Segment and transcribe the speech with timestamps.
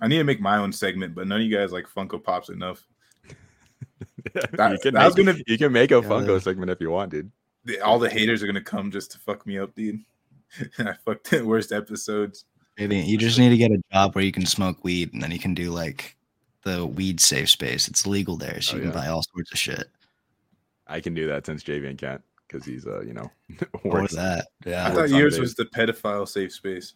[0.00, 2.48] I need to make my own segment, but none of you guys like Funko Pops
[2.50, 2.86] enough.
[4.52, 6.00] That, you, can that was make, gonna- you can make a Yeah.
[6.02, 7.30] Funko segment if you want, dude.
[7.82, 10.00] All the haters are gonna come just to fuck me up, dude.
[10.78, 12.44] I fucked the worst episodes.
[12.78, 15.30] Maybe you just need to get a job where you can smoke weed, and then
[15.30, 16.16] you can do like
[16.62, 17.88] the weed safe space.
[17.88, 18.96] It's legal there, so Oh, you can yeah.
[19.04, 19.84] buy all sorts of shit.
[20.86, 23.30] I can do that since Javian can't because he's uh you know
[23.84, 24.94] Or works that, I yeah.
[24.94, 26.94] works thought yours was the pedophile safe space.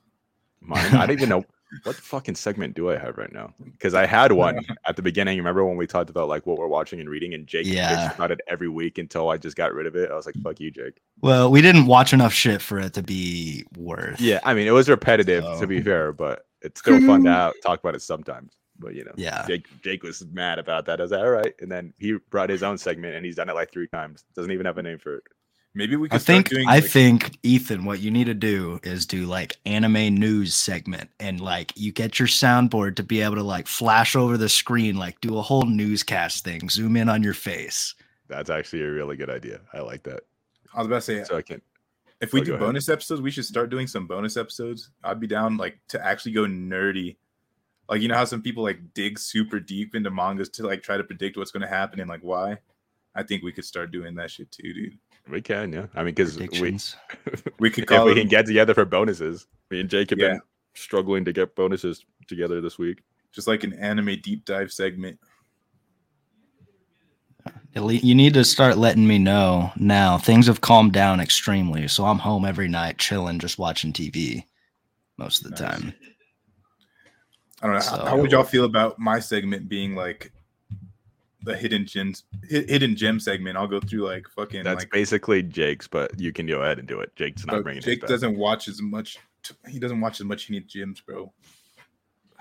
[0.61, 0.85] mine.
[0.95, 1.45] I don't even know
[1.85, 5.39] what fucking segment do I have right now because I had one at the beginning.
[5.39, 8.13] Remember when we talked about like what we're watching and reading, and Jake Yeah.
[8.15, 10.11] about it every week until I just got rid of it.
[10.11, 13.03] I was like, "Fuck you, Jake." Well, we didn't watch enough shit for it to
[13.03, 14.21] be worth.
[14.21, 17.55] Yeah, I mean it was repetitive to be fair, but it's still fun to have,
[17.63, 18.53] talk about it sometimes.
[18.79, 19.45] But you know, Yeah.
[19.47, 21.01] Jake Jake was mad about that.
[21.01, 23.49] I was like, all right, and then he brought his own segment, and he's done
[23.49, 24.25] it like three times.
[24.35, 25.23] Doesn't even have a name for it.
[25.73, 26.69] Maybe we could I start think doing.
[26.69, 31.11] I like- think Ethan, what you need to do is do like anime news segment,
[31.21, 34.97] and like you get your soundboard to be able to like flash over the screen,
[34.97, 37.95] like do a whole newscast thing, zoom in on your face.
[38.29, 39.61] That's actually a really good idea.
[39.73, 40.21] I like that.
[40.75, 41.61] I was about to say So I can.
[42.21, 42.67] if we Oh, go do ahead.
[42.67, 44.91] bonus episodes, we should start doing some bonus episodes.
[45.05, 47.17] I'd be down like to actually go nerdy.
[47.89, 50.97] Like you know how some people like dig super deep into mangas to like try
[50.97, 52.59] to predict what's going to happen and like why.
[53.15, 54.99] I think we could start doing that shit too, dude.
[55.31, 55.87] We can, yeah.
[55.95, 56.49] I mean, because we
[57.59, 59.47] We could if we it, can get together for bonuses.
[59.71, 60.29] Me and Jake have Yeah.
[60.29, 60.41] been
[60.75, 63.03] struggling to get bonuses together this week.
[63.33, 65.19] just like an anime deep dive segment.
[67.77, 70.19] Uh, you need to start letting me know now.
[70.19, 74.45] Things have calmed down extremely, so I'm home every night, chilling, just watching TV
[75.17, 75.81] most of the Nice.
[75.81, 75.95] time.
[77.63, 77.83] I don't know.
[77.83, 80.33] how, how would y'all feel about my segment being like
[81.43, 83.57] the hidden gems, hidden gem segment?
[83.57, 84.91] I'll go through like fucking That's like.
[84.91, 87.15] basically Jake's, but you can go ahead and do it.
[87.17, 89.19] Jake's not bringing Jake doesn't watch as much.
[89.69, 90.45] He doesn't watch as much.
[90.45, 91.33] He needs gyms, bro.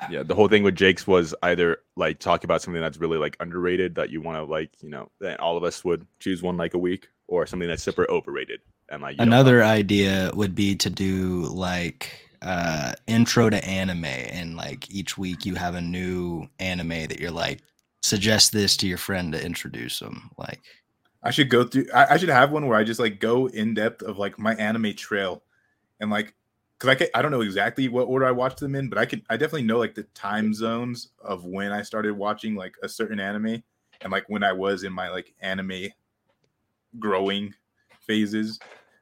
[0.09, 3.35] Yeah, the whole thing with Jake's was either like talk about something that's really like
[3.39, 6.55] underrated that you want to like, you know, that all of us would choose one
[6.55, 8.61] like a week, or something that's super overrated.
[8.89, 9.35] And like you don't know.
[9.35, 15.45] Another idea would be to do like uh intro to anime and like each week
[15.45, 17.59] you have a new anime that you're like
[18.09, 20.61] suggest this to your friend to introduce them like
[21.21, 21.87] I should go through.
[21.93, 24.55] I, I should have one where I just like go in depth of like my
[24.55, 25.43] anime trail,
[25.99, 26.33] and like,
[26.77, 29.05] cause I can, I don't know exactly what order I watched them in, but I
[29.05, 32.89] can I definitely know like the time zones of when I started watching like a
[32.89, 33.61] certain anime,
[34.01, 35.89] and like when I was in my like anime
[36.97, 37.53] growing
[37.99, 38.59] phases.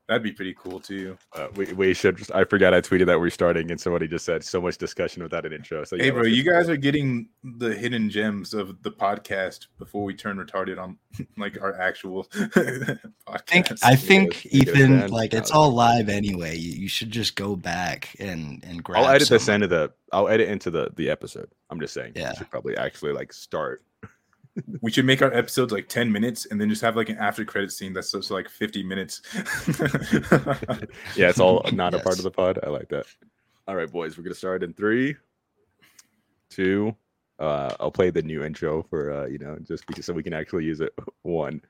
[0.07, 1.17] That'd be pretty cool too.
[1.33, 2.19] Uh, we, we should.
[2.33, 5.45] I forgot I tweeted that we're starting, and somebody just said so much discussion without
[5.45, 5.83] an intro.
[5.83, 6.71] So hey, bro, you guys started.
[6.71, 10.97] are getting the hidden gems of the podcast before we turn retarded on
[11.37, 12.99] like our actual podcast.
[13.27, 15.09] I think I think you Ethan fan.
[15.09, 19.09] like it's all live anyway you, you should just go back and and grab I'll
[19.09, 19.55] edit this some.
[19.55, 19.91] into the.
[20.13, 21.49] I'll edit into the the episode.
[21.69, 22.13] I'm just saying.
[22.15, 22.29] Yeah.
[22.29, 23.83] We should probably actually like start.
[24.81, 27.45] we should make our episodes like 10 minutes and then just have like an after
[27.45, 29.21] credit scene that's just like 50 minutes.
[31.15, 32.59] Yeah, it's all not a part of the pod.
[32.63, 33.05] I like that.
[33.67, 35.15] All right, boys, we're gonna start in three,
[36.49, 36.95] two.
[37.39, 40.33] Uh, I'll play the new intro for uh, you know, just because so we can
[40.33, 40.93] actually use it.
[41.23, 41.61] One.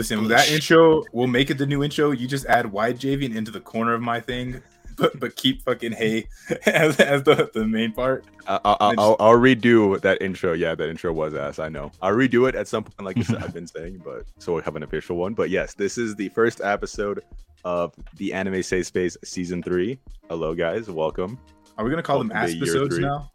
[0.00, 2.10] Listen, oh, that intro, we'll make it the new intro.
[2.10, 4.62] You just add wide Javian into the corner of my thing,
[4.96, 6.26] but but keep fucking hey
[6.66, 8.24] as, as the, the main part.
[8.46, 8.98] I- I'll, I'll, Nice.
[8.98, 10.54] I'll, I'll redo that intro.
[10.54, 11.58] Yeah, that intro was ass.
[11.58, 11.92] I know.
[12.00, 14.62] I'll redo it at some point, like I said, I've been saying, but so we
[14.62, 15.34] have an official one.
[15.34, 17.22] But yes, this is the first episode
[17.64, 19.98] of the Anime Safe Space season three.
[20.30, 20.88] Hello, guys.
[20.88, 21.38] Welcome.
[21.76, 23.04] Are we gonna call them Welcome to year episodes three.
[23.04, 23.30] now?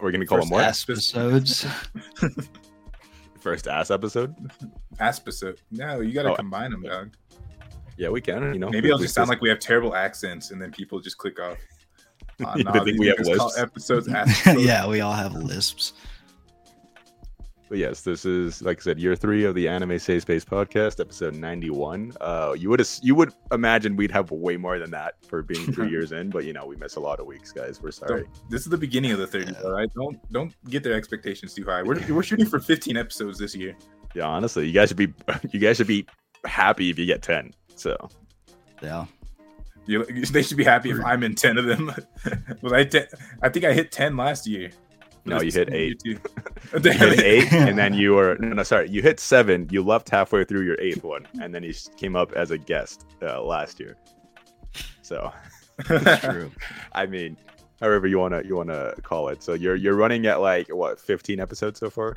[0.00, 0.64] We're gonna call First them what?
[0.64, 1.66] ass- episodes
[3.42, 4.34] First ass episode.
[5.00, 5.60] Ass Episode.
[5.72, 7.10] No, you gotta Oh, combine them, dog.
[7.96, 8.52] Yeah, we can.
[8.54, 11.18] You know, Maybe it'll just sound like we have terrible accents, and then people just
[11.18, 11.58] click off.
[12.44, 13.60] Uh, They think we have just call lisps.
[13.60, 14.08] episodes.
[14.12, 14.64] episodes.
[14.64, 15.92] yeah we all have lisps
[17.72, 21.00] But yes, this is like I said, year three of the Anime Safe Space podcast,
[21.00, 22.12] episode ninety-one.
[22.20, 25.88] Uh, you would you would imagine we'd have way more than that for being three
[25.96, 27.80] years in, but you know we miss a lot of weeks, guys.
[27.80, 28.24] We're sorry.
[28.24, 29.88] Don't- this is the beginning of the 30s, all right?
[29.94, 31.82] Don't don't get their expectations too high.
[31.82, 33.74] We're, we're shooting for 15 episodes this year.
[34.14, 35.14] Yeah, honestly, you guys should be
[35.50, 36.04] you guys should be
[36.44, 37.52] happy if you get ten.
[37.74, 37.96] So
[38.82, 39.06] yeah
[39.86, 41.90] You, they should be happy if I'm in ten of them.
[42.60, 42.84] was I?
[42.84, 43.06] Ten,
[43.40, 44.72] I think I hit ten last year.
[45.24, 46.02] No, you hit eight.
[46.04, 46.18] You
[46.92, 48.88] hit eight, and then you were no, no, sorry.
[48.88, 49.68] You hit seven.
[49.70, 53.06] You left halfway through your eighth one, and then you came up as a guest
[53.22, 53.96] uh, last year.
[55.02, 55.30] So,
[55.84, 56.50] True.
[56.92, 57.36] I mean,
[57.80, 59.42] however you wanna you wanna call it.
[59.42, 62.16] So you're you're running at like what 15 episodes so far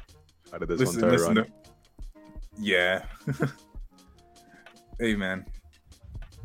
[0.53, 1.35] out of this listen, one listen.
[1.35, 1.45] run.
[1.45, 1.51] To,
[2.57, 3.03] yeah.
[4.99, 5.45] hey man,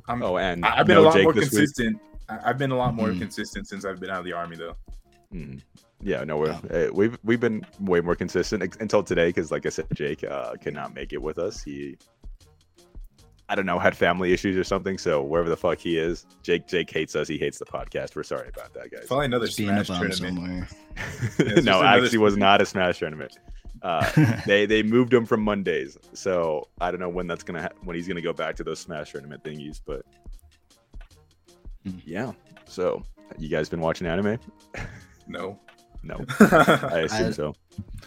[0.09, 0.23] I'm.
[0.23, 1.43] Oh, and I- I've been no a lot Jake more week.
[1.43, 2.01] consistent.
[2.29, 3.19] I- I've been a lot more Mhm.
[3.21, 4.75] consistent since I've been out of the army, though.
[5.33, 5.61] Mhm.
[6.03, 9.67] Yeah, no, we're, uh, we've we've been way more consistent ex- until today because, like
[9.67, 11.63] I said, Jake uh, could not make it with us.
[11.63, 11.99] He,
[13.51, 14.97] I don't know, had family issues or something.
[14.97, 17.29] So wherever the fuck he is, Jake Jake hates us.
[17.29, 18.17] He hates the podcast.
[18.17, 19.07] We're sorry about that, guys.
[19.09, 20.69] Probably another Just being a Smash tournament.
[20.69, 20.69] somewhere.
[21.39, 23.39] it's no, another actually, was not a Smash tournament.
[23.83, 24.09] Uh,
[24.47, 27.95] they they moved him from Mondays, so I don't know when that's gonna ha- when
[27.97, 29.81] he's gonna go back to those Smash tournament thingies.
[29.85, 30.07] But
[31.85, 31.99] Hmm.
[32.05, 32.33] yeah,
[32.67, 33.03] so
[33.39, 34.39] you guys been watching anime?
[35.27, 35.59] No.
[36.03, 37.55] No, I assume I- so.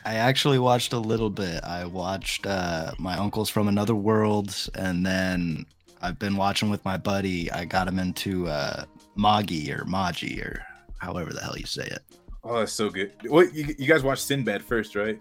[0.06, 1.63] I actually watched a little bit.
[1.63, 5.66] I watched uh, my uncles from another world, and then
[6.01, 7.50] I've been watching with my buddy.
[7.51, 8.84] I got him into uh,
[9.16, 10.62] Magi or Magi or
[10.98, 12.00] however the hell you say it.
[12.44, 13.13] oh, that's so good.
[13.28, 15.18] What you, you guys watched Sinbad first, right?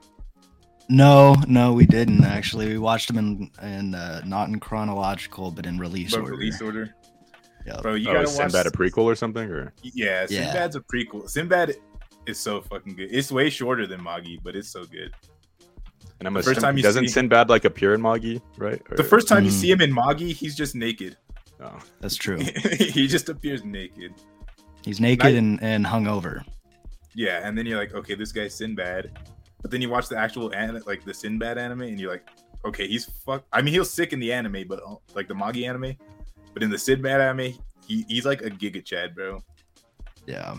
[0.89, 2.67] No, no, we didn't actually.
[2.67, 6.33] We watched them in in uh, not in chronological, but in release But order.
[6.33, 6.93] release order,
[7.67, 7.83] Yep.
[7.83, 7.95] bro.
[7.95, 8.51] You oh, gotta is watch.
[8.51, 9.49] Sinbad a prequel or something?
[9.49, 10.47] Or Yeah, Yeah.
[10.53, 11.31] Sinbad's a prequel.
[11.31, 11.77] Sinbad
[12.27, 13.09] is so fucking good.
[13.13, 15.13] It's way shorter than Magi, but it's so good.
[16.21, 18.81] and I'm The first time you doesn't see- Sinbad like appear in Magi, right?
[18.97, 19.55] The first time you Mm.
[19.61, 21.17] see him in Magi, he's just naked.
[21.61, 21.79] oh.
[22.01, 22.39] That's true.
[22.79, 24.15] he just appears naked.
[24.85, 26.45] He's naked and, and hungover.
[27.15, 29.19] Yeah, and then you're like, okay, this guy's Sinbad.
[29.61, 32.29] But then you watch the actual an- like the Sinbad anime, and you're like,
[32.65, 33.45] okay, he's fuck.
[33.53, 35.97] I mean, he was sick in the anime, but uh, like the Magi anime,
[36.55, 37.53] but in the Sinbad anime,
[37.87, 39.43] he, he's like a Giga Chad, bro.
[40.27, 40.57] Yeah.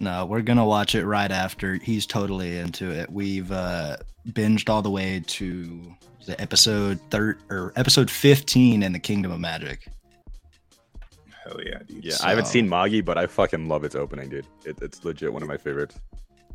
[0.00, 1.74] No, we're gonna watch it right after.
[1.74, 3.10] He's totally into it.
[3.10, 3.96] We've uh
[4.28, 5.96] binged all the way to
[6.26, 9.88] the episode third or episode fifteen in the Kingdom of Magic.
[11.44, 12.04] Hell yeah, dude.
[12.04, 14.46] Yeah, I haven't seen Magi, but I fucking love its opening, dude.
[14.64, 15.98] It, it's legit one of my favorites.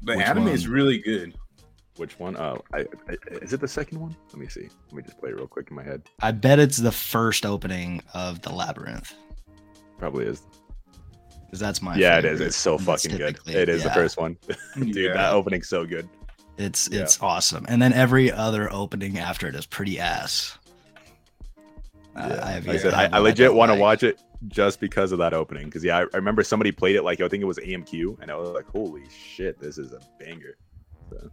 [0.03, 1.33] The Which anime is really good.
[1.97, 2.35] Which one?
[2.37, 4.15] Oh, I, I, is it the second one?
[4.29, 4.67] Let me see.
[4.87, 6.03] Let me just play it real quick in my head.
[6.21, 9.13] I bet it's the first opening of the labyrinth
[9.97, 10.43] Probably is.
[11.53, 11.95] Because that's my.
[11.95, 12.31] yeah, it is.
[12.31, 12.45] favorite.
[12.47, 13.27] It's so And that's fucking good.
[13.35, 14.37] typically- It is the first one,
[14.75, 14.95] dude.
[14.95, 15.13] Yeah.
[15.13, 16.09] That opening's so good.
[16.57, 17.01] It's yeah.
[17.01, 20.57] it's awesome, and then every other opening after it is pretty ass.
[22.15, 23.81] Uh, I, have Like I said, I, I legit want to like.
[23.81, 25.65] watch it just because of that opening.
[25.65, 28.31] Because yeah, I, I remember somebody played it like I think it was AMQ, and
[28.31, 30.57] I was like, holy shit, this is a banger.
[31.11, 31.29] So,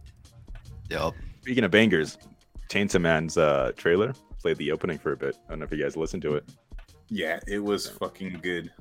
[0.91, 1.13] Yep.
[1.41, 2.19] speaking of bangers,
[2.69, 5.35] Chainsaw Man's uh, trailer played the opening for a bit.
[5.47, 6.47] I don't know if you guys listened to it.
[7.09, 8.71] Yeah, it was fucking good.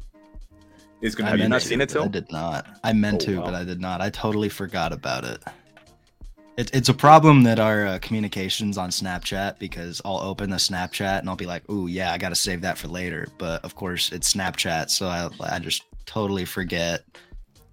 [1.02, 1.68] It's gonna Have be you not amazing.
[1.68, 2.04] seen it, Till?
[2.04, 2.66] I did not.
[2.84, 3.44] I meant Oh, to, wow.
[3.46, 4.00] but I did not.
[4.00, 5.42] I totally forgot about it.
[6.56, 11.20] It, it's a problem that our uh, communications on Snapchat because I'll open the Snapchat
[11.20, 13.74] and I'll be like, "Ooh, yeah, I got to save that for later." But of
[13.76, 17.04] course, it's Snapchat, so I, I just totally forget.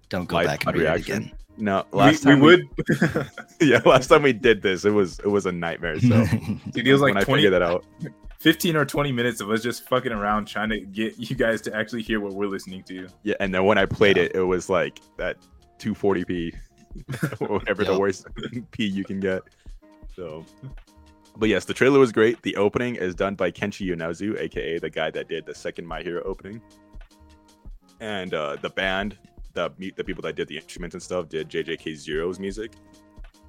[0.08, 1.32] Don't go Live back and pod read it again.
[1.58, 2.62] No, We, last we time would.
[3.60, 6.00] yeah, last time we did this, it was it was a nightmare.
[6.00, 6.24] So
[6.70, 7.84] Dude, it was like when I 20, figured that out,
[8.38, 11.74] 15 or 20 minutes of us just fucking around trying to get you guys to
[11.74, 13.08] actually hear what we're listening to.
[13.24, 14.24] yeah, and then when I played Yeah.
[14.24, 15.36] it, it was like that
[15.78, 16.54] 240p,
[17.48, 18.26] whatever the worst
[18.70, 19.42] p you can get.
[20.14, 20.44] So,
[21.36, 22.40] but yes, the trailer was great.
[22.42, 26.02] The opening is done by Kenshi Yonezu, aka the guy that did the second My
[26.02, 26.60] Hero opening,
[28.00, 29.16] and uh, the band,
[29.54, 32.72] the the people that did the instruments and stuff, did JJK Zero's music.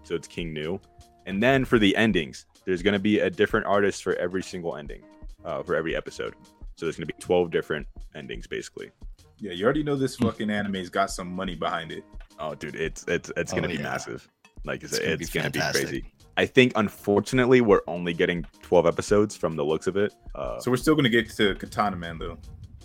[0.04, 0.80] So it's King Gnu,
[1.26, 5.02] and then for the endings, there's gonna be a different artist for every single ending,
[5.44, 6.36] uh, for every episode.
[6.76, 8.92] So there's gonna be 12 different endings basically.
[9.40, 10.26] Yeah, you already know this Hmm.
[10.26, 12.04] fucking anime's got some money behind it.
[12.40, 13.82] Oh, dude, it's it's it's Oh, gonna be yeah.
[13.84, 14.30] massive.
[14.66, 16.06] Like I It's said, gonna be it's gonna be crazy.
[16.38, 20.14] I think unfortunately we're only getting 12 episodes from the looks of it.
[20.36, 22.38] Uh, So we're still gonna get to Katana Man though.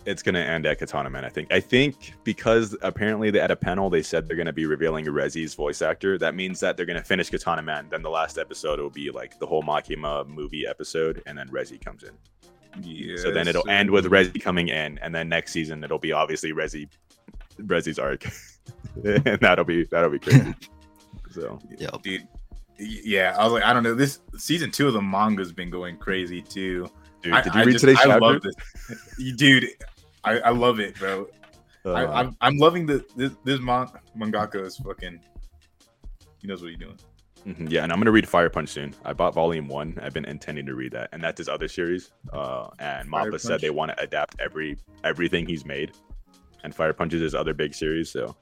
[0.06, 1.24] It's gonna end at Katana Man.
[1.24, 1.52] I think.
[1.52, 5.80] I think because apparently at a panel they said they're gonna be revealing Reze's voice
[5.82, 6.18] actor.
[6.18, 7.86] That means that they're gonna finish Katana Man.
[7.90, 11.82] Then the last episode will be like the whole Makima movie episode, and then Reze
[11.82, 12.10] comes in.
[12.82, 13.16] Yeah.
[13.16, 16.52] so then it'll end with Reze coming in, and then next season it'll be obviously
[16.52, 16.88] Reze,
[17.62, 18.24] Reze's arc,
[19.04, 20.54] and that'll be that'll be crazy.
[21.30, 22.02] so Yep.
[22.02, 22.28] dude.
[22.76, 23.94] Yeah, I was like, I don't know.
[23.94, 26.90] This season two of the manga's been going crazy too.
[27.22, 28.20] dude, did you I read just- today's I chapter?
[28.20, 29.68] love this, dude.
[30.24, 31.26] I, I love it, bro.
[31.86, 35.20] Uh, I, I'm, I'm loving the this, this man, mangaka is fucking.
[36.38, 36.98] He knows what he's doing.
[37.46, 38.94] Mhm, Yeah, and I'm gonna read Fire Punch soon.
[39.04, 39.98] I bought Volume One.
[40.02, 42.10] I've been intending to read that, and that's his other series.
[42.32, 43.62] Uh, and Fire Mappa said Punch?
[43.62, 45.92] they want to adapt every everything he's made,
[46.62, 48.08] and Fire Punch is his other big series.
[48.10, 48.34] So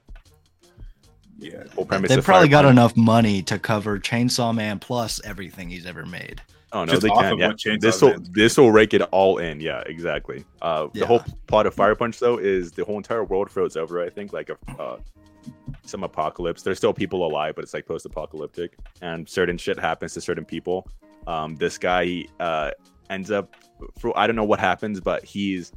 [1.38, 1.64] Yeah.
[1.74, 2.10] whole premise.
[2.10, 5.86] They of probably Fire got Punch- enough money to cover Chainsaw Man plus everything he's
[5.86, 6.40] ever made.
[6.72, 7.32] Oh no, Just they can.
[7.34, 9.60] of Yeah, this will this will rake it all in.
[9.60, 10.44] Yeah, exactly.
[10.62, 11.00] Uh, Yeah.
[11.00, 14.02] the whole plot of Fire Punch though is the whole entire world froze over.
[14.02, 14.96] I think like a uh,
[15.84, 16.62] some apocalypse.
[16.62, 20.88] There's still people alive, but it's like post-apocalyptic, and certain shit happens to certain people.
[21.26, 22.70] Um, this guy uh,
[23.10, 23.54] ends up.
[23.98, 25.72] For, I don't know what happens, but he's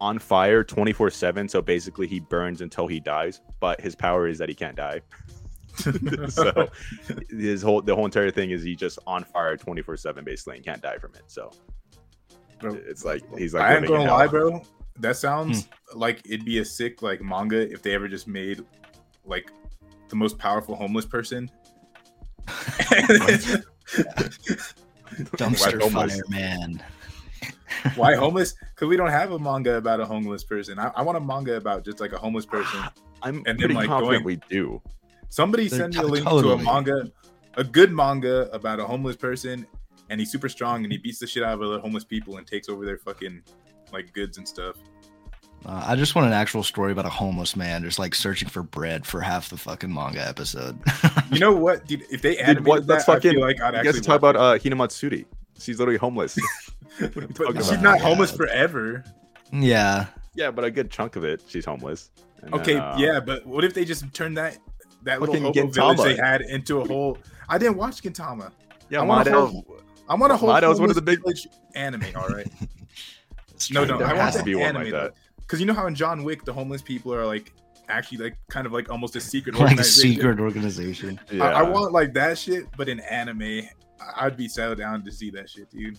[0.00, 4.38] on fire 24 7 so basically he burns until he dies but his power is
[4.38, 5.00] that he can't die
[6.28, 6.68] so
[7.30, 10.64] his whole the whole entire thing is he just on fire 24 7 basically and
[10.64, 11.50] can't die from it so
[12.60, 14.62] Bro, it's like he's like I ain't gonna lie, bro.
[14.98, 15.98] That sounds hmm.
[15.98, 18.64] like it'd be a sick like manga if they ever just made
[19.24, 19.50] like
[20.08, 21.50] the most powerful homeless person.
[25.36, 26.14] Dumpster homeless?
[26.14, 26.82] fire man.
[27.94, 28.54] Why homeless?
[28.74, 30.78] Because we don't have a manga about a homeless person.
[30.78, 32.80] I, I want a manga about just like a homeless person.
[33.22, 34.80] i'm then, pretty like, confident going- we do
[35.28, 37.10] Somebody They're send me a to- link to a manga,
[37.54, 39.66] a good manga about a homeless person,
[40.10, 42.46] and he's super strong and he beats the shit out of other homeless people and
[42.46, 43.42] takes over their fucking
[43.92, 44.76] like goods and stuff.
[45.66, 48.62] Uh, I just want an actual story about a homeless man just like searching for
[48.62, 50.78] bread for half the fucking manga episode.
[51.30, 52.04] You know what, dude?
[52.10, 54.06] If they animated what- that, that's I fucking- feel like I'd i actually guess to
[54.06, 55.26] talk about uh hinamatsuri
[55.60, 56.38] she's literally homeless
[57.00, 57.12] but
[57.56, 57.82] she's about?
[57.82, 58.02] not Yeah.
[58.04, 59.04] homeless forever.
[59.52, 60.06] yeah.
[60.34, 62.10] yeah but a good chunk of it she's homeless
[62.42, 64.56] And then, Okay, uh, yeah, but what if they just turn that
[65.08, 67.18] that little Fucking hobo village they had into a whole?
[67.48, 68.52] I didn't watch Gintama.
[68.90, 69.76] yeah I want a Madel- whole-
[70.08, 72.04] I want a whole Mada was one of the homeless big- village anime.
[72.16, 72.46] All right,
[73.70, 75.14] no, no, There I want to the be one anime like that.
[75.40, 77.52] because you know how in John Wick the homeless people are like
[77.90, 80.10] actually like kind of like almost a secret like a organization.
[80.12, 81.20] secret organization.
[81.30, 81.44] yeah.
[81.48, 83.42] I, I want like that shit, but in anime,
[84.00, 85.98] I- I'd be settled down to see that shit, dude.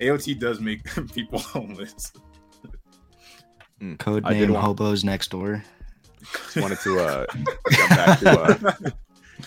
[0.00, 2.12] AOT does make people homeless.
[3.80, 3.94] Hmm.
[3.96, 5.62] Code name want- hobos next door.
[6.32, 7.26] Just wanted to uh
[7.70, 8.90] get back to uh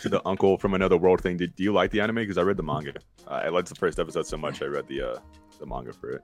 [0.01, 1.37] to the uncle from another world thing.
[1.37, 2.15] Did do you like the anime?
[2.15, 2.93] Because I read the manga.
[3.27, 4.61] Uh, I liked the first episode so much.
[4.61, 5.19] I read the uh
[5.59, 6.21] the manga for it.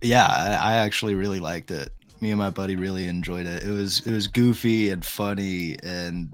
[0.00, 1.90] Yeah, I, I actually really liked it.
[2.20, 3.62] Me and my buddy really enjoyed it.
[3.64, 6.32] It was it was goofy and funny, and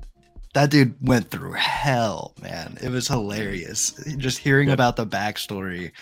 [0.55, 2.76] that dude went through hell, man.
[2.83, 3.93] It was hilarious.
[4.17, 4.75] Just hearing Yeah.
[4.75, 5.93] about the backstory,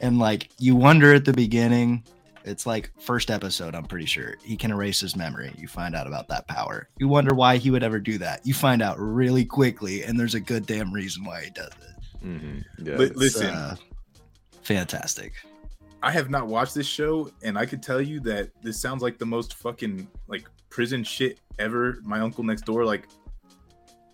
[0.00, 2.04] and like you wonder at the beginning.
[2.44, 3.74] It's like first episode.
[3.74, 5.52] I'm pretty sure he can erase his memory.
[5.56, 6.88] You find out about that power.
[6.98, 8.46] You wonder why he would ever do that.
[8.46, 12.24] You find out really quickly, and there's a good damn reason why he does it.
[12.26, 12.58] Mm-hmm.
[12.86, 13.54] Yeah, Li- it's- It's, Listen.
[13.54, 13.76] uh,
[14.62, 15.32] fantastic.
[16.02, 19.16] I have not watched this show, and I could tell you that this sounds like
[19.18, 21.98] the most fucking like prison shit ever.
[22.02, 23.08] My uncle next door, like,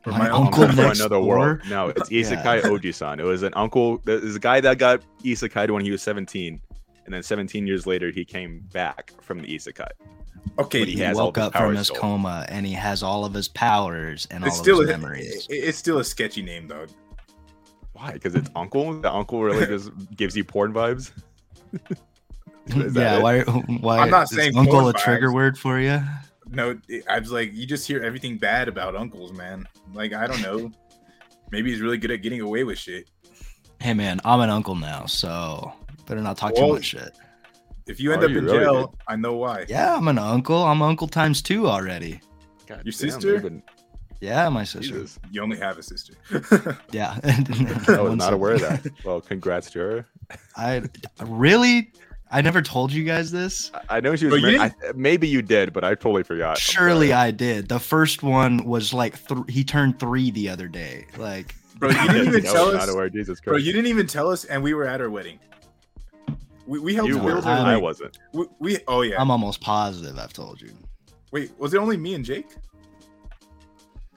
[0.07, 1.61] or My Uncle Uncle from Next another world.
[1.69, 2.61] No, it's Yeah.
[2.63, 3.19] Oji-san.
[3.21, 3.99] It was an uncle.
[4.05, 6.61] There's a guy that got Isekai when he was 17,
[7.11, 9.89] and then 17 years later he came back from the Isekai.
[10.61, 11.97] okay, he He has woke up from his still.
[12.01, 15.01] coma and he has all of his powers and it's all still of a, his
[15.03, 15.47] memories.
[15.51, 16.87] it- it's still a sketchy name, though.
[17.95, 18.13] Why?
[18.13, 19.01] Because it's uncle.
[19.01, 21.11] The uncle really just gives you porn vibes.
[22.69, 23.23] Yeah, it?
[23.23, 23.41] why?
[23.41, 23.99] Why?
[23.99, 25.35] I'm not is saying uncle porn a trigger vibes.
[25.35, 26.01] word for you.
[26.51, 29.67] No, I was like, you just hear everything bad about uncles, man.
[29.93, 30.71] Like, I don't know.
[31.51, 33.09] Maybe he's really good at getting away with shit.
[33.81, 35.73] Hey man, I'm an uncle now, so
[36.11, 37.17] better not talk Well, too much shit.
[37.87, 38.97] If you end Are up you in really, jail, dude?
[39.09, 39.65] I know why.
[39.69, 40.63] Yeah, I'm an uncle.
[40.65, 42.21] I'm uncle times two already.
[42.67, 43.41] God Your damn, sister?
[43.41, 43.63] been-
[44.21, 44.93] Yeah, my sister.
[44.93, 45.19] Jesus.
[45.31, 46.15] You only have a sister.
[46.93, 47.19] Yeah.
[47.89, 48.87] Oh, I was not aware of that.
[49.05, 50.07] Well, congrats to her.
[50.57, 50.83] I
[51.25, 51.93] really,
[52.31, 53.71] I never told you guys this.
[53.75, 54.37] I- I know she was.
[54.43, 54.61] You married.
[54.61, 56.59] I, maybe you did, but I totally forgot.
[56.59, 57.13] Surely.
[57.13, 57.69] I did.
[57.69, 61.07] The first one was like th- he turned three the other day.
[61.17, 62.87] Like Bro, you didn't even tell us.
[62.87, 63.09] Not aware.
[63.09, 65.41] Jesus Bro, you didn't even tell us, and we were at her wedding.
[66.71, 67.33] We, we helped You were.
[67.33, 67.51] build her.
[67.51, 68.17] I'm- I wasn't.
[68.33, 69.21] we, we oh yeah.
[69.21, 70.71] I'm almost positive I've told you.
[71.33, 72.47] Wait, was it only me and Jake?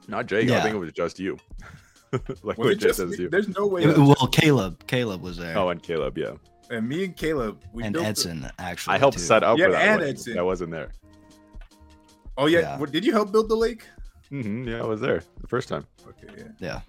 [0.08, 0.52] Not Jake.
[0.52, 1.38] I think it was just you.
[2.12, 3.28] like Was it legit just says you.
[3.28, 3.82] There's no way.
[3.84, 6.16] It- that was well, Caleb, Caleb was there, Oh, and Caleb.
[6.16, 6.34] Yeah,
[6.70, 7.64] and me and Caleb.
[7.74, 8.96] We and built the- Edson actually.
[8.96, 9.24] I helped too.
[9.24, 9.82] set up Yeah, for that.
[9.82, 10.14] and wedding.
[10.14, 10.38] Edson.
[10.38, 10.90] I wasn't there.
[12.38, 12.60] oh yeah.
[12.60, 12.78] Yeah.
[12.78, 13.88] What, did you help build the lake?
[14.30, 15.88] hmm yeah, I was there the first time.
[16.08, 16.82] Okay, yeah.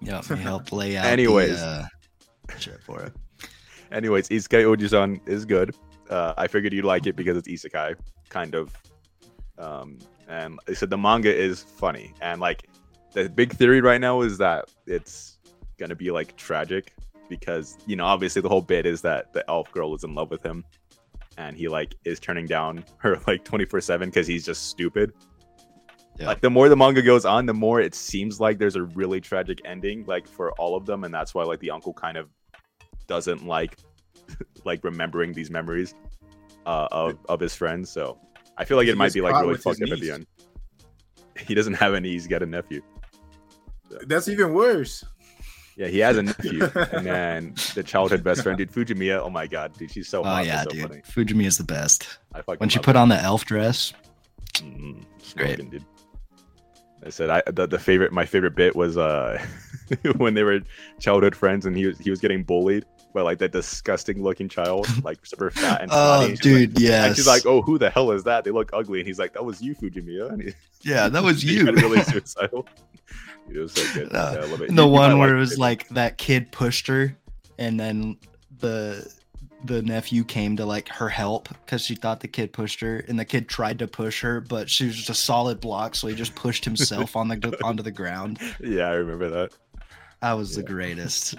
[0.00, 1.04] Yeah, he helped lay out.
[1.06, 1.60] Anyways.
[1.60, 1.86] the, uh,
[2.58, 3.12] shit for it.
[3.90, 5.74] Anyways, Isekai Oji-san is good.
[6.10, 7.96] Uh, I figured you'd like it because it's Isekai,
[8.28, 8.72] kind of.
[9.58, 12.68] Um, and I said the manga is funny, and like
[13.12, 15.38] the big theory right now is that it's
[15.78, 16.92] gonna be like tragic
[17.28, 20.30] because you know obviously the whole bit is that the elf girl is in love
[20.30, 20.64] with him,
[21.36, 25.12] and he like is turning down her like twenty four seven because he's just stupid.
[26.18, 26.26] Yeah.
[26.26, 29.20] Like the more the manga goes on, the more it seems like there's a really
[29.20, 32.28] tragic ending, like for all of them, and that's why like the uncle kind of
[33.08, 33.76] doesn't like
[34.64, 35.94] like remembering these memories
[36.66, 37.90] uh, of of his friends.
[37.90, 38.18] So
[38.56, 40.26] I feel like He it might be like really fucked up at the end.
[41.46, 42.10] He doesn't have any.
[42.10, 42.82] He's got a nephew.
[44.06, 45.04] That's even worse.
[45.76, 49.20] Yeah, he has a nephew, and then the childhood best friend, dude, Fujimiya.
[49.20, 50.44] Oh my god, dude, she's so Oh hot.
[50.44, 50.82] yeah, so dude.
[50.88, 51.02] funny.
[51.02, 52.18] Fujimi is the best.
[52.34, 53.00] I When she put her.
[53.02, 53.92] on the elf dress,
[54.54, 55.04] Mm,
[55.36, 55.58] Great.
[55.58, 55.84] smoking, dude.
[57.06, 59.40] I said I the, the favorite my favorite bit was uh
[60.16, 60.60] when they were
[60.98, 62.84] childhood friends and he was he was getting bullied
[63.18, 67.06] by like that disgusting looking child like super fat and oh like- dude, yes.
[67.06, 68.44] And she's like, "Oh, who the hell is that?
[68.44, 71.44] They look ugly." And he's like, "That was you, Fujimiya." And he, yeah, that was
[71.50, 71.64] you.
[71.72, 72.66] really suicidal.
[73.50, 74.14] It was so good.
[74.14, 74.74] Uh, Yeah, it.
[74.76, 77.16] the You- one where it like was like that kid pushed her,
[77.58, 78.16] and then
[78.60, 79.10] the
[79.64, 83.18] the nephew came to like her help because she thought the kid pushed her, and
[83.18, 86.14] the kid tried to push her, but she was just a solid block, so he
[86.14, 88.38] just pushed himself on the onto the ground.
[88.60, 89.50] Yeah, I remember that.
[90.22, 91.34] That was the greatest.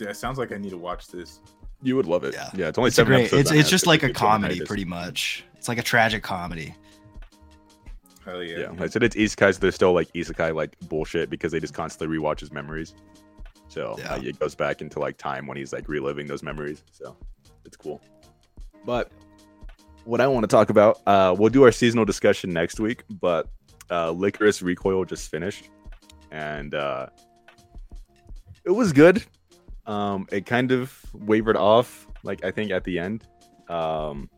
[0.00, 1.40] Yeah, it sounds like I need to watch this.
[1.82, 2.34] You would love it.
[2.34, 2.50] Yeah.
[2.54, 3.20] Yeah, it's only It's seven great.
[3.26, 3.50] episodes.
[3.50, 5.44] It's it's just like a comedy, pretty much.
[5.56, 6.74] It's like a tragic comedy.
[8.24, 8.58] Hell yeah.
[8.58, 9.54] Yeah, I said it's isekai.
[9.54, 12.94] So there's still like isekai like bullshit because they just constantly rewatch his memories.
[13.68, 14.14] So Yeah.
[14.14, 16.82] uh, it goes back into like time when he's like reliving those memories.
[16.90, 17.16] So
[17.66, 18.00] it's cool.
[18.86, 19.10] But
[20.04, 23.04] what I want to talk about, uh, we'll do our seasonal discussion next week.
[23.20, 23.48] But
[23.90, 25.68] uh, Lycoris Recoil just finished,
[26.30, 27.06] and uh,
[28.64, 29.22] it was good.
[29.86, 33.24] Um, it kind of wavered off, like I think at the end.
[33.68, 34.30] Um,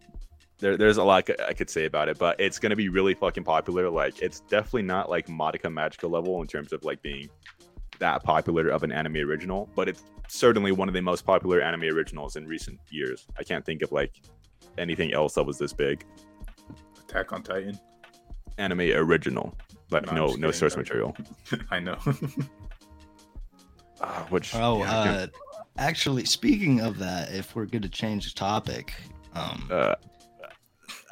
[0.59, 3.45] there, there's a lot I could say about it, but it's gonna be really fucking
[3.45, 3.91] popular.
[3.91, 7.29] Like, it's definitely not like Madoka Magica level in terms of like being
[7.99, 11.85] that popular of an anime original, but it's certainly one of the most popular anime
[11.85, 13.27] originals in recent years.
[13.39, 14.21] I can't think of like
[14.79, 16.05] anything else that was this big.
[17.09, 17.79] Attack on Titan.
[18.59, 19.55] Anime original,
[19.91, 21.15] but No, no, no source material.
[21.71, 21.99] I know.
[24.01, 27.89] Uh, which Oh, yeah, I can't- uh, actually, speaking of that, if we're going to
[27.89, 28.95] change the topic,
[29.35, 29.95] um, uh,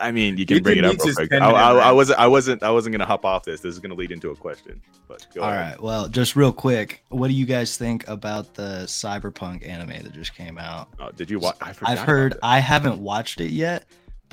[0.01, 1.33] I mean, you can Ethan bring it up real quick.
[1.33, 3.61] I, I, I wasn't, I wasn't, I wasn't gonna hop off this.
[3.61, 4.81] This is gonna lead into a question.
[5.07, 5.73] But go all ahead.
[5.73, 5.83] right.
[5.83, 10.35] Well, just real quick, what do you guys think about the cyberpunk anime that just
[10.35, 10.89] came out?
[10.99, 11.57] Oh, did you watch?
[11.61, 12.39] I forgot I've heard.
[12.43, 13.85] I haven't watched it yet,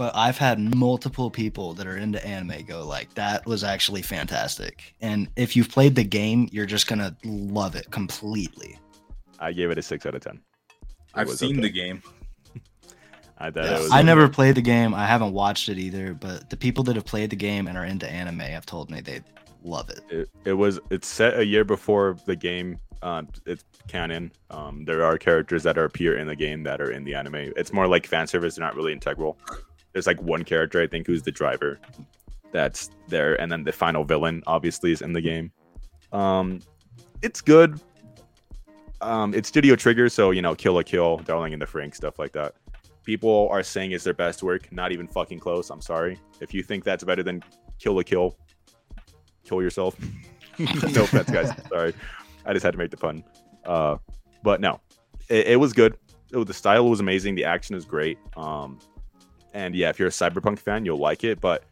[0.02, 4.96] but I've had multiple people that are into anime go like, "That was actually fantastic."
[5.00, 8.80] And if you've played the game, you're just gonna love it completely.
[9.38, 10.42] I gave it a six out of ten.
[10.70, 10.80] It
[11.14, 11.62] I've seen okay.
[11.62, 12.02] the game.
[13.38, 13.92] I thought Yeah, it was.
[13.92, 14.96] I never played the game.
[14.96, 16.16] I haven't watched it either.
[16.16, 19.02] But the people that have played the game and are into anime have told me
[19.02, 19.22] they
[19.64, 20.00] love it.
[20.10, 20.80] It, it was.
[20.90, 22.80] It's set a year before the game.
[23.04, 24.32] Um, it's canon.
[24.50, 27.54] Um, there are characters that are appear in the game that are in the anime.
[27.56, 28.56] It's more like fan service.
[28.56, 29.38] They're not really integral.
[29.94, 31.80] There's like one character I think who's the driver,
[32.52, 35.52] that's there, and then the final villain obviously is in the game.
[36.12, 36.62] Um,
[37.22, 37.80] it's good.
[39.02, 42.20] Um, it's Studio Trigger, so you know, Kill la Kill, Darling in the Franxx, stuff
[42.20, 42.56] like that.
[43.04, 44.72] People are saying it's their best work.
[44.72, 45.70] Not even fucking close.
[45.72, 46.20] I'm sorry.
[46.40, 47.44] If you think that's better than
[47.80, 48.38] Kill la Kill,
[49.44, 50.00] kill yourself.
[50.60, 51.52] no offense, guys.
[51.70, 51.94] Sorry,
[52.46, 53.24] I just had to make the pun.
[53.66, 53.98] Uh,
[54.44, 54.80] but no,
[55.30, 55.98] it, it was good.
[56.32, 57.36] It, the style was amazing.
[57.36, 58.20] The action is great.
[58.38, 58.80] Um,
[59.54, 61.42] and yeah, if you're a cyberpunk fan, you'll like it.
[61.42, 61.64] But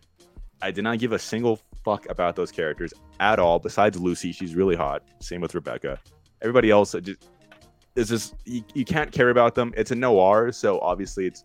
[0.61, 3.59] I did not give a single fuck about those characters at all.
[3.59, 5.03] Besides Lucy, she's really hot.
[5.19, 5.99] Same with Rebecca.
[6.41, 7.29] Everybody else, just
[7.95, 9.73] it's just you, you can't care about them.
[9.75, 11.43] It's a noir, so obviously it's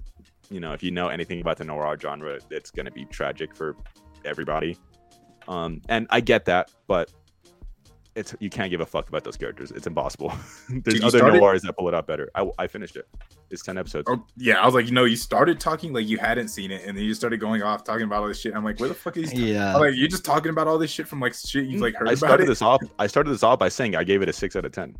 [0.50, 3.76] you know if you know anything about the noir genre, it's gonna be tragic for
[4.24, 4.76] everybody.
[5.48, 7.12] Um, and I get that, but
[8.16, 9.70] it's you can't give a fuck about those characters.
[9.70, 10.32] It's impossible.
[10.68, 11.38] There's you other start it?
[11.38, 12.30] noirs that pull it out better.
[12.34, 13.08] I, I finished it.
[13.50, 14.08] It's ten episodes.
[14.08, 16.84] Oh, yeah, I was like, you know, you started talking like you hadn't seen it,
[16.86, 18.54] and then you just started going off talking about all this shit.
[18.54, 19.32] I'm like, where the fuck is?
[19.32, 19.74] Yeah.
[19.74, 22.08] I'm like, you're just talking about all this shit from like shit you've like heard
[22.08, 22.46] I about started it.
[22.46, 22.82] this off.
[22.98, 24.96] I started this off by saying I gave it a six out of ten.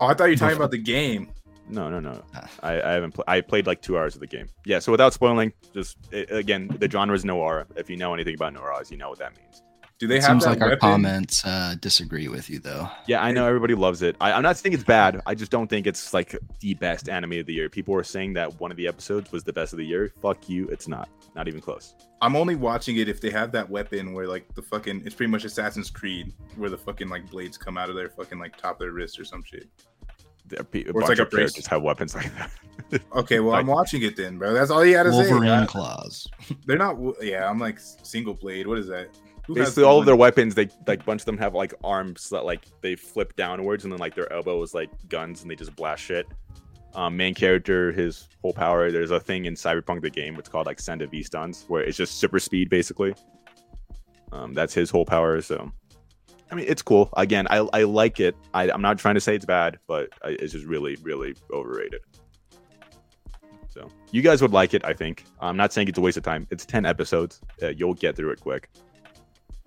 [0.00, 1.30] Oh, I thought you were talking about the game.
[1.68, 2.22] No, no, no.
[2.34, 2.48] Ah.
[2.62, 3.12] I, I haven't.
[3.12, 4.48] Pl- I played like two hours of the game.
[4.64, 4.78] Yeah.
[4.78, 7.66] So without spoiling, just i again, the genre is noir.
[7.76, 9.62] If you know anything about noirs, you know what that means.
[9.98, 12.86] Do they It have seems that like our comments uh, disagree with you, though.
[13.06, 14.14] Yeah, I know everybody loves it.
[14.20, 15.22] I, I'm not saying it's bad.
[15.24, 17.70] I just don't think it's like the best anime of the year.
[17.70, 20.12] People were saying that one of the episodes was the best of the year.
[20.20, 20.68] Fuck you.
[20.68, 21.08] It's not.
[21.34, 21.94] Not even close.
[22.20, 25.30] I'm only watching it if they have that weapon where like the fucking it's pretty
[25.30, 28.74] much Assassin's Creed where the fucking like blades come out of their fucking like top
[28.74, 29.66] of their wrist or some shit.
[30.46, 31.52] There a Or it's bunch like a of brace.
[31.52, 32.50] characters have weapons like that.
[33.16, 34.52] Okay, well I'm watching it then, bro.
[34.52, 35.30] That's all you had to say.
[35.30, 36.28] Wolverine Uh, claws.
[36.66, 36.96] They're not.
[37.20, 38.66] Yeah, I'm like single blade.
[38.66, 39.08] What is that?
[39.46, 42.30] Who Basically, all of their weapons, they like a bunch of them have like arms
[42.30, 45.54] that like they flip downwards, and then like their elbow is like guns, and they
[45.54, 46.26] just blast shit.
[46.94, 48.90] Um, main character, his whole power.
[48.90, 50.36] There's a thing in Cyberpunk the game.
[50.36, 53.14] It's called like Sandevistans, where it's just super speed basically.
[54.32, 55.40] Um, that's his whole power.
[55.40, 55.70] So,
[56.50, 57.10] I mean, it's cool.
[57.16, 58.34] Again, I, I like it.
[58.54, 62.00] I, I'm not trying to say it's bad, but I, it's just really, really overrated.
[63.68, 65.24] So, you guys would like it, I think.
[65.40, 66.46] I'm not saying it's a waste of time.
[66.50, 67.40] It's 10 episodes.
[67.62, 68.70] Uh, you'll get through it quick.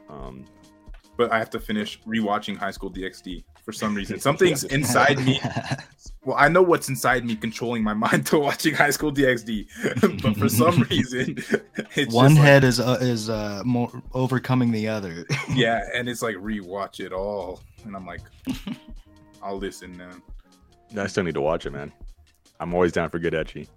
[0.10, 0.46] Um,
[1.18, 4.20] but I have to finish rewatching High School DxD for some reason.
[4.30, 5.40] Something's inside me.
[6.26, 10.36] Well, I know what's inside me controlling my mind to watching High School DxD, but
[10.36, 11.38] for some reason,
[11.96, 15.26] it's one head like, is uh, is uh, more overcoming the other.
[15.50, 18.20] yeah, and it's like rewatch it all, and I'm like,
[19.42, 21.02] I'll listen now.
[21.02, 21.94] I still need to watch it, man.
[22.60, 23.70] I'm always down for good ecchi.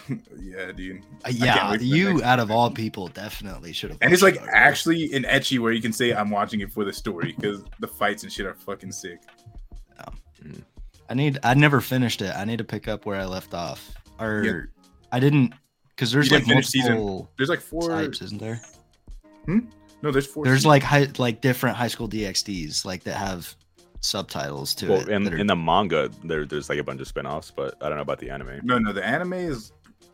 [0.40, 1.02] yeah, dude.
[1.24, 3.98] Uh, yeah, you out of all people definitely should have.
[4.00, 6.92] And it's like actually an ecchi where you can say I'm watching it for the
[6.92, 9.20] story because the fights and shit are fucking sick.
[9.96, 10.04] Yeah.
[10.44, 10.62] Mm.
[11.10, 11.38] I need.
[11.42, 12.34] I never finished it.
[12.34, 13.92] I need to pick up where I left off.
[14.18, 14.60] Or yeah.
[15.10, 15.54] I didn't
[15.90, 16.62] because there's like multiple.
[16.62, 17.28] Season.
[17.36, 18.60] There's like four types, isn't there?
[19.44, 19.60] Hmm.
[20.02, 20.44] No, there's four.
[20.44, 20.66] There's seasons.
[20.66, 23.54] like high, like different high school DxDs like that have
[24.00, 25.08] subtitles to well, it.
[25.08, 25.36] In, are...
[25.36, 28.18] in the manga, there, there's like a bunch of spin-offs, but I don't know about
[28.18, 28.60] the anime.
[28.62, 29.72] No, no, the anime is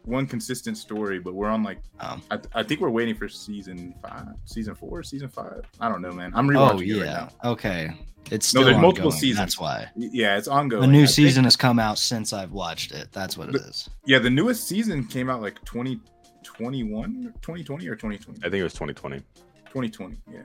[0.09, 3.95] one consistent story, but we're on like um, I, I, think we're waiting for season
[4.03, 5.65] five, season four, season five.
[5.81, 6.33] I don't know, man.
[6.35, 7.21] I'm rewatching oh, yeah.
[7.23, 7.91] Right okay.
[8.31, 8.83] It's still no, there's ongoing.
[8.83, 9.39] multiple seasons.
[9.39, 9.89] That's why.
[9.97, 10.85] Yeah, it's ongoing.
[10.85, 11.47] A new I season think.
[11.47, 13.09] has come out since I've watched it.
[13.13, 13.89] That's what it the, is.
[14.05, 18.39] Yeah, the newest season came out like 2021, 2020 or 2020.
[18.41, 19.19] I think it was 2020.
[19.19, 20.41] 2020, yeah.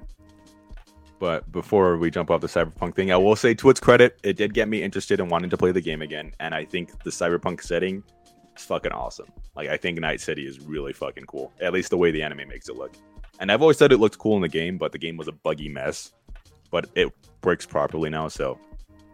[1.20, 4.36] But before we jump off the Cyberpunk thing, I will say to its credit, it
[4.36, 6.34] did get me interested in wanting to play the game again.
[6.40, 8.04] And I think the Cyberpunk setting
[8.58, 9.28] is fucking awesome.
[9.56, 11.52] Like I think Night City is really fucking cool.
[11.62, 12.94] At least the way the anime makes it look.
[13.40, 15.32] And I've always said it looked cool in the game, but the game was a
[15.32, 16.14] buggy mess.
[16.72, 17.12] But it
[17.44, 18.58] works properly now, so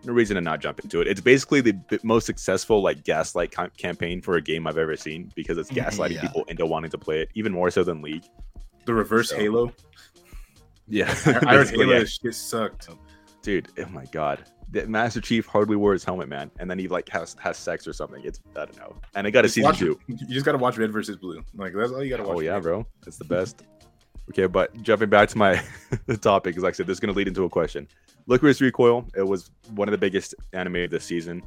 [0.05, 1.07] no reason to not jump into it.
[1.07, 5.31] It's basically the most successful like gaslight com- campaign for a game I've ever seen
[5.35, 6.21] because it's gaslighting yeah.
[6.21, 8.25] people into wanting to play it, even more so than League.
[8.85, 9.73] The reverse so, Halo.
[10.87, 12.03] Yeah, I heard Halo yeah.
[12.05, 12.89] shit sucked.
[13.41, 16.87] Dude, oh my god, the Master Chief hardly wore his helmet, man, and then he
[16.87, 18.23] like has has sex or something.
[18.23, 18.95] It's I don't know.
[19.15, 19.99] And I got to see watch, two.
[20.07, 21.43] You just got to watch Red versus Blue.
[21.55, 22.37] Like that's all you got to watch.
[22.37, 23.63] Oh yeah, bro, it's the best.
[24.29, 25.55] okay, but jumping back to my
[26.21, 27.87] topic, because like I said, this is gonna lead into a question.
[28.27, 29.07] Lycoris Recoil.
[29.15, 31.41] It was one of the biggest anime of this season.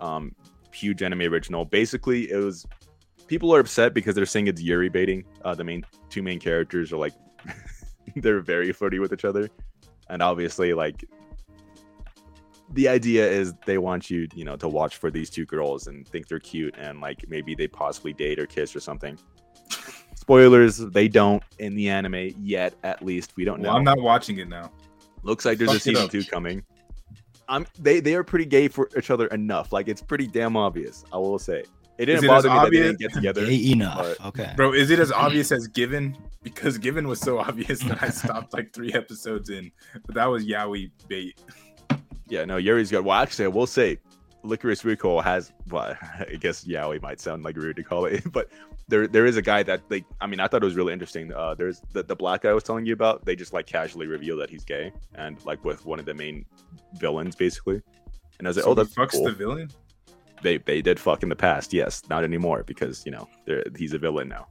[0.00, 0.34] Um,
[0.72, 1.64] huge anime original.
[1.64, 2.66] Basically, it was
[3.26, 5.24] people are upset because they're saying it's Yuri baiting.
[5.44, 7.14] Uh, the main two main characters are like
[8.16, 9.48] they're very flirty with each other,
[10.10, 11.04] and obviously like
[12.72, 16.06] the idea is they want you, you know, to watch for these two girls and
[16.08, 19.18] think they're cute and like maybe they possibly date or kiss or something.
[20.14, 23.36] Spoilers, they don't in the anime yet, at least.
[23.36, 23.70] We don't know.
[23.70, 24.72] I'm not watching it now.
[25.22, 26.64] Looks like there's Fuck a season two coming.
[27.48, 29.72] I'm they they are pretty gay for each other enough.
[29.72, 31.64] Like it's pretty damn obvious, I will say.
[31.98, 32.70] It didn't it bother me obvious?
[32.70, 33.46] that they didn't get together.
[33.46, 34.20] Gay enough.
[34.26, 34.52] Okay.
[34.54, 36.16] Bro, is it as obvious as Given?
[36.42, 39.70] Because Given was so obvious that I stopped like three episodes in.
[40.04, 41.40] But that was Yaoi bait.
[42.28, 43.04] Yeah, no, Yuri's good.
[43.04, 43.98] Well, actually, I will say,
[44.44, 45.52] Lycoris Recoil has.
[45.70, 48.50] Well, I guess Yaoi might sound like rude to call it, but
[48.88, 50.04] there there is a guy that like.
[50.20, 51.32] I mean, I thought it was really interesting.
[51.32, 53.24] Uh, there's the the black guy I was telling you about.
[53.24, 56.44] They just like casually reveal that he's gay, and like with one of the main
[56.94, 57.82] villains, basically.
[58.38, 59.24] And I was like, so oh, that's fucks cool.
[59.24, 59.70] the villain.
[60.42, 63.28] They they did fuck in the past, yes, not anymore because you know
[63.76, 64.48] he's a villain now.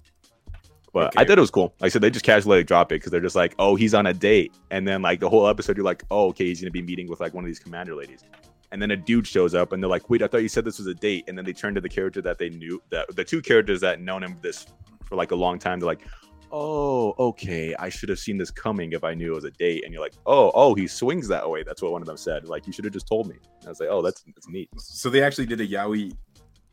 [0.95, 1.23] But okay.
[1.23, 1.73] I thought it was cool.
[1.81, 3.93] Like I said, they just casually like, drop it because they're just like, oh, he's
[3.93, 4.55] on a date.
[4.71, 7.19] And then like the whole episode, you're like, oh, okay, he's gonna be meeting with
[7.19, 8.23] like one of these commander ladies.
[8.71, 10.77] And then a dude shows up and they're like, wait, I thought you said this
[10.77, 11.25] was a date.
[11.27, 13.99] And then they turn to the character that they knew that the two characters that
[13.99, 14.67] known him this
[15.03, 15.81] for like a long time.
[15.81, 16.07] They're like,
[16.49, 19.83] oh, okay, I should have seen this coming if I knew it was a date.
[19.83, 21.63] And you're like, oh, oh, he swings that way.
[21.63, 22.45] That's what one of them said.
[22.45, 23.35] Like, you should have just told me.
[23.59, 24.69] And I was like, oh, that's that's neat.
[24.77, 26.15] So they actually did a Yaoi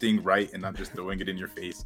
[0.02, 1.84] thing right and not just throwing it in your face.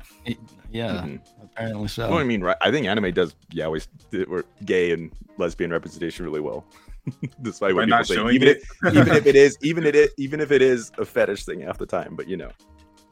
[0.71, 1.45] Yeah, mm-hmm.
[1.45, 2.09] apparently so.
[2.09, 2.57] Well, I mean, right?
[2.63, 6.65] I think anime does yeah always we're gay and lesbian representation really well.
[7.43, 10.51] Despite what people say, even if, even if it is, even it is, even if
[10.51, 12.51] it is a fetish thing half the time, but you know.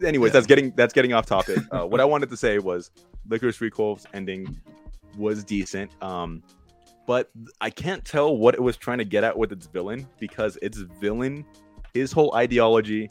[0.03, 0.33] Anyways, yeah.
[0.33, 1.59] that's getting that's getting off topic.
[1.71, 2.91] Uh, what I wanted to say was
[3.29, 4.59] Lycoris Recoil's ending
[5.17, 5.93] was decent.
[6.03, 6.43] Um,
[7.07, 10.59] but I can't tell what it was trying to get at with its villain because
[10.63, 11.45] its villain,
[11.93, 13.11] his whole ideology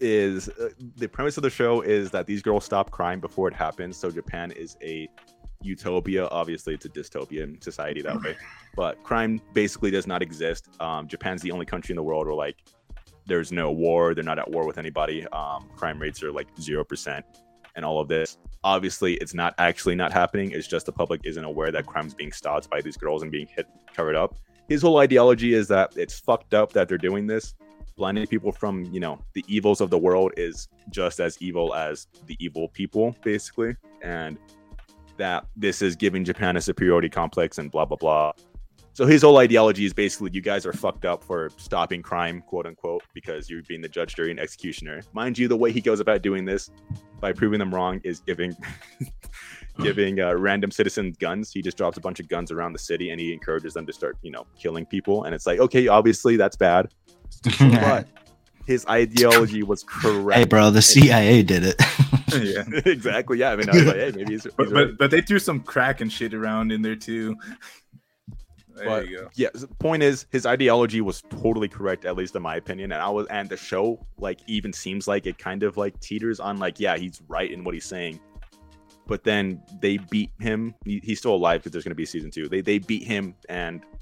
[0.00, 3.54] is uh, the premise of the show is that these girls stop crime before it
[3.54, 3.96] happens.
[3.96, 5.08] So Japan is a
[5.62, 6.28] utopia.
[6.28, 8.36] Obviously, it's a dystopian society that way,
[8.76, 10.68] but crime basically does not exist.
[10.80, 12.56] Um, Japan's the only country in the world where like
[13.26, 14.14] there's no war.
[14.14, 15.26] They're not at war with anybody.
[15.28, 17.24] Um, crime rates are like zero percent,
[17.76, 18.38] and all of this.
[18.64, 20.50] Obviously, it's not actually not happening.
[20.52, 23.46] It's just the public isn't aware that crime's being stopped by these girls and being
[23.46, 24.36] hit covered up.
[24.68, 27.54] His whole ideology is that it's fucked up that they're doing this
[27.98, 32.06] blinding people from you know the evils of the world is just as evil as
[32.26, 34.38] the evil people basically and
[35.18, 38.32] that this is giving Japan a superiority complex and blah blah blah.
[38.92, 42.66] So his whole ideology is basically you guys are fucked up for stopping crime, quote
[42.66, 45.02] unquote, because you're being the judge, jury, and executioner.
[45.12, 46.70] Mind you, the way he goes about doing this
[47.20, 48.56] by proving them wrong is giving
[49.82, 51.52] giving uh, random citizens guns.
[51.52, 53.92] He just drops a bunch of guns around the city and he encourages them to
[53.92, 55.24] start, you know, killing people.
[55.24, 56.92] And it's like, okay, obviously that's bad,
[57.60, 58.06] but
[58.66, 60.38] his ideology was correct.
[60.38, 61.76] hey, bro, the CIA did it.
[62.34, 62.64] yeah.
[62.84, 63.38] exactly.
[63.38, 63.52] Yeah.
[63.52, 64.72] I mean, I was like, hey, maybe he's, he's But, right.
[64.88, 67.36] but but they threw some crack and shit around in there too.
[68.74, 69.30] There But- you go.
[69.34, 73.02] yeah the point is his ideology was totally correct at least in my opinion and
[73.02, 76.58] i was and the show like even seems like it kind of like teeters on
[76.58, 78.20] like yeah he's right in what he's saying
[79.08, 82.30] but then they beat him he, he's still alive because there's going to be season
[82.30, 83.97] two they they beat him and it-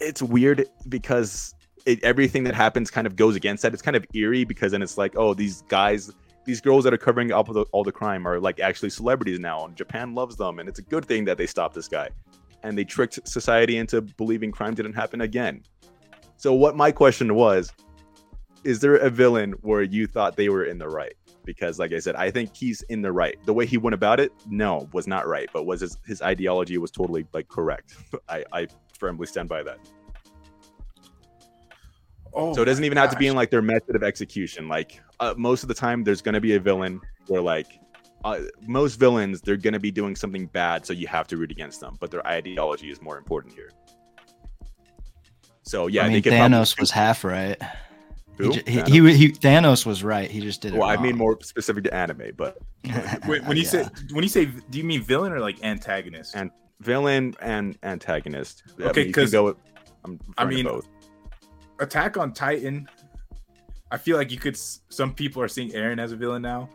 [0.00, 1.54] it's weird because
[1.86, 4.82] it, everything that happens kind of goes against that it's kind of eerie because then
[4.82, 6.12] it's like oh these guys
[6.44, 9.64] these girls that are covering up the, all the crime are like actually celebrities now
[9.64, 12.08] and japan loves them and it's a good thing that they stopped this guy
[12.62, 15.62] and they tricked society into believing crime didn't happen again.
[16.36, 17.72] So what my question was,
[18.64, 21.14] is there a villain where you thought they were in the right?
[21.44, 23.38] Because like I said, I think he's in the right.
[23.46, 26.76] The way he went about it, no, was not right, but was his, his ideology
[26.78, 27.96] was totally like correct.
[28.28, 28.66] I, I
[28.98, 29.78] firmly stand by that.
[32.34, 34.68] Oh, so it doesn't my even have to be in like their method of execution.
[34.68, 37.80] Like uh, most of the time, there's gonna be a villain where like
[38.24, 41.80] uh, most villains they're gonna be doing something bad, so you have to root against
[41.80, 41.96] them.
[42.00, 43.70] But their ideology is more important here.
[45.62, 47.60] So yeah, I they mean, could probably- Thanos was half right.
[48.38, 48.52] He, Who?
[48.52, 48.88] ju- he, Thanos?
[49.10, 50.30] he, he- Thanos was right.
[50.30, 50.78] He just did it.
[50.78, 52.58] well, I mean more specific to anime, but
[53.26, 53.68] Wait, when you Yeah.
[53.68, 56.36] say when you say do you mean villain or like antagonist?
[56.36, 58.62] And- villain and antagonist.
[58.80, 59.56] Okay, mean, you can 'cause- go with.
[60.04, 60.86] I'm I mean, both.
[61.80, 62.88] Attack on Titan.
[63.90, 64.56] I feel like you could.
[64.56, 66.68] Some people are seeing Eren as a villain now,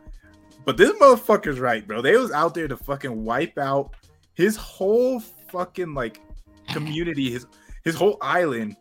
[0.64, 2.02] but this motherfucker's right, bro.
[2.02, 3.94] They was out there to fucking wipe out
[4.34, 6.20] his whole fucking like
[6.72, 7.46] community, his
[7.84, 8.76] his whole island,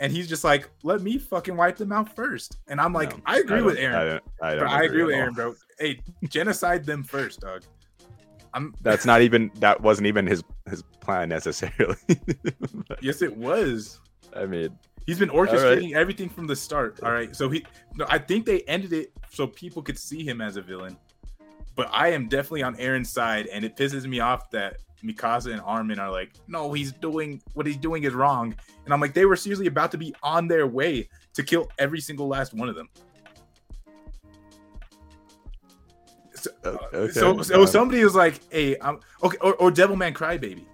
[0.00, 2.58] and he's just like, let me fucking wipe them out first.
[2.68, 3.94] And I'm like, No, I agree with Eren.
[3.94, 5.20] I, don't, I, don't Bro, I agree with all.
[5.22, 5.54] Eren, bro.
[5.78, 7.62] Hey, genocide them first, dog.
[8.54, 9.50] I'm That's not even.
[9.56, 11.96] That wasn't even his his plan necessarily.
[13.00, 14.00] yes, it was.
[14.34, 14.76] I mean,
[15.08, 17.00] He's been orchestrating everything from the start.
[17.02, 17.34] All right.
[17.34, 20.60] So he no, I think they ended it so people could see him as a
[20.60, 20.98] villain.
[21.74, 25.62] But I am definitely on Eren's side, and it pisses me off that Mikasa and
[25.62, 28.54] Armin are like, no, he's doing what he's doing is wrong.
[28.84, 32.02] And I'm like, they were seriously about to be on their way to kill every
[32.02, 32.90] single last one of them.
[36.42, 40.12] So, uh, okay, so, so uh, somebody was like, hey, I'm okay, or, or Devilman
[40.12, 40.64] Crybaby.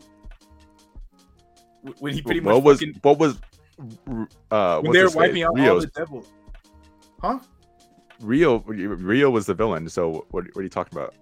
[1.83, 3.39] Wh- When he pretty much what was fucking- what was
[4.51, 5.15] uh when they were his face?
[5.17, 6.25] wiping out all the devil.
[7.21, 7.39] Huh?
[8.21, 9.89] Ryo Ryo was the villain.
[9.89, 11.15] So what, what are you talking about?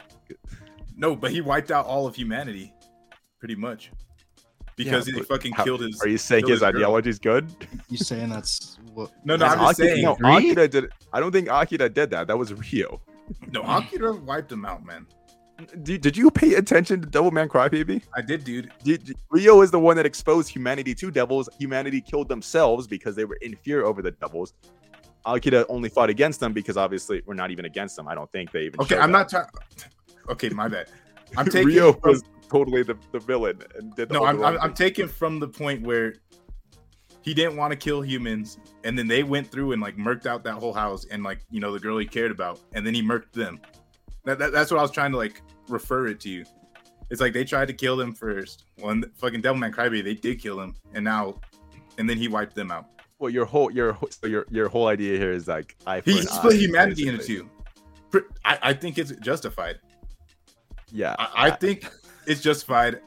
[0.97, 2.73] No, but he wiped out all of humanity,
[3.39, 3.91] pretty much,
[4.77, 6.01] because Yeah, he fucking how- killed his.
[6.03, 7.51] Are you saying his his ideology is good?
[7.89, 9.11] you saying that's what?
[9.25, 10.17] No, no, I'm just Akira, saying.
[10.21, 10.91] no, Akira did.
[11.13, 12.27] I don't think Akira did that.
[12.27, 13.01] That was Ryo.
[13.51, 15.07] No, Akira wiped him out, man.
[15.83, 18.03] Did, did you pay attention to Devilman Crybaby?
[18.17, 18.73] I did, dude.
[18.83, 21.49] Did, did- Ryo is the one that exposed humanity to devils.
[21.59, 24.55] Humanity killed themselves because they were in fear over the devils.
[25.25, 28.09] Akira only fought against them because obviously we're not even against them.
[28.09, 28.81] I don't think they even.
[28.81, 29.19] Okay, I'm that.
[29.19, 29.61] not talking.
[30.31, 30.89] Okay, my bad.
[31.37, 31.69] I'm taking.
[31.69, 35.41] Ryo from- was totally the, the villain and did no, I'm, I'm, I'm taking from
[35.41, 36.17] the point where
[37.23, 40.45] he didn't want to kill humans, and then they went through and like murked out
[40.45, 43.03] that whole house, and like you know the girl he cared about, and then he
[43.03, 43.61] murked them.
[44.25, 46.45] That, that, that's what I was trying to like refer it to you.
[47.11, 48.65] It's like they tried to kill them first.
[48.79, 51.41] One fucking Devilman Crybaby, they did kill him, and now,
[51.99, 52.87] and then he wiped them out.
[53.19, 56.59] well, your whole your so your your whole idea here is like I He split
[56.61, 57.49] humanity into two.
[58.45, 59.79] I, I think it's justified.
[60.91, 61.89] Yeah, I, I think
[62.27, 63.01] it's justified,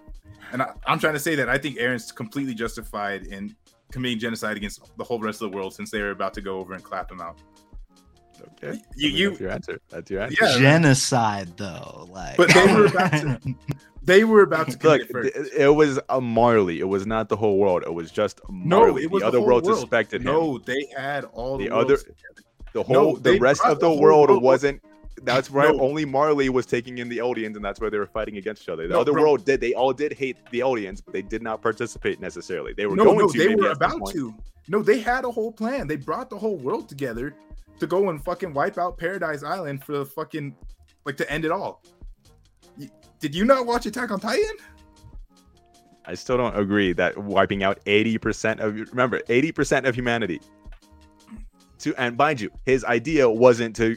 [0.53, 3.55] and I, I'm trying to say that I think Eren's completely justified in
[3.91, 6.57] committing genocide against the whole rest of the world since they were about to go
[6.59, 7.37] over and clap them out.
[8.63, 8.79] okay.
[8.95, 9.79] You- I mean, you- that's your answer.
[9.89, 10.37] That's your answer.
[10.45, 12.37] Yeah, Genocide, though, like.
[12.37, 13.39] But they were about to-
[14.03, 15.53] they were about to Look, commit first.
[15.53, 16.79] it was a Marley.
[16.79, 17.83] It was not the whole world.
[17.83, 19.03] It was just no, Marley.
[19.03, 19.79] it was the other whole world world.
[19.79, 20.25] suspected him.
[20.27, 22.05] No, they had all the, The other- worlds-
[22.73, 24.81] the whole No, the rest of the the world world- wasn't
[25.25, 25.81] that's right No.
[25.81, 28.69] only marley was taking in the Eldians and that's why they were fighting against each
[28.69, 29.23] other the No, other bro.
[29.23, 32.85] world did they all did hate the Eldians but they did not participate necessarily they
[32.85, 34.33] were no, going no, to they were about to.
[34.67, 35.87] No, they had a whole plan.
[35.87, 37.35] They brought the whole world together
[37.79, 40.55] to go and fucking wipe out Paradise Island for the fucking
[41.05, 41.83] like to end it all.
[43.19, 44.55] Did you not watch Attack on Titan?
[46.07, 50.39] i still don't agree that wiping out 80% of remember 80% of humanity
[51.79, 53.95] to and mind you his idea wasn't to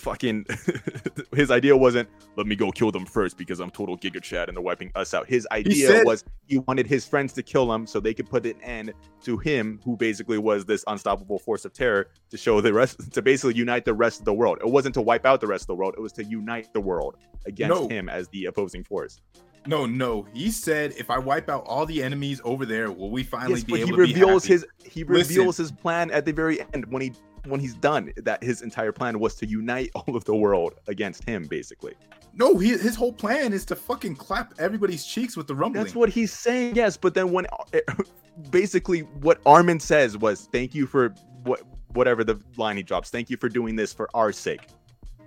[0.00, 0.46] fucking
[1.34, 4.56] his idea wasn't let me go kill them first because I'm total Giga Chad and
[4.56, 5.28] they're wiping us out.
[5.28, 8.44] His idea said- was he wanted his friends to kill him so they could put
[8.46, 8.92] an end
[9.24, 13.22] to him, who basically was this unstoppable force of terror to show the rest to
[13.22, 14.58] basically unite the rest of the world.
[14.60, 16.80] It wasn't to wipe out the rest of the world, it was to unite the
[16.80, 17.88] world against No.
[17.88, 19.20] him as the opposing force.
[19.66, 20.26] No, no.
[20.32, 23.64] He said if I wipe out all the enemies over there, will we finally Yes,
[23.64, 24.54] be able he to be reveals happy?
[24.54, 25.36] his he Listen.
[25.36, 27.12] reveals his plan at the very end when he
[27.46, 31.24] when he's done that his entire plan was to unite all of the world against
[31.24, 31.94] him basically
[32.34, 35.84] No, he, his whole plan is to fucking clap everybody's cheeks with the rumbling.
[35.84, 37.80] that's what he's saying yes but then when uh, eh,
[38.50, 43.30] basically what armin says was thank you for what whatever the line he drops thank
[43.30, 44.68] you for doing this for our sake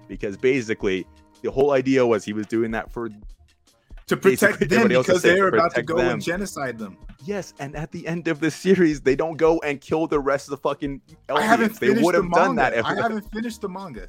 [0.08, 1.06] because basically
[1.41, 3.10] the whole idea was he was doing that for
[4.08, 6.13] to basically protect them because they're about to go them.
[6.13, 6.98] and genocide them.
[7.24, 10.48] yes and at the end of the series they don't go and kill the rest
[10.48, 12.36] of the fucking I haven't they would the have manga.
[12.36, 14.08] done that if I haven't finished the manga.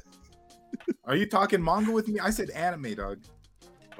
[1.05, 2.19] Are you talking manga with me?
[2.19, 3.19] I said anime, dog.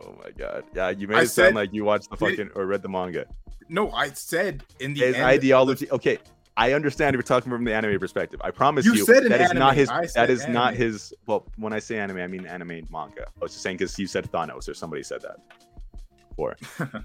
[0.01, 0.65] Oh my god.
[0.73, 2.89] Yeah, you made I it said- sound like you watched the fucking or read the
[2.89, 3.25] manga.
[3.69, 5.89] No, I said in the His end- ideology.
[5.89, 6.19] Okay,
[6.58, 8.39] I understand if you're talking from the anime perspective.
[8.43, 9.89] I promise You you, that is not his.
[10.13, 11.13] That is not his.
[11.25, 13.23] Well, when I say anime, I mean anime manga.
[13.25, 15.38] I was just saying because you said Thanos or somebody said that.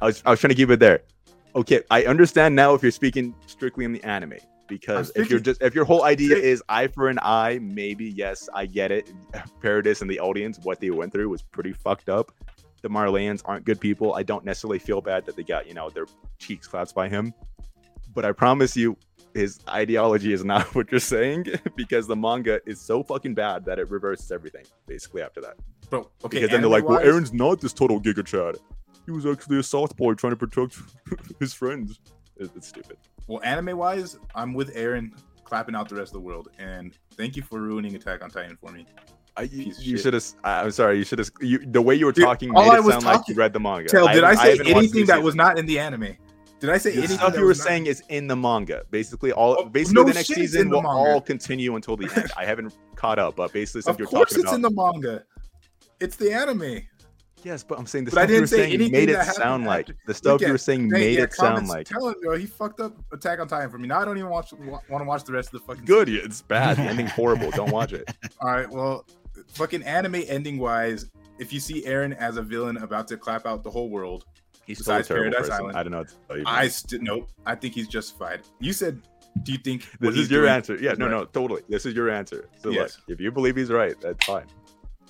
[0.00, 1.00] I was I was trying to keep it there.
[1.54, 4.34] Okay, I understand now if you're speaking strictly in the anime
[4.68, 8.06] because I'm if you're just if your whole idea is eye for an eye, maybe
[8.06, 9.10] yes, I get it.
[9.60, 12.32] Paradis and the audience, what they went through was pretty fucked up.
[12.82, 14.14] The Marleyans aren't good people.
[14.14, 16.06] I don't necessarily feel bad that they got you know their
[16.38, 17.34] cheeks clapped by him,
[18.14, 18.96] but I promise you,
[19.34, 23.78] his ideology is not what you're saying because the manga is so fucking bad that
[23.78, 25.56] it reverses everything basically after that.
[25.90, 26.38] Bro, okay.
[26.38, 28.56] because then they're like, well, Eren's not this total Giga Chad.
[29.06, 30.78] He was actually a soft boy trying to protect
[31.40, 31.98] his friends.
[32.36, 32.96] It- It's stupid.
[33.26, 35.10] Well, anime wise, I'm with Eren
[35.44, 36.48] clapping out the rest of the world.
[36.58, 38.86] And thank you for ruining Attack on Titan for me.
[39.36, 40.24] I, you you should have.
[40.42, 40.98] I'm sorry.
[40.98, 41.30] You should have.
[41.40, 43.38] You, the way you were talking all made I it was sound like talking- you
[43.38, 43.88] read the manga.
[43.88, 46.16] Tell, did I, say haven't anything that was not in the anime?
[46.58, 47.16] Did I say The anything?
[47.18, 48.82] stuff you were not- saying is in the manga.
[48.90, 51.10] Basically, all Oh, basically no the next season the will manga.
[51.12, 52.30] all continue until the end.
[52.36, 54.70] I haven't caught up, but basically, since Of you're course, talking it's about in the
[54.70, 55.24] manga.
[56.00, 56.82] It's the anime.
[57.42, 59.88] Yes, but I'm saying the But stuff you were say saying made it sound like
[59.90, 62.36] after- the stuff you were saying made it sound like Tell him, bro.
[62.36, 63.88] He fucked up Attack on Titan for me.
[63.88, 65.84] Now I don't even watch want to watch the rest of the fucking.
[65.84, 66.08] good.
[66.08, 66.24] season.
[66.26, 66.76] It's bad.
[66.76, 67.50] The ending's horrible.
[67.52, 68.10] Don't watch it.
[68.40, 68.68] All right.
[68.68, 69.06] Well,
[69.54, 71.06] fucking anime ending wise,
[71.38, 74.24] if you see Eren as a villain about to clap out the whole world,
[74.66, 75.62] He's still Besides terrible Paradise person.
[75.64, 75.78] Island.
[75.78, 76.44] I don't know what to tell you.
[76.46, 77.30] I still nope.
[77.46, 78.42] I think he's justified.
[78.60, 79.00] You said,
[79.42, 80.76] do you think This is your doing answer.
[80.76, 81.10] Yeah, no, right?
[81.12, 81.62] no, totally.
[81.68, 82.48] This is your answer.
[82.62, 82.98] So Yes.
[83.08, 84.44] look, if you believe he's right, that's fine.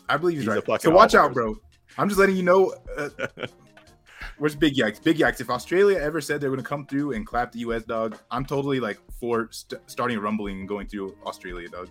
[0.09, 0.81] I believe he's, He's right.
[0.83, 1.57] So watch out, bro.
[1.98, 2.74] I'm just letting you know.
[2.96, 3.09] Uh,
[4.38, 5.03] where's Big Yikes?
[5.03, 5.40] Big Yikes.
[5.40, 7.83] If Australia ever said they're going to come through and clap the U.S.
[7.85, 11.88] dog, I'm totally like for st- starting rumbling and going through Australia, dog.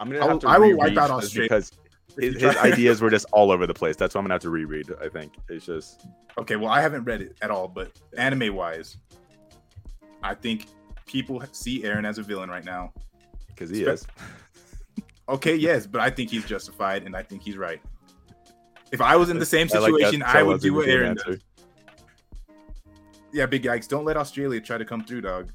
[0.00, 1.48] I'm gonna I have will- to I will wipe out Australia.
[1.48, 1.72] because
[2.18, 3.96] his, his ideas were just all over the place.
[3.96, 4.90] That's why I'm gonna have to reread.
[5.00, 6.04] I think it's just
[6.36, 8.96] Okay, well, I haven't read it at all, but anime wise,
[10.22, 10.66] I think
[11.06, 12.92] people see Eren as a villain right now.
[13.48, 14.06] because he Spe- is.
[15.26, 17.80] Okay, yes, but I think he's justified and I think he's right.
[18.92, 21.38] If I was in the same I like situation, I, would do what Eren does.
[23.32, 23.88] Yeah, big yikes.
[23.88, 25.50] Don't let Australia try to come through, dog.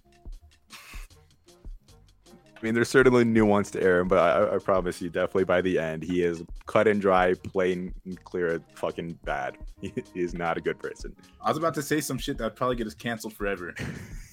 [2.60, 5.80] I mean, there's certainly nuance to Eren, but I, I promise you, definitely by the
[5.80, 9.58] end, he is cut and dry, plain and clear, fucking bad.
[9.82, 11.16] He, he is not a good person.
[11.42, 13.74] I was about to say some shit that would probably get us canceled forever.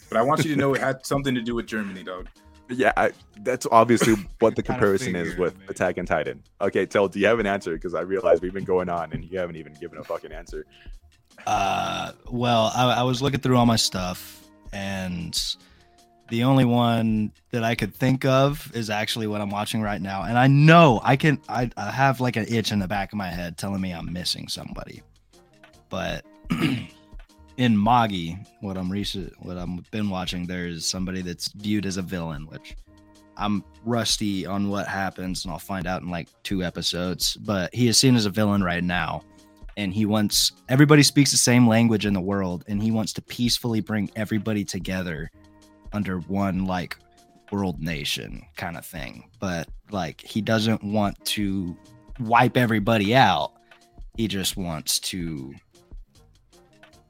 [0.08, 2.28] But I want you to know it had something to do with Germany, dog.
[2.68, 5.68] Yeah, I, that's obviously what the Kinda comparison is with man.
[5.68, 6.42] Attack and Titan.
[6.60, 7.72] Okay, tell, do you have an answer?
[7.74, 10.66] Because I realize we've been going on and you haven't even given a fucking answer.
[11.46, 15.38] Uh, well, I, I was looking through all my stuff, and
[16.28, 20.22] the only one that I could think of is actually what I'm watching right now.
[20.22, 23.18] And I know I can, I, I have like an itch in the back of
[23.18, 25.02] my head telling me I'm missing somebody.
[25.88, 26.24] But
[27.56, 32.02] in Magi, what I'm recent, what I've been watching, there's somebody that's viewed as a
[32.02, 32.76] villain, which
[33.36, 37.36] I'm rusty on what happens, and I'll find out in like two episodes.
[37.36, 39.22] But he is seen as a villain right now
[39.76, 43.22] and he wants everybody speaks the same language in the world and he wants to
[43.22, 45.30] peacefully bring everybody together
[45.92, 46.96] under one like
[47.52, 51.76] world nation kind of thing but like he doesn't want to
[52.20, 53.52] wipe everybody out
[54.16, 55.54] he just wants to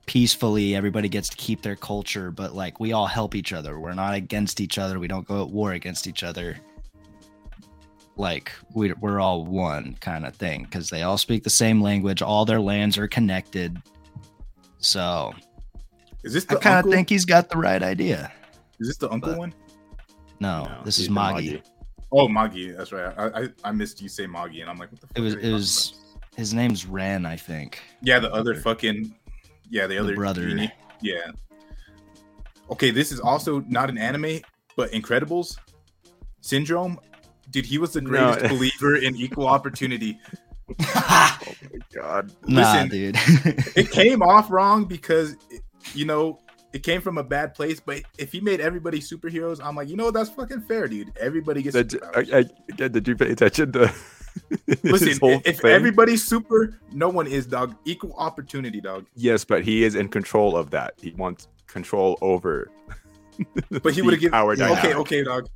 [0.06, 3.92] peacefully everybody gets to keep their culture but like we all help each other we're
[3.92, 6.56] not against each other we don't go at war against each other
[8.16, 12.22] like we, we're all one kind of thing because they all speak the same language
[12.22, 13.76] all their lands are connected
[14.78, 15.34] so
[16.22, 18.32] Is this i the kind of think he's got the right idea
[18.78, 19.54] Is this the uncle but- one?
[20.40, 21.58] no, No, this is magi
[22.12, 22.70] Oh, Magi.
[22.70, 23.12] That's right.
[23.18, 25.18] I, I I missed you say Magi, and I'm like, what the fuck?
[25.18, 26.38] It was it was about?
[26.38, 27.80] his name's Ren, I think.
[28.00, 29.12] Yeah, the other fucking.
[29.70, 30.48] Yeah, the The other brother.
[30.48, 30.70] genie.
[31.00, 31.30] Yeah.
[32.70, 34.40] Okay, this is also not an anime,
[34.76, 35.56] but Incredibles
[36.40, 36.98] syndrome.
[37.50, 38.10] Dude, he was the No.
[38.10, 40.18] greatest believer in equal opportunity.
[40.98, 41.38] Oh
[41.72, 42.32] my god.
[42.48, 43.16] nah, Listen, dude.
[43.76, 45.36] It came off wrong because,
[45.94, 46.40] you know,
[46.72, 47.78] it came from a bad place.
[47.78, 51.12] But if he made everybody superheroes, I'm like, you know, that's fucking fair, dude.
[51.20, 51.76] Everybody gets.
[51.76, 52.02] Did.
[52.02, 53.96] I, I, again, did you pay attention to his
[54.82, 55.70] Listen, if thing?
[55.72, 57.74] everybody's super, no one is dog.
[57.84, 59.06] Equal opportunity, dog.
[59.14, 60.94] Yes, but he is in control of that.
[61.00, 62.70] He wants control over.
[63.70, 64.32] But he would have given.
[64.32, 64.96] power Okay, dynamic.
[64.96, 65.48] okay, dog.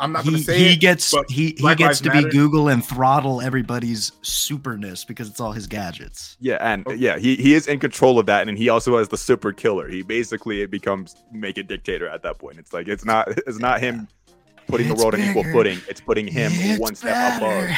[0.00, 0.80] I'm not gonna he, say he it.
[0.80, 5.38] gets but he, he gets to Matter- be Google and throttle everybody's superness because it's
[5.38, 6.36] all his gadgets.
[6.40, 6.96] Yeah, and Okay.
[6.96, 9.86] yeah, he, he is in control of that, and he also has the super killer.
[9.88, 12.58] He basically it becomes make a dictator at that point.
[12.58, 14.08] It's like it's not it's not him
[14.66, 15.78] putting the It's world on equal footing.
[15.88, 17.66] It's putting him It's one step better.
[17.66, 17.76] above.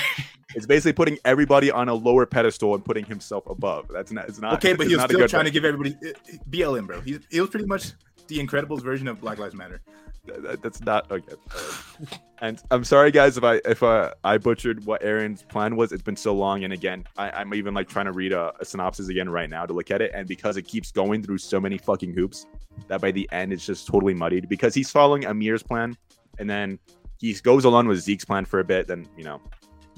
[0.55, 3.89] It's basically putting everybody on a lower pedestal and putting himself above.
[3.93, 4.29] That's not.
[4.29, 4.55] It's not.
[4.55, 6.13] Okay, but it's he was still good trying to give everybody uh,
[6.51, 7.01] BLM, bro.
[7.01, 7.93] He, he was pretty much
[8.29, 9.81] the Incredibles version of Black Lives Matter.
[10.25, 11.35] That- that- That's not okay.
[11.55, 12.07] Uh,
[12.43, 15.93] and I'm sorry, guys, if I if uh, I butchered what Eren's plan was.
[15.93, 18.65] It's been so long, and again, I, I'm even like trying to read a, a
[18.65, 21.61] synopsis again right now to look at it, and because it keeps going through so
[21.61, 22.47] many fucking hoops,
[22.89, 24.49] that by the end it's just totally muddied.
[24.49, 25.97] Because he's following Ymir's plan,
[26.39, 26.79] and then
[27.19, 28.87] he goes along with Zeke's plan for a bit.
[28.87, 29.41] Then you know,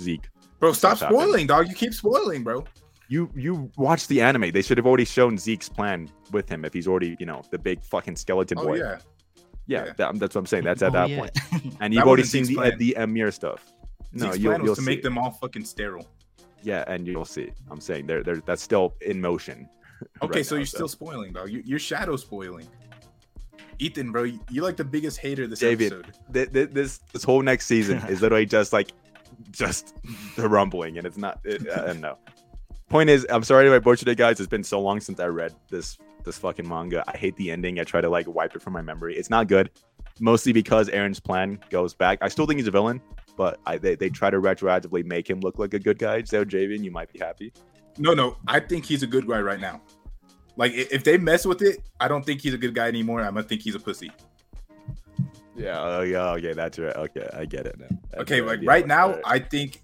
[0.00, 0.28] Zeke,
[0.60, 1.20] Bro, stop Stuff happened.
[1.20, 1.68] spoiling, dog.
[1.68, 2.64] You keep spoiling, bro.
[3.08, 4.50] you you watch the anime.
[4.50, 7.58] They should have already shown Zeke's plan with him if he's already you know the
[7.58, 8.76] big fucking skeleton Oh boy.
[8.78, 8.98] yeah.
[9.66, 9.92] yeah, yeah.
[9.96, 10.64] that- that's what I'm saying.
[10.64, 11.18] That's at Oh, that yeah.
[11.20, 11.76] point.
[11.80, 13.72] and you've already seen the the Ymir stuff.
[14.12, 14.90] No, Zeke's you'll, plan you'll was to see.
[14.90, 16.06] make them all fucking sterile.
[16.62, 17.50] Yeah, and you'll see.
[17.70, 18.36] I'm saying there, there.
[18.44, 19.68] That's still in motion.
[20.22, 21.50] Okay, right so now, you're still spoiling, dog.
[21.50, 22.68] You, you're shadow spoiling.
[23.78, 25.92] Ethan, bro, you- you're like the biggest hater this David.
[25.92, 26.14] episode.
[26.32, 28.92] Th- th- this this whole next season is literally just like
[29.50, 29.94] just
[30.36, 31.40] the rumbling, and it's not.
[31.44, 32.18] It, uh, no.
[32.88, 34.40] Point is, I'm sorry if I butchered it, guys.
[34.40, 37.04] It's been so long since I read this this fucking manga.
[37.06, 37.78] I hate the ending.
[37.78, 39.16] I try to like wipe it from my memory.
[39.16, 39.70] It's not good,
[40.20, 42.18] mostly because Eren's plan goes back.
[42.22, 43.00] I still think he's a villain,
[43.36, 46.22] but I, they they try to retroactively make him look like a good guy.
[46.24, 47.52] So Javian, you might be happy.
[47.98, 49.80] No, no, I think he's a good guy right now.
[50.58, 53.20] Like if they mess with it, I don't think he's a good guy anymore.
[53.22, 54.10] I'm gonna think he's a pussy.
[55.56, 55.80] Yeah.
[55.80, 56.30] Oh yeah.
[56.32, 56.52] Okay.
[56.52, 56.94] That's right.
[56.96, 57.26] Okay.
[57.32, 57.86] I get it now.
[58.10, 59.22] That's Okay, like right now, right.
[59.24, 59.80] I think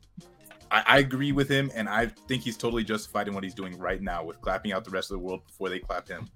[0.73, 3.79] I, I agree with him, and I think he's totally justified in what he's doing
[3.79, 6.29] right now with clapping out the rest of the world before they clap him.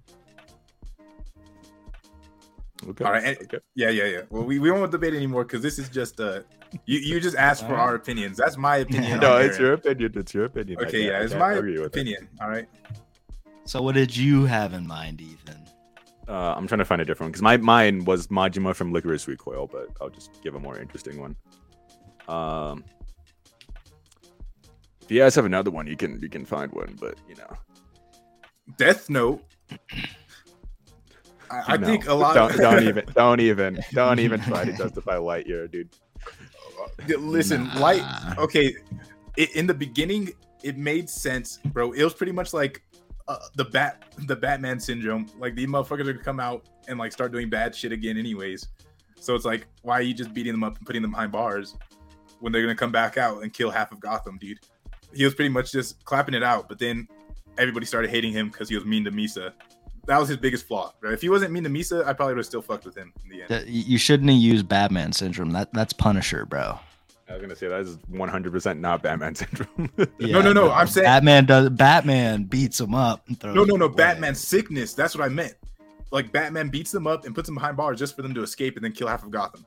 [2.89, 3.05] Okay.
[3.05, 3.59] All right, and- Okay.
[3.75, 4.21] Yeah, yeah, yeah.
[4.31, 6.43] Well, we, we won't debate anymore because this is just uh,
[6.87, 8.37] you you just asked for our opinions.
[8.37, 9.19] That's my opinion.
[9.27, 10.13] No, it's your opinion.
[10.15, 10.79] It's your opinion.
[10.83, 11.87] Okay, yeah, it's my argue it.
[11.87, 12.29] opinion.
[12.41, 12.69] All right.
[13.69, 15.63] So what did you have in mind, Ethan?
[16.27, 19.27] Uh, I'm trying to find a different one because my mine was Majima from Lycoris
[19.27, 21.37] Recoil, but I'll just give a more interesting one.
[22.29, 22.83] Um,
[25.03, 27.53] if you guys have another one, you can you can find one, but you know,
[28.79, 29.45] Death Note.
[31.51, 31.87] I, I no.
[31.87, 32.35] think a lot.
[32.35, 35.91] Don't, don't even don't even don't even try to justify Lightyear, dude.
[37.19, 37.81] Listen, Nah.
[37.81, 38.39] light.
[38.39, 38.75] Okay,
[39.37, 40.31] it, in the beginning,
[40.63, 41.93] it made sense, bro.
[41.93, 42.83] It was pretty much like
[43.29, 45.27] uh, the bat, the Batman syndrome.
[45.39, 48.69] Like these motherfuckers are gonna come out and like start doing bad shit again, anyways.
[49.21, 51.77] So it's like, why are you just beating them up and putting them behind bars
[52.41, 54.59] when they're gonna come back out and kill half of Gotham, dude?
[55.15, 57.07] He was pretty much just clapping it out, but then
[57.59, 59.53] everybody started hating him because he was mean to Misa.
[60.07, 60.95] That was his biggest flaw.
[61.03, 61.13] Right?
[61.13, 63.31] If he wasn't mean to Misa, I probably would have still fucked with him in
[63.31, 63.69] the end.
[63.69, 65.51] You shouldn't have used Batman syndrome.
[65.51, 66.79] That that's Punisher, bro.
[67.29, 69.91] I was gonna say that is 100% not Batman syndrome.
[70.21, 71.69] No, no, no, I'm saying- Batman does.
[71.71, 73.27] Batman beats him up.
[73.29, 73.85] And throws No, no, no.
[73.87, 73.95] away.
[73.97, 74.95] Batman's sickness.
[74.95, 75.55] That's what I meant.
[76.11, 78.77] Like Batman beats them up and puts them behind bars just for them to escape
[78.77, 79.67] and then kill half of Gotham.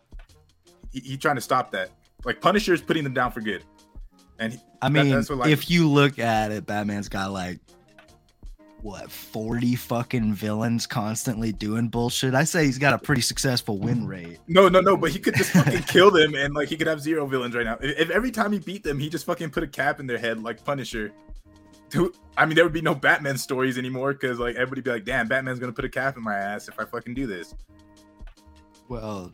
[0.92, 1.92] He, he trying to stop that.
[2.26, 3.64] Like Punisher's putting them down for good.
[4.40, 7.32] And he, I that- mean, that's what, like- if you look at it, Batman's got
[7.32, 7.60] like
[8.84, 12.34] what forty fucking villains constantly doing bullshit.
[12.34, 14.40] I say he's got a pretty successful win rate.
[14.48, 14.98] no, no, no.
[14.98, 17.66] But he could just fucking kill them and like he could have zero villains right
[17.66, 17.78] now.
[17.82, 20.18] If, if every time he beat them, he just fucking put a cap in their
[20.18, 21.12] head like Punisher.
[21.90, 25.06] Dude, I mean, there would be no Batman stories anymore because like everybody be like,
[25.06, 27.54] "Damn, Batman's gonna put a cap in my ass if I fucking do this."
[28.88, 29.32] Well,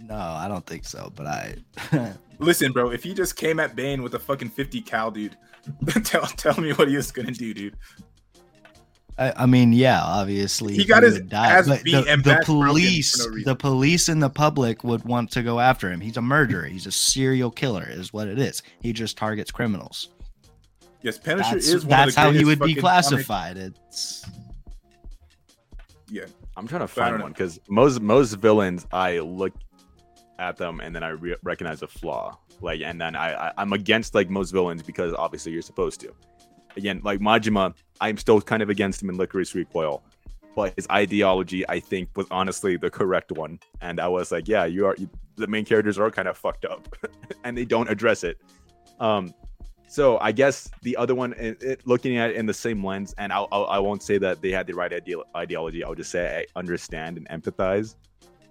[0.00, 1.12] no, I don't think so.
[1.14, 1.56] But I,
[2.38, 5.36] Listen, bro, if he just came at Bane with a fucking 50 cal, dude,
[6.04, 7.76] tell tell me what he was gonna do, dude.
[9.18, 12.22] I, I mean, yeah, obviously He got his would die, ass but beat the, and
[12.22, 15.58] the back broken for police, no the police and the public would want to go
[15.58, 16.00] after him.
[16.00, 16.64] He's a murderer.
[16.64, 18.62] He's a serial killer, is what it is.
[18.80, 20.10] He just targets criminals.
[21.02, 23.56] Yes, Punisher That's, is one that's of the how he would be fucking comic- classified.
[23.56, 24.24] It's
[26.10, 26.24] Yeah,
[26.56, 29.52] I'm trying to find one because most most villains I look
[30.38, 32.38] at them and then I re- recognize a flaw.
[32.60, 36.14] Like, and then I, I I'm against like most villains because obviously you're supposed to.
[36.76, 40.02] Again, like Majima, I'm still kind of against him in Lycoris Recoil,
[40.54, 43.60] but his ideology I think was honestly the correct one.
[43.80, 44.94] And I was like, yeah, you are.
[44.98, 46.96] You, the main characters are kind of fucked up,
[47.44, 48.38] and they don't address it.
[48.98, 49.32] Um,
[49.88, 53.14] so I guess the other one, it, it, looking at it in the same lens,
[53.16, 54.92] and I'll, I'll, I will not say that they had the right
[55.34, 55.82] ideology.
[55.82, 57.94] I'll just say I understand and empathize.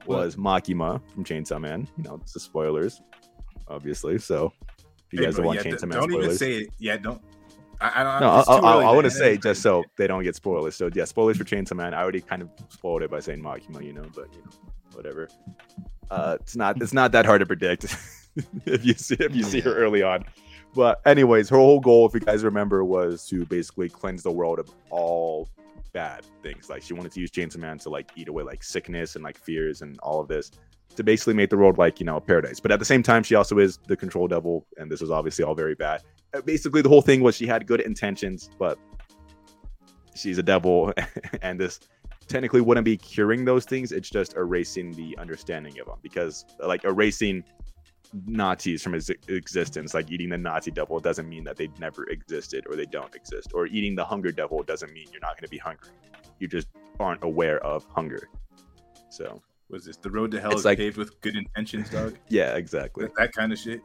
[0.08, 0.64] Was what?
[0.64, 1.88] Makima from Chainsaw Man?
[1.98, 3.02] You know, this is spoilers,
[3.68, 4.18] obviously.
[4.18, 6.54] So if you hey, guys bro, don't want yeah, Chainsaw Man, don't spoilers, even say
[6.54, 6.70] it.
[6.80, 7.22] Yeah, don't.
[7.80, 8.22] I, I don't.
[8.22, 10.76] No, I, I, I want to say just so they don't get spoilers.
[10.76, 11.94] So yeah, spoilers for Chainsaw Man.
[11.94, 14.52] I already kind of spoiled it by saying Makima, you know, but you know,
[14.94, 15.30] whatever.
[16.10, 17.84] Uh, it's not it's not that hard to predict
[18.66, 20.26] if you see if you see her early on.
[20.74, 24.60] But anyways, her whole goal, if you guys remember, was to basically cleanse the world
[24.60, 25.50] of all
[25.94, 26.70] bad things.
[26.70, 29.38] Like she wanted to use Chainsaw Man to like eat away like sickness and like
[29.38, 30.52] fears and all of this
[30.96, 32.60] to basically make the world like you know a paradise.
[32.60, 35.46] But at the same time, she also is the control devil, and this was obviously
[35.46, 36.02] all very bad.
[36.34, 38.78] Uh, basically, the whole thing was she had good intentions, but
[40.16, 40.94] she's a devil,
[41.42, 41.80] and this
[42.28, 43.92] technically wouldn't be curing those things.
[43.92, 47.44] It's just erasing the understanding of them because like erasing
[48.26, 49.94] Nazis from his existence.
[49.94, 53.52] Like eating the Nazi devil doesn't mean that they never existed or they don't exist.
[53.54, 55.90] Or eating the hunger devil doesn't mean you're not going to be hungry.
[56.40, 56.68] You just
[57.00, 58.30] aren't aware of hunger.
[59.10, 62.18] So was this the road to hell is like, paved with good intentions, dog?
[62.30, 63.06] yeah, exactly.
[63.06, 63.82] That, that kind of shit.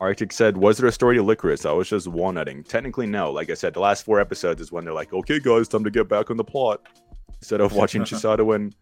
[0.00, 1.68] Arctic said, "Was there a story to Lycoris?
[1.68, 3.30] I was just walnutting." Technically, no.
[3.30, 5.90] Like I said, the last four episodes is when they're like, "Okay, guys, time to
[5.90, 6.80] get back on the plot."
[7.40, 8.74] Instead of watching Chisato and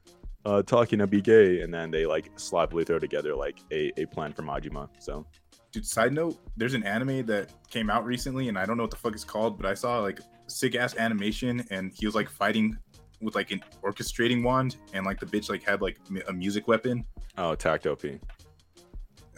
[0.44, 4.06] uh, talking to be gay, and then they like sloppily throw together like a, a
[4.06, 4.88] plan for Majima.
[4.98, 5.26] So,
[5.72, 8.90] dude, side note, there's an anime that came out recently, and I don't know what
[8.90, 12.30] the fuck it's called, but I saw like sick ass animation, and he was like
[12.30, 12.78] fighting
[13.20, 15.98] with like an orchestrating wand, and like the bitch like had like
[16.28, 17.04] a music weapon.
[17.36, 18.02] Oh, Takt Op.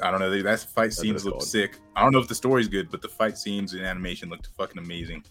[0.03, 0.43] I don't know.
[0.43, 1.77] That fight scenes look sick.
[1.97, 4.79] I don't know if the story's good, but the fight scenes and animation looked fucking
[4.79, 5.25] amazing.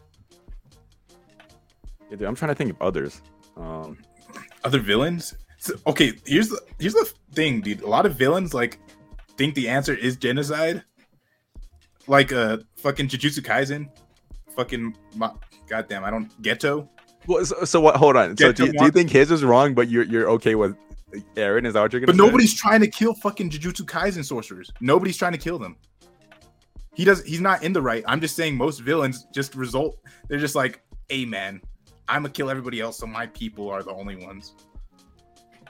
[2.09, 3.22] Yeah, dude, I'm trying to think of others.
[3.57, 3.97] Um,
[4.63, 5.36] other villains?
[5.57, 7.82] So, okay, here's the here's the thing, dude.
[7.82, 8.80] A lot of villains like
[9.38, 10.84] think the answer is genocide.
[12.07, 13.89] Like uh fucking Jujutsu Kaisen,
[14.55, 15.32] fucking my,
[15.67, 16.88] goddamn, I don't Geto.
[17.28, 17.97] Well, so, so what?
[17.97, 18.36] Hold on.
[18.36, 20.76] Geto so do you, do you, think his is wrong, but you're you're okay with
[21.36, 21.66] Eren?
[21.66, 22.14] Is that what you're gonna?
[22.14, 22.26] But say?
[22.26, 24.72] nobody's trying to kill fucking Jujutsu Kaisen sorcerers.
[24.80, 25.76] Nobody's trying to kill them.
[26.95, 27.24] He does.
[27.24, 28.03] He's not in the right.
[28.07, 29.97] I'm just saying most villains just result.
[30.28, 31.62] They're just like, hey man,
[32.07, 34.55] I'm gonna kill everybody else, so my people are the only ones.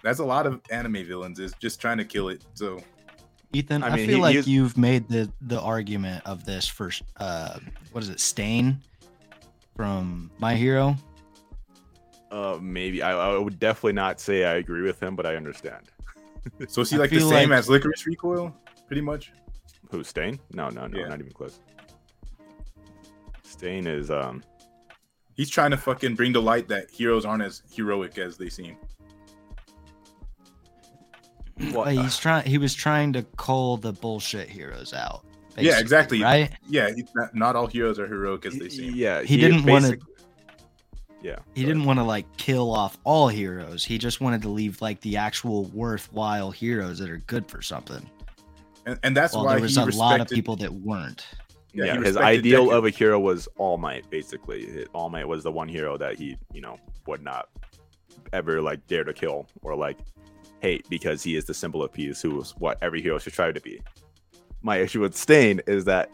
[0.02, 2.44] That's a lot of anime villains is just trying to kill it.
[2.54, 2.82] So,
[3.54, 7.04] Ethan, I, I feel he, like you've made the the argument of this first.
[7.18, 7.60] uh,
[7.92, 8.82] what is it, Stain
[9.76, 10.96] from My Hero.
[12.32, 15.90] Uh, maybe I, I would definitely not say I agree with him, but I understand.
[16.68, 17.60] so is he like the same like...
[17.60, 18.56] as Lycoris Recoil,
[18.88, 19.32] pretty much?
[19.92, 20.40] Who Stain?
[20.54, 21.08] No, no, no, yeah.
[21.08, 21.60] not even close.
[23.44, 24.44] Stain is um.
[25.34, 28.76] He's trying to fucking bring to light that heroes aren't as heroic as they seem.
[31.72, 31.92] What?
[31.92, 32.46] He's trying.
[32.46, 35.26] He was trying to call the bullshit heroes out.
[35.58, 36.22] Yeah, exactly.
[36.22, 36.52] Right?
[36.70, 38.94] Yeah, not, not, all heroes are heroic as they seem.
[38.96, 40.00] Yeah, he, he didn't want to.
[41.22, 43.84] Yeah, he didn't want to like kill off all heroes.
[43.84, 48.10] He just wanted to leave like the actual worthwhile heroes that are good for something.
[48.86, 50.00] And, and that's well, why there was a respected...
[50.00, 51.28] lot of people that weren't.
[51.74, 52.78] Yeah, yeah his ideal Deku.
[52.78, 54.10] of a hero was All Might.
[54.10, 57.50] Basically, All Might was the one hero that he, you know, would not
[58.34, 59.98] ever like dare to kill or like
[60.62, 63.52] hate because he is the symbol of peace, who is what every hero should try
[63.52, 63.82] to be.
[64.62, 66.10] My issue with Stain is that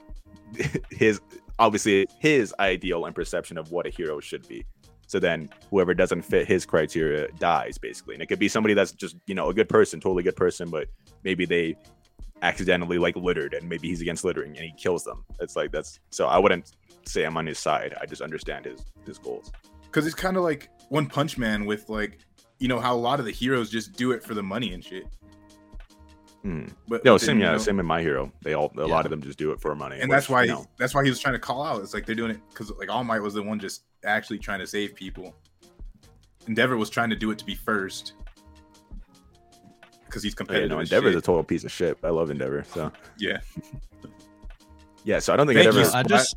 [0.92, 1.22] his
[1.60, 4.66] obviously his ideal and perception of what a hero should be.
[5.08, 8.16] So then whoever doesn't fit his criteria dies basically.
[8.16, 10.70] And it could be somebody that's just, you know, a good person, totally good person,
[10.70, 10.88] but
[11.24, 11.76] maybe they
[12.42, 15.24] accidentally like littered and maybe he's against littering and he kills them.
[15.40, 16.72] It's like that's so I wouldn't
[17.06, 17.96] say I'm on his side.
[18.02, 19.52] I just understand his his goals.
[19.92, 22.20] Cuz it's kind of like One Punch Man with like
[22.60, 24.84] you know how a lot of the heroes just do it for the money and
[24.84, 25.06] shit.
[26.46, 26.72] Mm.
[26.88, 28.32] But no, same yeah, know, same in my hero.
[28.44, 28.94] They all a yeah.
[28.94, 30.94] lot of them just do it for money, and which, that's why you know, that's
[30.94, 31.82] why he was trying to call out.
[31.82, 34.60] It's like they're doing it because like All Might was the one just actually trying
[34.60, 35.36] to save people.
[36.48, 38.14] Endeavor was trying to do it to be first
[40.06, 40.70] because he's competitive.
[40.70, 41.24] Yeah, no, Endeavor's shit.
[41.24, 41.98] a total piece of shit.
[42.04, 42.64] I love Endeavor.
[42.72, 43.40] So yeah,
[45.04, 45.20] yeah.
[45.20, 45.96] So I don't think Thank Endeavor.
[45.96, 46.36] I just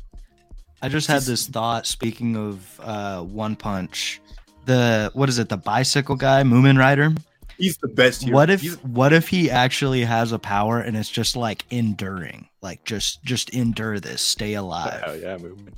[0.81, 1.87] I just had this thought.
[1.87, 4.21] Speaking of uh, One Punch,
[4.65, 5.49] the what is it?
[5.49, 7.13] The bicycle guy, Mumen Rider.
[7.57, 8.23] He's the best.
[8.23, 8.35] Hero.
[8.35, 8.75] What if He's...
[8.83, 13.49] what if he actually has a power and it's just like enduring, like just just
[13.51, 15.03] endure this, stay alive.
[15.05, 15.73] Oh yeah, Mumen.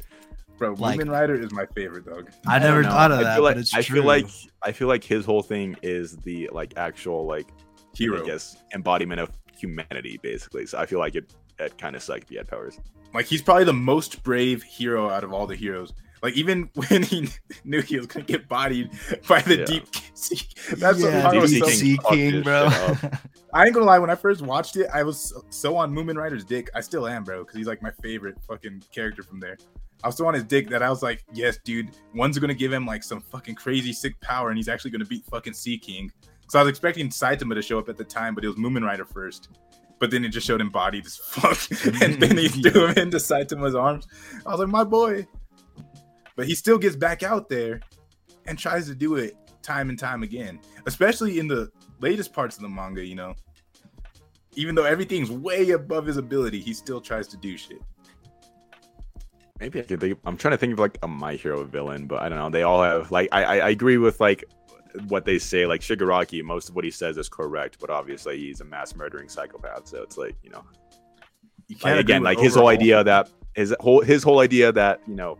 [0.61, 2.29] Bro, like, Mumen Rider is my favorite dog.
[2.45, 3.95] I never thought of that, like, but it's I true.
[3.95, 4.27] feel like
[4.61, 7.47] I feel like his whole thing is the like actual like
[7.95, 8.21] hero.
[8.21, 10.67] I guess embodiment of humanity, basically.
[10.67, 12.29] So I feel like it it kind of sucked.
[12.29, 12.79] He had powers.
[13.11, 15.93] Like he's probably the most brave hero out of all the heroes.
[16.21, 17.27] Like even when he
[17.63, 18.91] knew he was gonna get bodied
[19.27, 19.65] by the Yeah.
[19.65, 20.47] deep sea.
[20.75, 22.69] That's yeah, what I was Deep so, Sea Sea King, bro.
[23.55, 26.17] I ain't gonna lie, when I first watched it, I was so, so on Mumen
[26.17, 26.69] Rider's dick.
[26.75, 29.57] I still am, bro, because he's like my favorite fucking character from there.
[30.03, 32.73] I was so on his dick that I was like, yes, dude, one's gonna give
[32.73, 36.11] him like some fucking crazy sick power, and he's actually gonna beat fucking Sea King.
[36.49, 38.83] So I was expecting Saitama to show up at the time, but it was Mumen
[38.83, 39.49] Rider first.
[39.99, 41.59] But then it just showed him bodied as fuck,
[42.01, 44.07] and then he threw him into Saitama's arms.
[44.45, 45.27] I was like, my boy.
[46.35, 47.81] But he still gets back out there
[48.47, 52.63] and tries to do it time and time again, especially in the latest parts of
[52.63, 53.35] the manga, you know.
[54.55, 57.81] Even though everything's way above his ability, he still tries to do shit.
[59.61, 60.17] Maybe I could think.
[60.25, 62.49] I'm trying to think of like a My Hero villain, but I don't know.
[62.49, 64.43] They all have like I I, I agree with like
[65.07, 65.67] what they say.
[65.67, 69.29] Like Shigaraki, most of what he says is correct, but obviously he's a mass murdering
[69.29, 69.87] psychopath.
[69.87, 70.63] So it's like you know,
[71.67, 74.99] You can't agree again, like his whole idea that his whole his whole idea that
[75.07, 75.37] you know,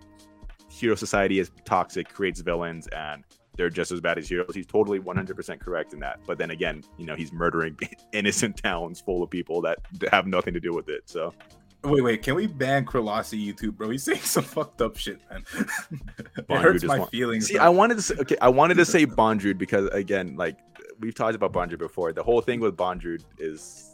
[0.70, 3.24] hero society is toxic, creates villains, and
[3.58, 4.54] they're just as bad as heroes.
[4.54, 6.20] He's totally 100% correct in that.
[6.26, 7.78] But then again, you know, he's murdering
[8.14, 9.80] innocent towns full of people that
[10.12, 11.10] have nothing to do with it.
[11.10, 11.34] So
[11.84, 13.90] Wait, wait, can we ban Krolasi YouTube, bro?
[13.90, 15.44] He's saying some fucked up shit, man.
[16.38, 17.48] it hurts my one- feelings.
[17.48, 17.64] See, bro.
[17.66, 18.38] I wanted to say okay.
[18.42, 20.58] I wanted to say Bondrewd because again, like
[21.00, 22.14] we've talked about Bondrewd before.
[22.14, 23.91] The whole thing with Bondrewd is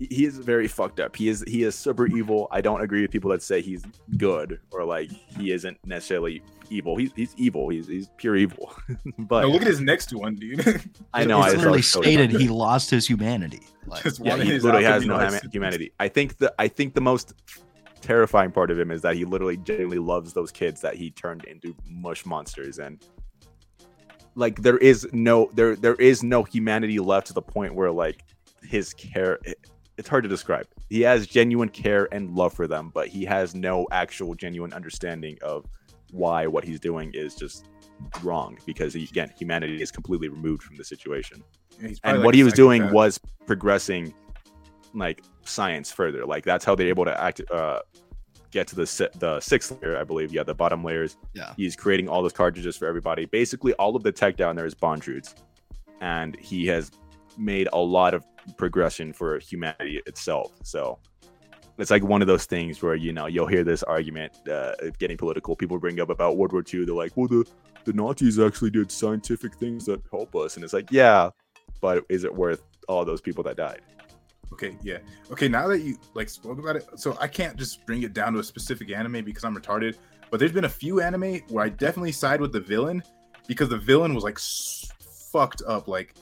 [0.00, 1.14] he- he is very fucked up.
[1.14, 2.48] He is he is super evil.
[2.50, 3.84] I don't agree with people that say he's
[4.16, 6.96] good or like he isn't necessarily evil.
[6.96, 7.68] He's he's evil.
[7.68, 8.72] He's he's pure evil.
[9.18, 10.64] but No, look at his next one, dude.
[11.14, 11.38] I know.
[11.40, 13.60] I It's literally so- stated he lost his humanity.
[13.86, 15.18] Like, yeah, he literally has no
[15.52, 15.92] humanity.
[16.00, 17.34] I think the I think the most
[18.00, 21.44] terrifying part of him is that he literally genuinely loves those kids that he turned
[21.44, 23.04] into mush monsters and
[24.36, 28.24] like there is no there there is no humanity left to the point where like
[28.62, 29.58] his care it-
[30.00, 30.66] it's hard to describe.
[30.88, 35.36] He has genuine care and love for them, but he has no actual genuine understanding
[35.42, 35.66] of
[36.10, 37.66] why what he's doing is just
[38.22, 41.44] wrong because he, again humanity is completely removed from the situation
[41.78, 42.94] Yeah, and like what he was doing psychopath.
[42.94, 44.14] was progressing
[44.94, 47.80] like science further like that's how they're able to act uh
[48.50, 51.52] get to the the sixth layer i believe yeah the bottom layers Yeah.
[51.58, 54.74] he's creating all those cartridges for everybody basically all of the tech down there is
[54.74, 55.34] Bondrewd's
[56.00, 56.90] and he has
[57.40, 58.24] made a lot of
[58.56, 60.98] progression for humanity itself so
[61.78, 65.16] it's like one of those things where you know you'll hear this argument uh, getting
[65.16, 67.44] political people bring up about world war ii they're like well the
[67.84, 71.30] the nazis actually did scientific things that help us and it's like yeah
[71.80, 73.80] but is it worth all those people that died
[74.52, 74.98] Okay, yeah.
[75.30, 78.32] Okay, now that you like spoke about it, so I can't just bring it down
[78.32, 79.96] to a specific anime because I'm retarded.
[80.30, 83.02] But there's been a few anime where I definitely side with the villain
[83.46, 84.90] because the villain was like s-
[85.30, 86.14] fucked up, like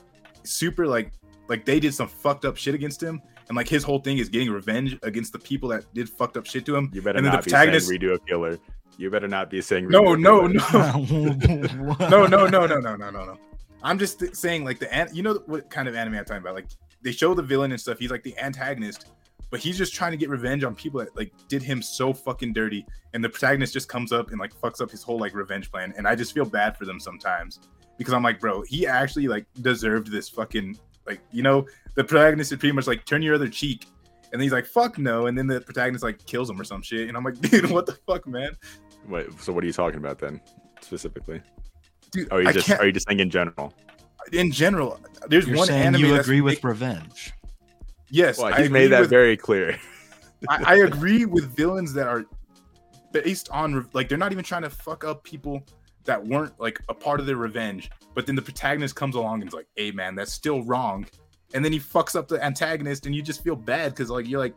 [0.43, 1.11] super like
[1.47, 4.29] like they did some fucked up shit against him, and like his whole thing is
[4.29, 6.91] getting revenge against the people that did fucked up shit to him.
[6.93, 8.57] you better And then the not be saying protagonist- redo a killer
[8.97, 12.09] you better not be saying No, redo a no, killer.
[12.09, 13.37] no, no, no, no, no, no, no, no, no.
[13.81, 16.41] I'm just th- saying, like the an- you know what kind of anime I'm talking
[16.41, 16.53] about?
[16.55, 16.67] Like
[17.01, 17.97] they show the villain and stuff.
[17.97, 19.05] He's like the antagonist,
[19.51, 22.51] but he's just trying to get revenge on people that like did him so fucking
[22.51, 22.85] dirty.
[23.13, 25.93] And the protagonist just comes up and like fucks up his whole like revenge plan.
[25.97, 27.61] And I just feel bad for them sometimes
[27.99, 30.75] because I'm like, bro, he actually like deserved this fucking
[31.05, 33.85] like you know the protagonist is pretty much like turn your other cheek.
[34.31, 36.81] And then he's like, "Fuck no!" And then the protagonist like kills him or some
[36.83, 37.07] shit.
[37.07, 38.51] And I'm like, "Dude, what the fuck, man?"
[39.07, 40.39] Wait, so what are you talking about then
[40.81, 41.41] specifically
[42.11, 42.79] Dude, are you I just can't.
[42.79, 43.73] are you just saying in general
[44.31, 47.33] in general, there's You're one saying anime you agree with make- revenge.
[48.09, 49.79] yes, well I made that with, very clear
[50.47, 52.25] I, I agree with villains that are
[53.11, 55.63] based on like they're not even trying to fuck up people
[56.09, 59.49] that weren't like a part of their revenge, but then the protagonist comes along and
[59.49, 61.05] is like, "Hey, man, that's still wrong,"
[61.53, 64.39] and then he fucks up the antagonist, and you just feel bad because like you're
[64.39, 64.55] like,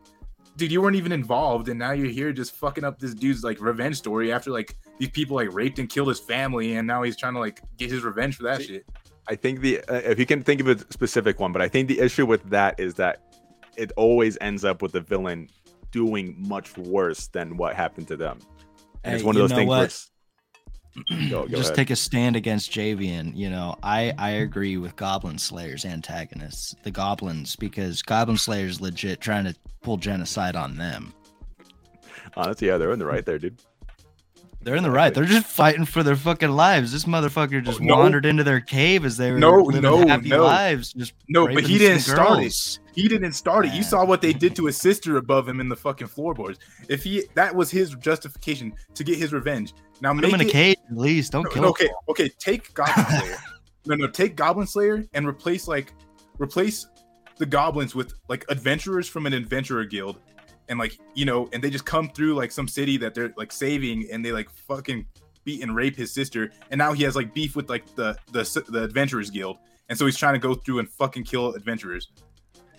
[0.57, 3.61] dude, you weren't even involved, and now you're here just fucking up this dude's like
[3.61, 7.17] revenge story after like these people like raped and killed his family, and now he's
[7.17, 8.87] trying to like get his revenge for that See, shit.
[9.29, 11.89] I think the uh, if you can think of a specific one, but I think
[11.89, 13.21] the issue with that is that
[13.77, 15.49] it always ends up with the villain
[15.91, 18.39] doing much worse than what happened to them.
[19.05, 19.85] And it's one of those things where what?
[19.85, 20.12] it's-
[21.31, 21.75] Go- go just ahead.
[21.77, 23.35] take a stand against Javian.
[23.37, 29.21] You know, I I agree with Goblin Slayer's antagonists, the goblins, because Goblin Slayer's legit
[29.21, 31.15] trying to pull genocide on them.
[32.37, 33.59] honestly, yeah, they're in the right there, dude.
[34.65, 35.13] They're in the right.
[35.13, 36.93] They're just fighting for their fucking lives.
[36.93, 37.97] This motherfucker just No.
[37.97, 40.45] wandered into their cave as they were No, living no, happy no.
[40.45, 40.93] lives.
[40.93, 42.79] Just No, but he didn't start it.
[42.95, 43.73] He didn't start it.
[43.73, 46.59] You saw what they did to his sister above him in the fucking floorboards.
[46.89, 49.75] If he that was his justification to get his revenge.
[50.01, 51.33] Now Put make him in a it, cage at least.
[51.33, 51.71] Don't no, kill no, him.
[51.73, 53.37] okay, okay, take Goblin Slayer.
[53.87, 55.93] no, no, take Goblin Slayer and replace like
[56.39, 56.87] replace
[57.39, 60.19] the goblins with like adventurers from an adventurer guild,
[60.69, 63.53] and like you know, and they just come through like some city that they're like
[63.53, 65.07] saving, and they like fucking
[65.45, 68.65] beat and rape his sister, and now he has like beef with like the the
[68.69, 69.59] the adventurers guild,
[69.89, 72.09] and so he's trying to go through and fucking kill adventurers.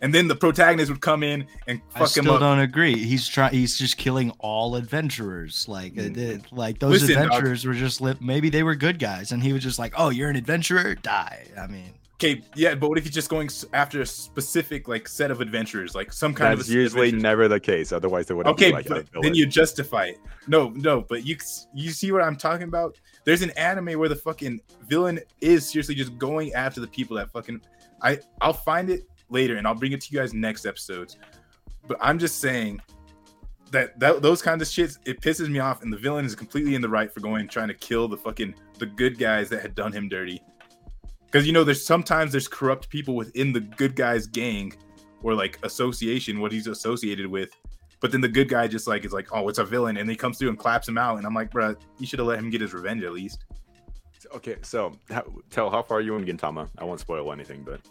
[0.02, 2.42] And then the protagonist would come in and fuck I him up.
[2.42, 2.98] don't agree.
[2.98, 3.54] He's trying.
[3.54, 5.66] He's just killing all adventurers.
[5.70, 6.12] Like, uh, mm.
[6.12, 7.26] it- it- like those Listen, dog.
[7.28, 10.30] adventurers were just maybe they were good guys, and he was just like, "Oh, you're
[10.30, 11.94] an adventurer, die." I mean,
[12.24, 15.94] Okay, yeah, but what if he's just going after a specific like set of adventurers,
[15.94, 17.24] like some kind That's of a usually adventures?
[17.24, 17.92] never the case.
[17.92, 20.20] Otherwise, they wouldn't okay, be like but then you justify it.
[20.48, 21.36] No, no, but you
[21.74, 22.98] you see what I'm talking about?
[23.26, 27.30] There's an anime where the fucking villain is seriously just going after the people that
[27.30, 27.62] fucking
[28.02, 31.18] I I'll find it later and I'll bring it to you guys next episodes.
[31.88, 32.82] But I'm just saying
[33.72, 36.76] that, that those kinds of shits it pisses me off and the villain is completely
[36.76, 39.76] in the right for going trying to kill the fucking the good guys that had
[39.76, 40.42] done him dirty.
[41.34, 44.72] Because you know, there's sometimes there's corrupt people within the good guys gang
[45.24, 47.50] or like association, what he's associated with.
[48.02, 50.16] But then the good guy just like is like, oh, it's a villain, and he
[50.16, 52.52] comes through and claps him out, and I'm like, bruh, you should have let him
[52.52, 53.46] get his revenge at least.
[54.36, 56.70] Okay, so how, tell how far are you in Gintama?
[56.78, 57.82] I won't spoil anything, but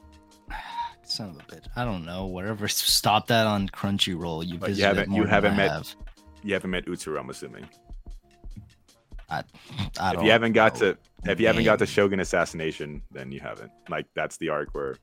[1.02, 1.66] son of a bitch.
[1.74, 2.26] I don't know.
[2.26, 2.68] Whatever.
[2.68, 4.46] Stop that on Crunchyroll.
[4.46, 5.94] You, you haven't- you haven't met- have.
[6.44, 7.66] you haven't met Utsuro, I'm assuming.
[9.32, 10.92] I If don't you haven't got know.
[10.92, 10.98] to
[11.30, 11.86] if you haven't got to.
[11.86, 13.70] Shogun assassination, then you haven't.
[13.88, 14.96] Like that's the arc where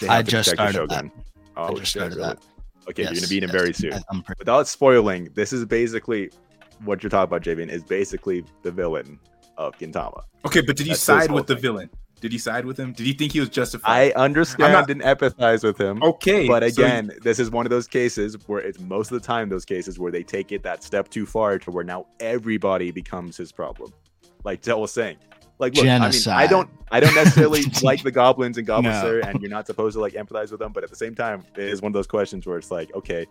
[0.00, 0.94] they I to just protect the started that.
[0.96, 1.12] Shogun.
[1.56, 2.28] Oh, I just shit, started really?
[2.28, 2.42] that.
[2.90, 3.56] Okay, you're gonna be in it yes.
[3.56, 3.92] very soon.
[3.94, 6.30] I- pretty, Without spoiling, this is basically
[6.84, 9.18] what you're talking about, Javian, is basically the villain
[9.56, 10.22] of Gintama.
[10.44, 11.90] Okay, but did you That's side whole with the villain?
[12.22, 12.92] Did you side with him?
[12.92, 13.90] Did you think he was justified?
[13.90, 14.24] I justified?
[14.24, 16.02] understand not- and empathize with him.
[16.02, 19.26] okay, but so- again, this is one of those cases where it's most of the
[19.26, 22.90] time those cases where they take it that step too far to where now everybody
[22.92, 23.92] becomes his problem.
[24.44, 25.16] Like Tell was saying.
[25.58, 29.20] Like look, I mean, I don't I don't necessarily like the goblins and goblins No.
[29.28, 31.64] and you're not supposed to like empathize with them, but at the same time, it
[31.64, 33.26] is one of those questions where it's like, okay,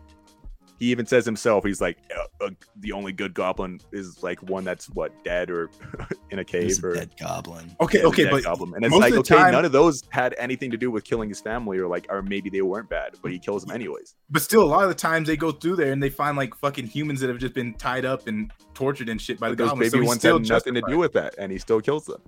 [0.81, 4.63] he even says himself, he's like, uh, uh, the only good goblin is like one
[4.63, 5.69] that's what dead or
[6.31, 7.75] in a he's cave a or dead goblin.
[7.79, 8.73] okay, yeah, okay, but goblin.
[8.73, 10.89] And it's most like, of the okay, time- none of those had anything to do
[10.89, 13.75] with killing his family, or like, or maybe they weren't bad, but he kills them
[13.75, 14.15] anyways.
[14.31, 16.55] but still, a lot of the times they go through there and they find like
[16.55, 19.57] fucking humans that have just been tied up and tortured and shit by the But
[19.59, 19.91] those goblins.
[19.91, 22.05] baby so he's ones still had nothing to do with that, and he still kills
[22.07, 22.23] them.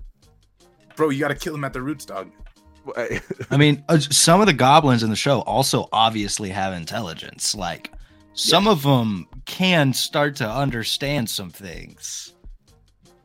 [0.94, 2.30] Bro, you gotta kill him at the roots, dog.
[3.50, 7.52] I mean, uh, some of the goblins in the show also obviously have intelligence.
[7.54, 7.90] Like,
[8.34, 12.34] some of them can start to understand some things.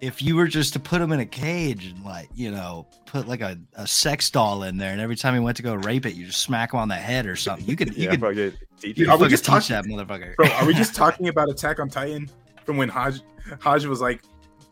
[0.02, 3.28] If you were just to put them in a cage and, like, you know, put
[3.28, 6.06] like a, a sex doll in there, and every time he went to go rape
[6.06, 7.68] it, you just smack him on the head or something.
[7.68, 9.10] You could, you yeah, could, teach you.
[9.10, 10.36] Are we just talking- that motherfucker.
[10.36, 12.30] Bro, are we just talking about Attack on Titan
[12.64, 13.22] from when Haj
[13.60, 14.22] Haj was like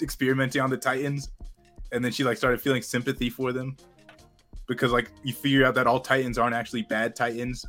[0.01, 1.31] experimenting on the Titans,
[1.91, 3.75] and then she like started feeling sympathy for them
[4.67, 7.65] because like you figure out that all Titans aren't actually bad Titans,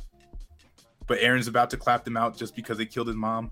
[1.09, 3.51] but Eren's about to clap them out just because they killed his mom.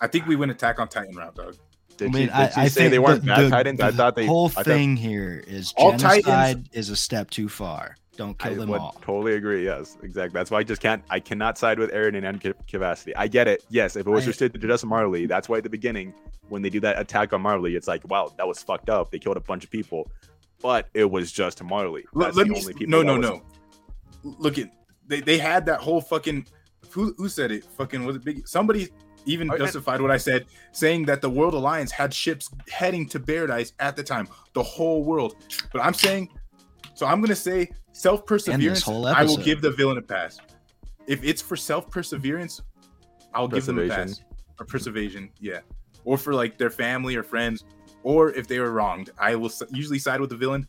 [0.00, 1.56] I think we went Attack on Titan route, dog.
[1.98, 3.80] Did I mean, she, I, did I say think they weren't the, bad the- titans?
[3.82, 4.26] I thought they.
[4.26, 7.96] whole thought- thing here is All genocide Titans- is a step too far.
[8.16, 8.96] Don't I kill them would all.
[9.02, 9.64] totally agree.
[9.64, 10.32] Yes, exactly.
[10.38, 11.02] That's why I just can't.
[11.10, 13.14] I cannot side with Eren in any ca- capacity.
[13.16, 13.64] I get it.
[13.68, 16.12] Yes, if it was restricted to just Marley, that's why at the beginning
[16.48, 19.10] when they do that attack on Marley, it's like, wow, that was fucked up.
[19.10, 20.10] They killed a bunch of people,
[20.60, 22.04] but it was just Marley.
[22.14, 22.90] Let- That's let the me- only people.
[22.90, 23.42] no, no, was-
[24.24, 24.32] no.
[24.38, 24.70] Look at
[25.10, 26.46] they, they had that whole fucking
[26.90, 27.64] who who said it?
[27.76, 28.46] Fucking was it big?
[28.48, 28.88] Somebody
[29.26, 33.06] even Oh, and- justified what I said, saying that the World Alliance had ships heading
[33.10, 35.36] to Paradise at the time, the whole world.
[35.72, 36.30] But I'm saying,
[36.94, 38.82] so I'm gonna say self perseverance.
[38.82, 40.38] whole I will give the villain a pass.
[41.06, 42.62] If it's for self perseverance,
[43.34, 44.22] I'll give them a pass
[44.58, 45.32] or perseverance.
[45.40, 45.60] Yeah,
[46.04, 47.64] or for like their family or friends,
[48.04, 50.66] or if they were wronged, I will usually side with the villain.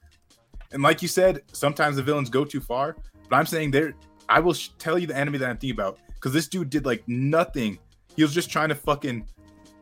[0.74, 2.96] And like you said, sometimes the villains go too far.
[3.30, 3.94] But I'm saying there,
[4.32, 6.86] I will sh- tell you the enemy that I'm thinking about because this dude did
[6.86, 7.78] like nothing.
[8.16, 9.28] He was just trying to fucking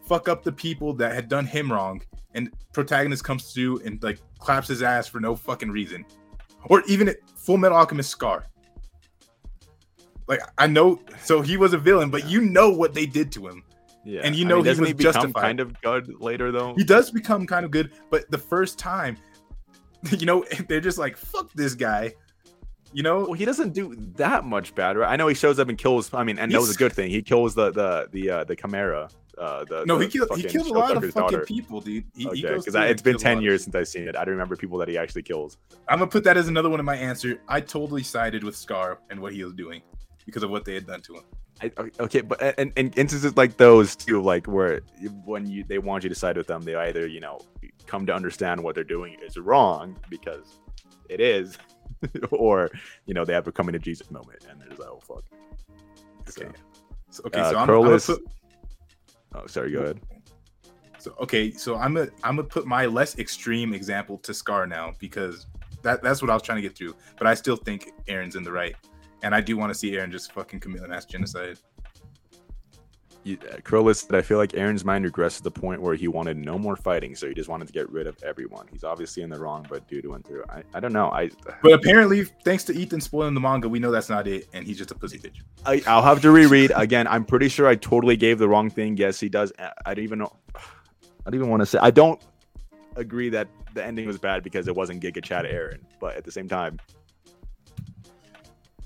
[0.08, 2.02] fuck up the people that had done him wrong.
[2.34, 6.06] And protagonist comes through and like claps his ass for no fucking reason.
[6.66, 8.46] Or even Full Metal Alchemist Scar.
[10.28, 13.48] Like I know, so he was a villain, but you know what they did to
[13.48, 13.64] him.
[14.06, 15.42] Yeah, And you I know mean, he was he become justified.
[15.42, 16.74] kind of good later though.
[16.76, 19.18] He does become kind of good, but the first time,
[20.18, 22.14] you know, they're just like, fuck this guy.
[22.94, 25.12] You know, Well, he doesn't do that much bad, right?
[25.12, 26.14] I know he shows up and kills.
[26.14, 27.10] I mean, and that was a good thing.
[27.10, 29.10] He kills the the the uh, the Chimera.
[29.38, 31.46] Uh, the no, the he killed he killed a lot of fucking daughter.
[31.46, 32.04] people, dude.
[32.16, 34.16] He, Okay, because it's been ten years since I've seen it.
[34.16, 35.58] I don't remember people that he actually kills.
[35.88, 37.40] I'm gonna put that as another one of my answer.
[37.48, 39.82] I totally sided with Scar and what he was doing
[40.26, 41.24] because of what they had done to him.
[41.62, 44.82] I, okay, but and, and instances like those too, like where
[45.26, 47.40] when you they want you to side with them, they either you know
[47.86, 50.60] come to understand what they're doing is wrong because
[51.10, 51.58] it is,
[52.32, 52.70] or
[53.06, 55.24] you know they have a coming to Jesus moment, and they're just like, oh fuck.
[56.30, 56.50] Okay.
[57.10, 58.22] So, okay, uh, so I'm, I'm put,
[59.34, 60.00] oh, sorry, go ahead.
[61.00, 64.94] so okay, so I'm gonna I'm gonna put my less extreme example to Scar now
[65.00, 65.48] because
[65.82, 66.96] that that's what I was trying to get through.
[67.18, 68.76] But I still think Eren's in the right,
[69.24, 71.58] and I do want to see Eren just fucking commit a mass genocide.
[73.26, 76.38] Uh, Krillus said, I feel like Eren's mind regressed to the point where he wanted
[76.38, 78.68] no more fighting, so he just wanted to get rid of everyone.
[78.72, 80.44] He's obviously in the wrong, but dude went through.
[80.50, 81.10] I, I don't know.
[81.12, 81.30] I,
[81.62, 84.78] But apparently, thanks to Ethan spoiling the manga, we know that's not it, and he's
[84.78, 85.42] just a pussy bitch.
[85.66, 87.08] I I'll have to reread again.
[87.08, 88.96] I'm pretty sure I totally gave the wrong thing.
[88.98, 89.52] Yes, he does.
[89.60, 90.36] I, I don't even know.
[90.56, 90.62] I
[91.26, 91.80] don't even want to say.
[91.82, 92.22] I don't
[92.96, 96.32] agree that the ending was bad because it wasn't Giga Chad Eren, but at the
[96.32, 96.80] same time,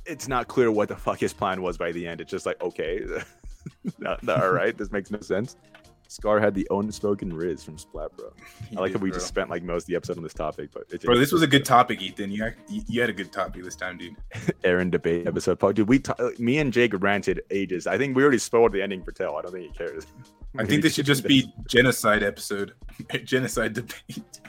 [0.06, 2.20] it's not clear what the fuck his plan was by the end.
[2.20, 3.06] It's just like okay,
[4.00, 5.58] no, no, all right, this makes no sense.
[6.10, 8.34] Scar had the unspoken Riz from Splat Bro.
[8.78, 9.18] I like Yeah, how we bro.
[9.18, 11.42] just spent like most of the episode on this topic, but it Bro, this was
[11.42, 12.30] a good topic, Ethan.
[12.32, 14.16] You had, you you had a good topic this time, dude.
[14.64, 15.60] Eren debate episode.
[15.60, 17.88] Fuck, Dude, we ta- me and Jake ranted ages.
[17.88, 19.38] I think we already spoiled the ending for Tell.
[19.38, 20.06] I don't think he cares.
[20.56, 22.74] I think this should just be genocide episode,
[23.24, 24.40] genocide debate.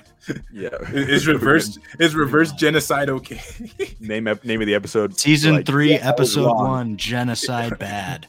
[0.52, 0.68] yeah.
[0.92, 3.40] Is reverse is reverse genocide okay?
[4.00, 5.18] name name of the episode.
[5.18, 8.26] Season like, three, yeah, episode one, genocide bad.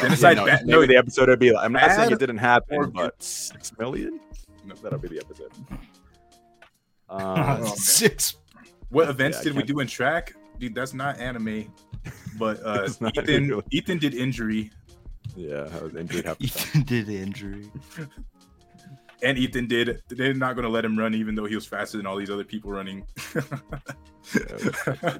[0.00, 1.52] Genocide no, bad- name the episode would be.
[1.52, 4.20] like- I'm not saying it didn't happen, or but six million.
[4.64, 4.74] No.
[4.76, 5.52] That'll be the episode.
[7.14, 7.66] Oh, Uh, man.
[7.76, 8.36] Six.
[8.88, 10.34] What events Yeah, did we do in track?
[10.58, 11.70] Dude, that's not anime.
[12.38, 13.62] But uh, It's not Ethan really.
[13.70, 14.70] Ethan did injury,
[15.36, 16.62] yeah, I was injured half the time.
[16.68, 17.70] Ethan did injury.
[19.22, 20.00] and Ethan did.
[20.08, 22.30] They're not going to let him run, even though he was faster than all these
[22.30, 23.04] other people running.
[24.34, 25.18] Yeah.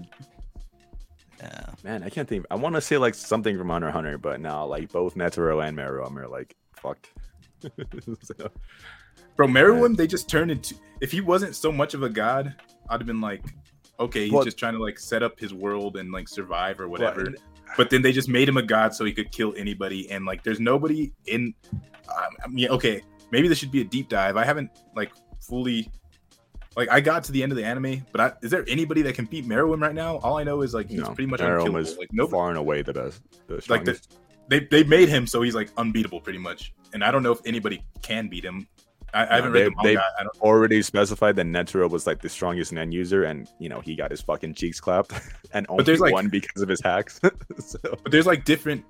[1.84, 2.46] Man, I can't think.
[2.50, 5.66] I want to say like something from Hunter x Hunter, but now like both Netero
[5.66, 7.10] and Meruem are like fucked.
[8.22, 8.50] So,
[9.36, 10.74] Bro, Meruem, they just turned into.
[11.00, 12.54] If he wasn't so much of a god,
[12.88, 13.42] I'd have been like,
[14.00, 16.84] okay, he's Well- just trying to like set up his world and like survive or
[16.88, 17.34] but- whatever.
[17.76, 20.42] But then they just made him a god so he could kill anybody, and like,
[20.44, 21.54] there's nobody in.
[21.72, 24.36] Um, I mean, okay, maybe this should be a deep dive.
[24.36, 25.88] I haven't like fully.
[26.76, 29.14] Like I got to the end of the anime, but I, is there anybody that
[29.14, 30.16] can beat Meruem right now?
[30.18, 31.72] All I know is like he's no, pretty much unkillable.
[31.74, 33.20] was Like nobody, far and away the best.
[33.46, 34.00] The like the,
[34.48, 37.40] they they made him so he's like unbeatable pretty much, and I don't know if
[37.44, 38.66] anybody can beat him.
[39.14, 40.04] I, I haven't they- read the they- manga.
[40.18, 40.40] I don't.
[40.40, 44.10] already specified that Netero was like the strongest Nen user, and you know he got
[44.10, 45.12] his fucking cheeks clapped,
[45.52, 47.20] and only there's, like- one because of his hacks.
[47.58, 48.82] so But there's like different,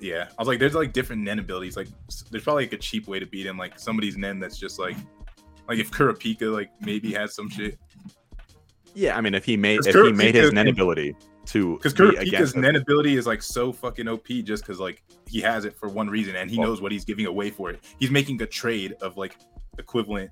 [0.00, 0.26] yeah.
[0.36, 1.76] I was like, there's like different Nen abilities.
[1.76, 1.86] Like,
[2.32, 3.56] there's probably like a cheap way to beat him.
[3.56, 4.96] Like somebody's Nen that's just like,
[5.70, 7.78] like if Kurapika like maybe has some shit.
[8.94, 11.14] yeah, I mean, if he made 'Cause if he made his Nen ability
[11.46, 15.40] to Because be Kurapika's Nen ability is like so fucking OP just because like he
[15.40, 17.80] has it for one reason and he Well- knows what he's giving away for it.
[17.98, 19.36] He's making a trade of like
[19.78, 20.30] equivalent.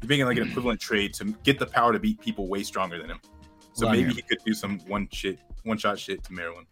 [0.00, 2.98] He's making like an equivalent trade to get the power to beat people way stronger
[2.98, 3.20] than him.
[3.74, 4.14] So Hold maybe here.
[4.16, 6.64] he could do some one shit, one shot shit to Meruem.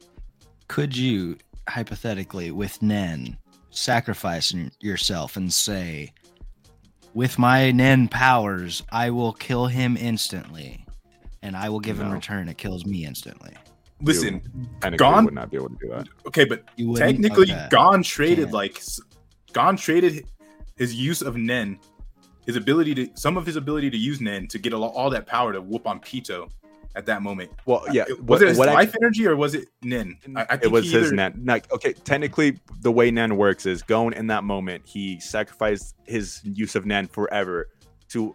[0.68, 1.36] Could you
[1.68, 3.36] hypothetically, with Nen,
[3.70, 6.12] sacrifice yourself and say,
[7.14, 10.84] "With my Nen powers, I will kill him instantly,
[11.42, 12.14] and I will give in No.
[12.14, 13.52] return it kills me instantly."
[14.00, 14.40] Listen,
[14.80, 16.08] technically Gon- would not be able to do that.
[16.26, 16.64] okay, but
[16.96, 17.68] technically Okay.
[17.70, 18.52] Gon traded Can't.
[18.52, 19.00] like s-
[19.52, 20.26] Gon traded
[20.76, 21.78] his use of Nen,
[22.44, 25.26] his ability to some of his ability to use Nen to get a, all that
[25.26, 26.48] power to whoop on Pitou
[26.96, 27.50] at that moment.
[27.66, 30.16] Well, uh, yeah, was what, it his what I- life energy or was it Nen?
[30.36, 31.42] I, I think it was his either- Nen.
[31.44, 36.40] Like, okay, technically, the way Nen works is going in that moment, he sacrificed his
[36.44, 37.68] use of Nen forever
[38.10, 38.34] to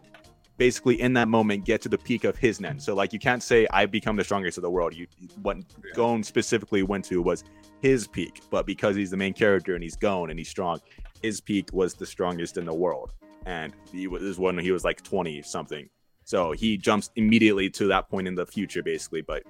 [0.58, 2.80] basically in that moment get to the peak of his Nen.
[2.80, 4.94] So, like, you can't say I become the strongest of the world.
[4.94, 5.08] You
[5.42, 5.92] what Yeah.
[5.96, 7.46] Gon specifically went to was
[7.82, 10.82] his peak, but because he's the main character and he's Gon and he's strong,
[11.22, 13.14] his peak was the strongest in the world.
[13.46, 15.90] And he was this is when he was like 20 something.
[16.30, 19.42] So he jumps immediately to that point in the future, basically, but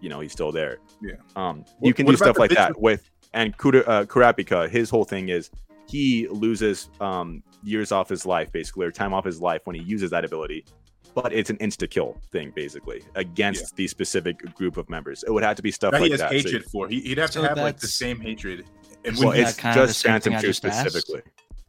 [0.00, 0.78] you know, he's still there.
[1.02, 1.14] Yeah.
[1.34, 4.70] Um, What- you can do stuff like that with- with and Kura, uh, Kurapika.
[4.70, 5.50] His whole thing is
[5.88, 9.82] he loses um years off his life, basically, or time off his life when he
[9.82, 10.64] uses that ability.
[11.16, 15.24] But it's an insta kill thing, basically, against the specific group of members.
[15.24, 16.42] It would have to be stuff that like he has that.
[16.42, 16.86] So- for.
[16.86, 18.66] He, would have So to have like the same hatred.
[19.04, 20.64] And well, when he, that it's kind of the just Phantom thing I 2 just
[20.64, 21.10] asked?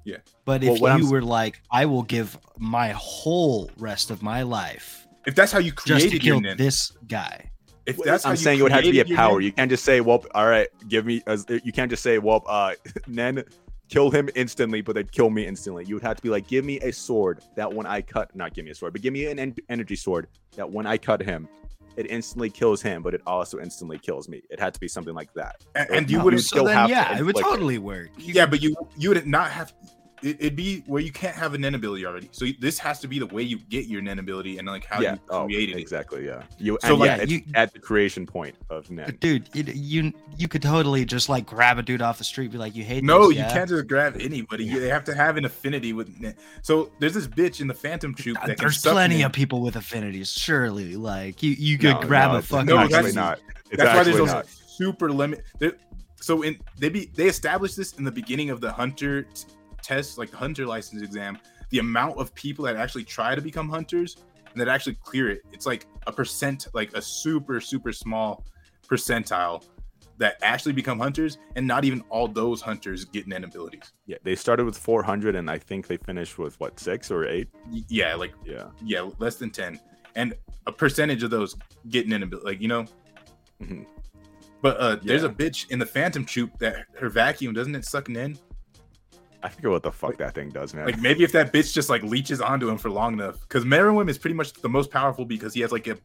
[0.05, 0.21] Specifically.
[0.45, 4.41] But Well, if I'm you were like, "I will give my whole rest of my
[4.43, 7.51] life if that's how you just to created kill Nen, this guy,"
[7.85, 9.39] if that's I'm saying it would have to be a created power.
[9.39, 12.17] Nen- You can't just say, "Well, all right, give me." As you can't just say,
[12.19, 12.73] "Well, uh,
[13.07, 13.43] Nen,
[13.89, 15.85] kill him instantly," but they'd kill me instantly.
[15.85, 18.53] You would have to be like, "Give me a sword that when I cut, not
[18.53, 21.21] give me a sword, but give me an en- energy sword that when I cut
[21.21, 21.47] him,
[21.95, 25.13] it instantly kills him, but it also instantly kills me." It had to be something
[25.13, 25.55] like that.
[25.75, 27.51] and, and you wouldn't so still then have to yeah, it would inflict it.
[27.51, 28.09] totally work.
[28.17, 29.73] Yeah, but you you would not have
[30.23, 32.29] it, would be where you can't have a Nen ability already.
[32.31, 35.01] So this has to be the way you get your Nen ability and like how
[35.01, 35.13] yeah.
[35.13, 35.81] you Oh, created it.
[35.81, 36.25] exactly.
[36.25, 36.43] Yeah.
[36.59, 39.17] You So, so like, like yeah, you- at the creation point of Nen.
[39.19, 42.57] Dude, it, you you could totally just like grab a dude off the street, be
[42.57, 44.63] like, "You hate No, this, you yeah?" can't just grab anybody.
[44.65, 46.19] You, they have to have an affinity with.
[46.19, 46.35] Nen.
[46.61, 49.25] So there's this bitch in the Phantom Troupe God, that can There's suck plenty Nen.
[49.27, 50.31] of people with affinities.
[50.31, 52.65] Surely, like you, you could No, grab no, a it's fucking.
[52.67, 53.39] No, actually that's- not.
[53.71, 54.47] It's That's why there's actually also not.
[54.47, 55.45] super limit.
[56.19, 59.45] So in they be they established this in the beginning of the hunter t-
[59.83, 61.37] test, like the hunter license exam.
[61.69, 64.17] The amount of people that actually try to become hunters
[64.51, 68.43] and that actually clear it, it's like a percent, like a super super small
[68.87, 69.63] percentile
[70.17, 73.93] that actually become hunters, and not even all those hunters get Nen abilities.
[74.05, 77.47] Yeah, they started with 400, and I think they finished with what six or eight.
[77.87, 78.65] Yeah, like Yeah.
[78.83, 79.79] yeah, less than ten,
[80.15, 80.35] and
[80.67, 81.55] a percentage of those
[81.89, 82.85] get Nen ability, like you know.
[83.63, 83.85] Mhm.
[84.61, 88.07] But uh, there's a bitch in the Phantom Troupe that her vacuum doesn't it suck
[88.09, 88.37] Nen?
[89.43, 90.85] I forget what the fuck that thing does, man.
[90.85, 94.09] Like maybe if that bitch just like leeches onto him for long enough, because Meruem
[94.09, 95.97] is pretty much the most powerful because he has like a,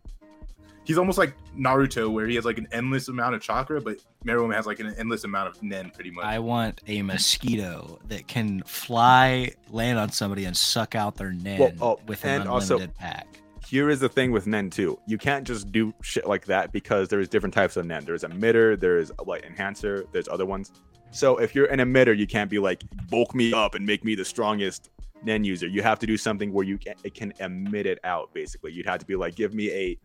[0.85, 4.55] he's almost like Naruto where he has like an endless amount of chakra, but Meruem
[4.55, 6.25] has like an endless amount of Nen pretty much.
[6.25, 11.59] I want a mosquito that can fly, land on somebody, and suck out their nen
[11.59, 13.27] Well, oh, with an unlimited also- pack.
[13.67, 14.97] Here is the thing with Nen too.
[15.07, 18.05] You can't just do shit like that because there's different types of Nen.
[18.05, 20.71] There's emitter, there's a like enhancer, there's other ones.
[21.11, 24.15] So if you're an emitter, you can't be like bulk me up and make me
[24.15, 24.91] the strongest
[25.25, 25.67] Nen user.
[25.67, 28.33] You have to do something where you can, it can emit it out.
[28.33, 29.99] Basically, you'd have to be like, give me a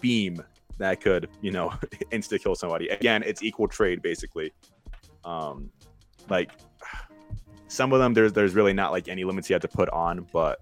[0.00, 0.42] beam
[0.78, 1.68] that could, you know,
[2.12, 2.88] insta kill somebody.
[2.88, 4.52] Again, it's equal trade basically.
[5.24, 5.70] Um,
[6.28, 6.50] like
[7.68, 10.26] some of them, there's there's really not like any limits you have to put on,
[10.32, 10.58] but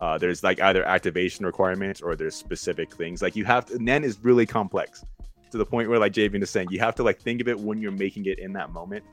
[0.00, 3.22] uh, there's like either activation requirements or there's specific things.
[3.22, 5.04] Like you have to, Nen is really complex
[5.50, 7.58] to the point where, like Javian is saying, you have to like think of it
[7.58, 9.04] when you're making it in that moment.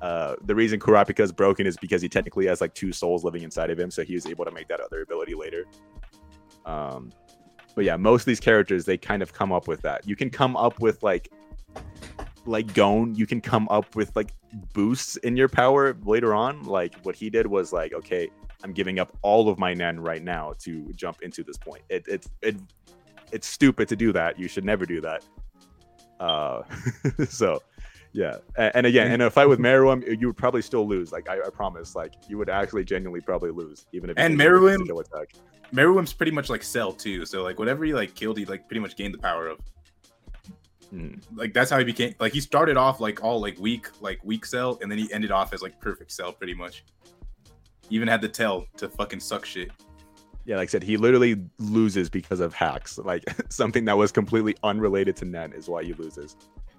[0.00, 3.42] Uh, the reason Kurapika is broken is because he technically has like two souls living
[3.42, 5.64] inside of him, so he was able to make that other ability later.
[6.66, 7.12] Um,
[7.74, 10.06] but yeah, most of these characters they kind of come up with that.
[10.06, 11.30] You can come up with like
[12.46, 14.32] like Gon, you can come up with like
[14.72, 16.64] boosts in your power later on.
[16.64, 18.28] Like what he did was like, okay,
[18.64, 21.82] I'm giving up all of my Nen right now to jump into this point.
[21.88, 22.56] It, it, it,
[23.32, 24.38] it's stupid to do that.
[24.38, 25.24] You should never do that.
[26.20, 26.62] Uh,
[27.28, 27.62] so,
[28.12, 28.36] yeah.
[28.56, 31.12] And, and again, in a fight with Meruem, you would probably still lose.
[31.12, 34.88] Like I, I promise, like you would actually genuinely probably lose, even if And Meruem-
[35.00, 35.32] attack.
[35.72, 38.80] Meruem's pretty much like Cell too, so like whatever he like killed, he like pretty
[38.80, 39.58] much gained the power of.
[40.94, 41.22] Mhm.
[41.34, 42.14] Like that's how he became.
[42.20, 45.30] Like he started off like all like weak, like weak Cell, and then he ended
[45.30, 46.84] off as like perfect Cell pretty much.
[47.92, 49.70] Even had the tail to fucking suck shit.
[50.46, 52.96] Yeah, like I said, he literally loses because of hacks.
[52.96, 56.36] Like something that was completely unrelated to Nen is why he loses.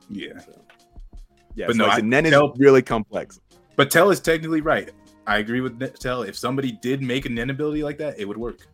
[0.09, 0.39] Yeah.
[0.39, 0.59] So,
[1.55, 3.39] yeah, But so no, like I said, Nen is really complex.
[3.75, 4.89] But Tell is technically right.
[5.27, 6.23] I agree with Tell.
[6.23, 8.67] If somebody did make a Nen ability like that, it would work.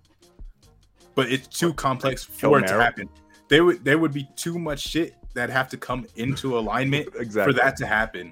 [1.13, 3.09] But it's too complex for it to happen.
[3.49, 7.53] There would there would be too much shit that have to come into alignment Exactly.
[7.53, 8.31] for that to happen.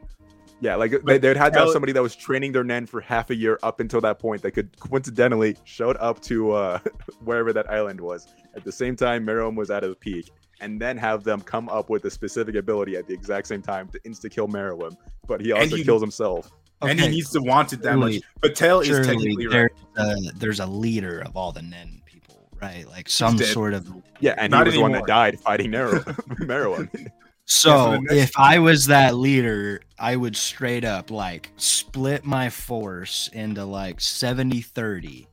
[0.60, 3.30] Yeah, like they, they'd had to have somebody that was training their Nen for half
[3.30, 6.80] a year up until that point that could coincidentally showed up to uh,
[7.24, 10.98] wherever that island was at the same time Meruem was at his peak, and then
[10.98, 14.30] have them come up with a specific ability at the exact same time to insta
[14.30, 14.98] kill Meruem,
[15.28, 16.52] but he also he- kills himself.
[16.82, 18.22] And he needs to want it that much.
[18.40, 19.72] But Tell is surely technically right.
[19.96, 22.88] there's, a, there's a leader of all the Nen people, right?
[22.88, 23.92] Like some sort of.
[24.20, 26.04] Yeah, and Not he was the one that died fighting Meruem.
[26.42, 27.12] Meruem.
[27.50, 32.50] So the next- if I was that leader, I would straight up like split my
[32.50, 35.28] force into like 70 30.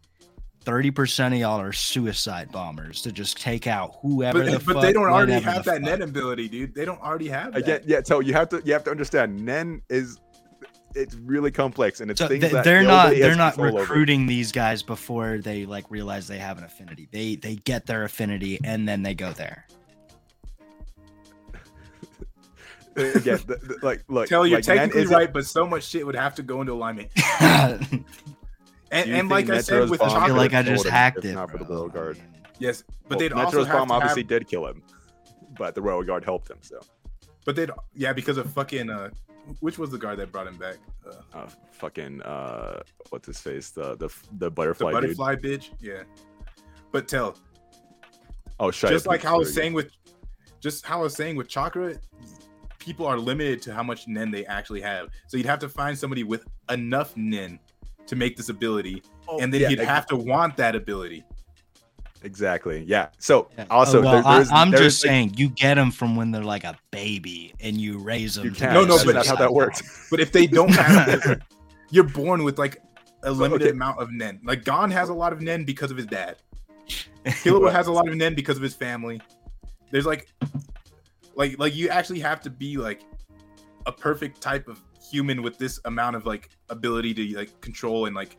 [0.64, 4.82] 30% of y'all are suicide bombers to just take out whoever But, the but fuck.
[4.82, 5.82] they don't already have that fuck.
[5.82, 6.74] Nen ability, dude.
[6.74, 7.58] They don't already have that.
[7.62, 8.00] Again, yeah.
[8.02, 10.18] So you have to you have to understand, Nen is
[10.94, 13.80] it's really complex and it's So things they, that they're not they're not control over.
[13.82, 17.08] recruiting these guys before they like realize they have an affinity.
[17.12, 19.66] They they get their affinity and then they go there.
[22.96, 26.14] Again, th- th- like look, Tell you're like, technically right, but so much shit would
[26.14, 27.10] have to go into alignment.
[28.90, 31.34] And, and like think I said with bomb feel chocolate, like I just hacked it.
[31.34, 31.64] not for the.
[31.64, 32.16] Royal Guard.
[32.60, 34.82] Yes, but Well, they'd Netero's also have bomb to obviously have, did kill him,
[35.58, 36.58] but the Royal Guard helped him.
[36.60, 36.78] So,
[37.44, 39.10] but they'd yeah because of fucking uh,
[39.60, 40.76] which was the guard that brought him back?
[41.04, 43.70] Uh, uh, fucking uh, what's his face?
[43.70, 45.16] The the the the butterfly, dude.
[45.16, 46.04] butterfly bitch, yeah.
[46.92, 47.36] But tell
[48.60, 49.90] Oh, shut just up, like how I was saying with
[50.60, 51.96] just how I was saying with chakra,
[52.84, 55.08] people are limited to how much nen they actually have.
[55.26, 57.58] So you'd have to find somebody with enough nen
[58.06, 59.38] to make this ability, go.
[59.38, 61.24] and then Oh, Yeah, he'd ex- have to want that ability.
[62.22, 62.84] exactly.
[62.86, 63.08] Yeah.
[63.18, 63.64] So yeah.
[63.70, 66.16] also, Uh, well, there- there's, I, am there's, just like- saying you get them from
[66.16, 68.44] when they're like a baby and you raise them.
[68.44, 68.72] you to can't.
[68.72, 70.08] be No, no, but that's how that works.
[70.10, 71.42] But if they don't have, it,
[71.90, 72.82] you're born with like
[73.22, 73.72] a limited okay.
[73.72, 74.40] amount of nen.
[74.44, 76.36] Like Gon has a lot of nen because of his dad.
[77.24, 79.20] Killua has a lot of nen because of his family.
[79.90, 80.28] There's like,
[81.36, 83.02] like, like you actually have to be like
[83.86, 84.80] a perfect type of
[85.10, 88.36] human with this amount of like ability to like control and like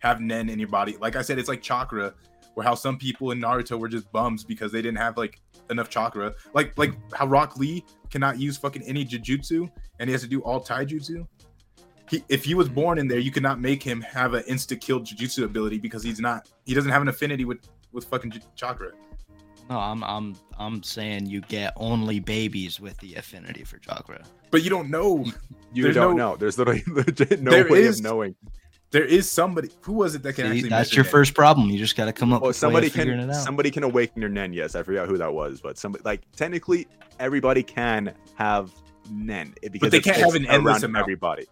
[0.00, 0.96] have nen in your body.
[1.00, 2.14] Like I said, it's like chakra,
[2.54, 5.88] where how some people in Naruto were just bums because they didn't have like enough
[5.88, 6.34] chakra.
[6.54, 10.40] Like like how Rock Lee cannot use fucking any jujutsu and he has to do
[10.40, 11.26] all taijutsu.
[12.08, 12.74] He, if he was mm-hmm.
[12.74, 16.02] born in there, you could not make him have an insta kill jujutsu ability because
[16.02, 16.48] he's not.
[16.66, 17.60] He doesn't have an affinity with
[17.92, 18.90] with fucking j- chakra.
[19.70, 24.24] No, I'm I'm I'm saying you get only babies with the affinity for chakra.
[24.50, 25.24] But you don't know.
[25.72, 26.36] You There's don't no- know.
[26.36, 28.34] There's literally legit no There way is- of knowing.
[28.90, 29.70] There is somebody.
[29.82, 30.68] Who was it that can See, actually?
[30.70, 31.10] that's your that?
[31.12, 31.70] first problem.
[31.70, 33.32] You just got to come up Well, with somebody a way of figuring can it
[33.36, 33.44] out.
[33.44, 34.52] somebody can awaken your nen.
[34.52, 36.88] Yes, I forgot who that was, but somebody like technically
[37.20, 38.72] everybody can have
[39.08, 41.04] nen eh, because they can't fits have an endless amount.
[41.04, 41.46] everybody.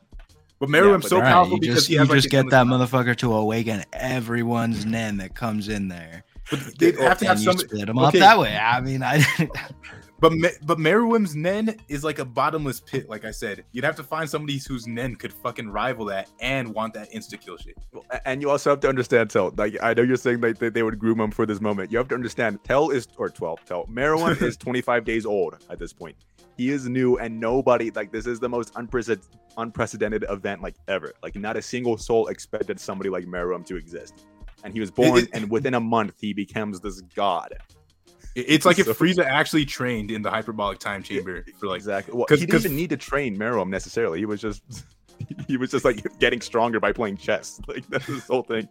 [0.58, 2.26] But Meruem's but so All right, powerful you because just, he you has like just
[2.26, 6.24] an get that endless- motherfucker to awaken everyone's nen that comes in there.
[6.51, 7.59] But they have to have and you some.
[7.59, 8.57] split them up that way.
[8.57, 9.22] I mean, I
[10.20, 13.09] But Me- but Meruem's nen is like a bottomless pit.
[13.09, 16.74] Like I said, you'd have to find somebody whose nen could fucking rival that and
[16.74, 17.76] want that insta kill shit.
[17.92, 19.53] Well, And you also have to understand, Tell.
[19.57, 21.92] Like I know you're saying like that they would groom him for this moment.
[21.92, 23.64] You have to understand, Tell is or twelve.
[23.64, 26.16] Tell Meruem is 25 days old at this point.
[26.57, 29.24] He is new, and nobody like this is the most unprecedented
[29.57, 31.12] unprecedented event like ever.
[31.22, 34.26] Like not a single soul expected somebody like Meruem to exist.
[34.64, 37.54] And he was born, it- and within a month he becomes this god.
[38.34, 41.78] It's like if Frieza actually trained in the hyperbolic time chamber for like.
[41.78, 42.14] exactly.
[42.14, 44.18] Well, he didn't even need to train Meruem necessarily.
[44.20, 44.62] He was just
[45.48, 47.61] he was just like getting stronger by playing chess.
[47.68, 48.68] Like that's his whole thing.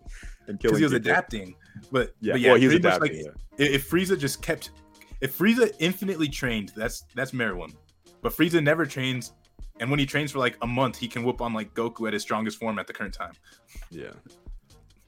[0.47, 1.11] And killing Because he was people.
[1.11, 1.55] adapting,
[1.91, 3.25] but Yeah, but yeah, well, pretty much, adapting.
[3.25, 3.65] Like, yeah.
[3.67, 4.69] if Frieza just kept,
[5.19, 7.73] if Frieza infinitely trained, that's that's Meruem.
[8.21, 9.33] But Frieza never trains,
[9.81, 12.13] and when he trains for like a month, he can whoop on like Goku at
[12.13, 13.33] his strongest form at the current time.
[13.89, 14.11] Yeah.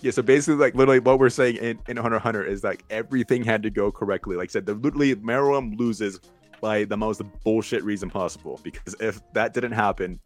[0.02, 3.44] Yeah, so basically, like literally, what we're saying in, in Hunter Hunter is like everything
[3.44, 4.36] had to go correctly.
[4.38, 6.20] Like I said, the literally Meruem loses
[6.62, 10.20] by the most bullshit reason possible because if that didn't happen,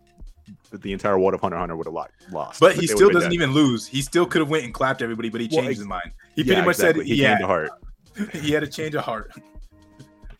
[0.71, 2.59] the entire world of Hunter Hunter would have lo- lost.
[2.59, 3.33] But he still doesn't dead.
[3.33, 3.87] even lose.
[3.87, 6.11] He still could have went and clapped everybody, but he Well, changed ex- his mind.
[6.35, 7.01] He Yeah, pretty much exactly.
[7.03, 7.69] said, he "Yeah, gained a heart.
[8.33, 9.31] he had a change of heart."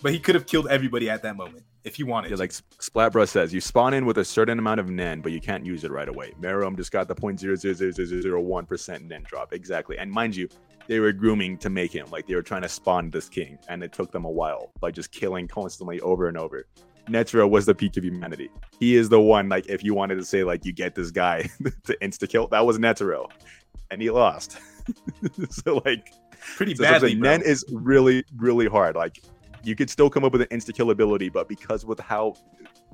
[0.02, 2.32] but he could have killed everybody at that moment if he wanted.
[2.32, 5.40] Yeah, like Splatbrush says, you spawn in with a certain amount of Nen, but you
[5.40, 6.34] can't use it right away.
[6.42, 9.54] Meruem just got the 0.00001% Nen drop.
[9.54, 9.98] Exactly.
[9.98, 10.48] And mind you,
[10.88, 12.08] they were grooming to make him.
[12.12, 14.96] Like they were trying to spawn this king, and it took them a while, like
[14.96, 16.66] just killing constantly over and over.
[17.08, 18.50] Netero was the peak of humanity.
[18.80, 21.42] He is the one, like, if you wanted to say, like, you get this guy
[21.84, 23.30] to insta kill, that was Netero.
[23.92, 24.58] And he lost.
[25.50, 26.14] so, like,
[26.56, 27.40] pretty so that's what I'm badly.
[27.40, 28.96] Nen is really, really hard.
[28.96, 29.22] Like
[29.64, 32.36] you could still come up with an insta kill ability, but because with how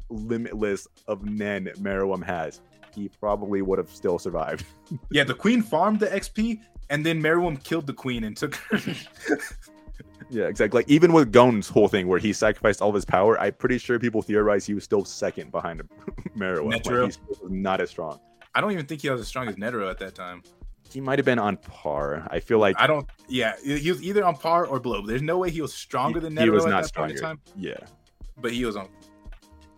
[0.10, 2.62] limitless of Nen Meruem has,
[2.94, 4.66] he probably would have still survived.
[5.12, 8.80] Yeah, the queen farmed the XP, and then Meruem killed the queen and took her.
[10.30, 10.80] yeah, exactly.
[10.80, 13.78] Like even with Gon's whole thing where he sacrificed all of his power, I'm pretty
[13.78, 15.82] sure people theorize he was still second behind
[16.38, 16.72] Meruem.
[16.72, 17.06] Like, Netero?
[17.06, 18.20] he still was not as strong.
[18.56, 20.42] I don't even think he was as strong as Netero at that time.
[20.92, 22.28] He might have been on par.
[22.32, 23.08] I feel like I don't.
[23.28, 25.06] Yeah, he was either on par or below.
[25.06, 27.16] There's no way he was stronger than Netero he was not that stronger.
[27.20, 27.40] time.
[27.56, 27.78] Yeah.
[28.38, 28.88] But he was on.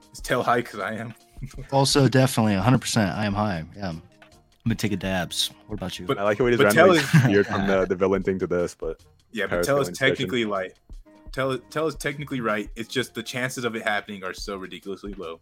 [0.09, 1.13] It's tell high because I am.
[1.71, 3.15] also definitely 100%.
[3.15, 3.65] I am high.
[3.75, 3.89] Yeah.
[3.89, 4.01] I'm
[4.65, 5.51] gonna take a dabs.
[5.67, 6.05] What about you?
[6.05, 8.23] But- I like how he just but tell randomly us- veered from the, the villain
[8.23, 9.01] thing to this, but
[9.31, 10.75] Yeah, but tell is technically like.
[11.31, 12.69] Tell tell is technically right.
[12.75, 15.39] It's just the chances of it happening are so ridiculously low.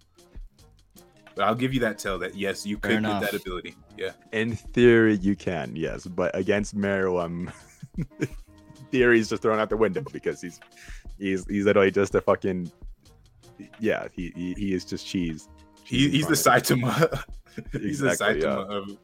[1.39, 3.73] But I'll give you that tell that yes, you could get that ability.
[3.97, 4.11] Yeah.
[4.33, 7.49] In theory, you can, yes, but against Meruem,
[8.91, 10.59] theory is just thrown out the window because he's
[11.17, 12.69] he's he's literally just a fucking
[13.79, 14.09] yeah.
[14.11, 15.47] He he, he is just cheese.
[15.85, 16.65] He, he's the incarnate.
[16.65, 17.23] Saitama.
[17.71, 18.75] he's the Saitama yeah.
[18.75, 18.97] of.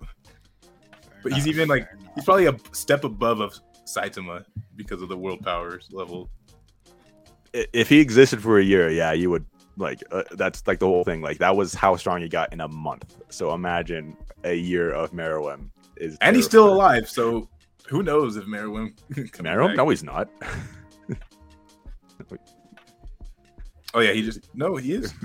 [1.23, 4.43] But he's even like he's probably a step above of Saitama
[4.75, 6.29] because of the world powers level.
[7.53, 9.45] If he existed for a year, yeah, you would
[9.77, 10.03] like.
[10.11, 11.21] Uh, that's like the whole thing.
[11.21, 13.15] Like that was how strong he got in a month.
[13.29, 16.17] So imagine a year of Meruem is.
[16.21, 17.49] And he's still alive, so
[17.87, 19.75] who knows if comes Meruem?
[19.75, 20.29] No, he's not.
[23.93, 25.13] Oh yeah, he just no, he is.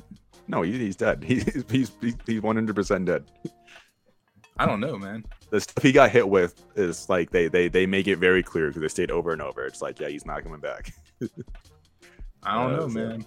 [0.48, 1.22] No, he, he's dead.
[1.22, 3.22] He's he's he's he's one hundred percent dead.
[4.58, 5.24] I don't know, man.
[5.50, 8.66] the stuff he got hit with is like they they they make it very clear
[8.66, 9.64] because they state over and over.
[9.64, 10.92] It's like, yeah, he's not coming back.
[12.42, 13.24] I don't Uh, know, man.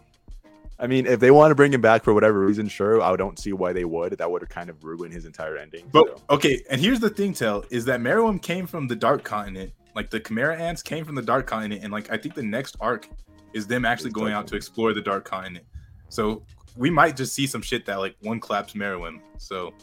[0.80, 3.02] I mean, if they want to bring him back for whatever reason, sure.
[3.02, 4.18] I don't see why they would.
[4.18, 5.86] That would kind of ruin his entire ending.
[5.92, 6.24] But so.
[6.32, 9.72] okay, and here's the thing, Tell, is that Meruem came from the Dark Continent.
[9.96, 12.76] Like the Chimera ants came from the Dark Continent, and like I think the next
[12.80, 13.08] arc
[13.54, 15.66] is them actually It's going out to explore the Dark Continent.
[16.10, 16.44] So
[16.76, 19.20] we might just see some shit that like one claps Meruem.
[19.38, 19.74] So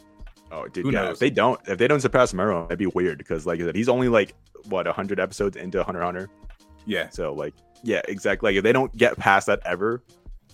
[0.52, 1.02] Oh, dude, Who yeah.
[1.02, 1.14] knows?
[1.14, 3.76] If they don't, if they don't surpass Mero, that'd be weird because, like I said,
[3.76, 4.34] he's only like
[4.68, 6.28] what hundred episodes into Hunter Hunter.
[6.86, 8.48] Yeah, So, like, yeah, exactly.
[8.50, 10.02] Like, if they don't get past that ever,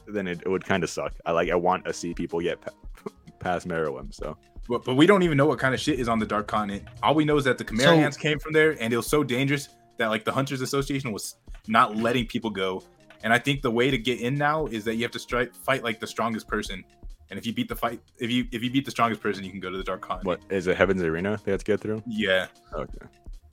[0.08, 1.12] then it, it would kind of suck.
[1.24, 2.70] I like, I want to see people get pa-
[3.40, 4.12] past Meruem.
[4.14, 4.36] So,
[4.68, 6.84] but but we don't even know what kind of shit is on the Dark Continent.
[7.02, 9.22] All we know is that the Chimera So- came from there, and it was so
[9.24, 9.68] dangerous
[9.98, 11.36] that like the Hunters Association was
[11.68, 12.82] not letting people go.
[13.24, 15.54] And I think the way to get in now is that you have to strike
[15.54, 16.84] fight like the strongest person.
[17.30, 19.50] And if you beat the fight, if you if you beat the strongest person, you
[19.50, 20.26] can go to the Dark Continent.
[20.26, 20.76] what is it?
[20.76, 22.02] Heaven's Arena they have to get through.
[22.06, 23.06] Yeah, Okay.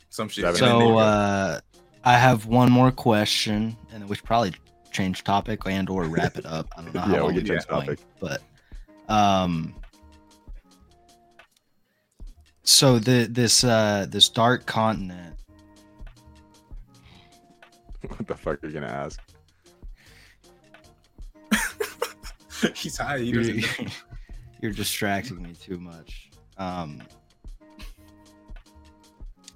[0.09, 0.43] some shit.
[0.45, 0.63] Seven.
[0.63, 1.59] And then So uh,
[2.03, 4.53] I have one more question, and then we probably
[4.93, 6.67] change topic and or wrap it up.
[6.77, 7.99] I don't know how Yeah, we long can we've change been going, topic.
[9.07, 9.75] but um,
[12.63, 15.35] so the this uh this dark continent.
[18.07, 19.19] what the fuck are you gonna ask?
[22.75, 23.19] he's high.
[23.19, 23.43] He You're,
[24.61, 26.29] you're distracting me too much.
[26.57, 27.01] Um,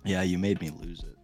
[0.03, 1.16] yeah, you made me lose it.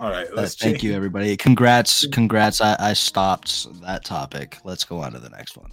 [0.00, 1.36] So, All right, Uh, let's thank you, everybody.
[1.36, 2.60] Congrats, congrats.
[2.62, 4.56] I, I stopped that topic.
[4.64, 5.70] Let's go on to the next one.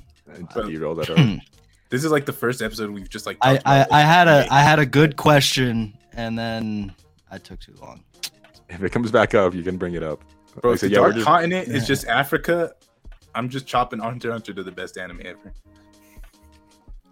[0.53, 1.17] Did you roll that up?
[1.89, 3.37] This is like the first episode we've just like.
[3.41, 4.53] I, I, I had a anime.
[4.53, 6.93] I had a good question, and then
[7.31, 8.03] I took too long.
[8.69, 10.21] if it comes back up, you can bring it up.
[10.61, 11.73] Bro, Like, if so the yeah, we're Dark just- Continent Yeah.
[11.75, 12.73] is just Africa.
[13.33, 15.53] I'm just chopping Hunter Hunter to the best anime ever.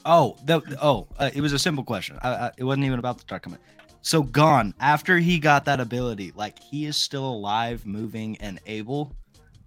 [0.03, 2.17] Oh, the, oh, uh, it was a simple question.
[2.21, 3.61] I, I, it wasn't even about the dark comment.
[4.05, 9.15] So Gon after he got that ability, like he is still alive, moving, and able.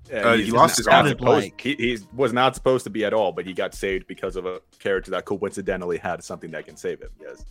[0.08, 1.08] Yeah, Uh, he lost his not arm.
[1.08, 4.06] supposed- Like- he, he was not supposed to be at all, but he got saved
[4.06, 7.08] because of a character that coincidentally had something that can save him.
[7.20, 7.44] Yes.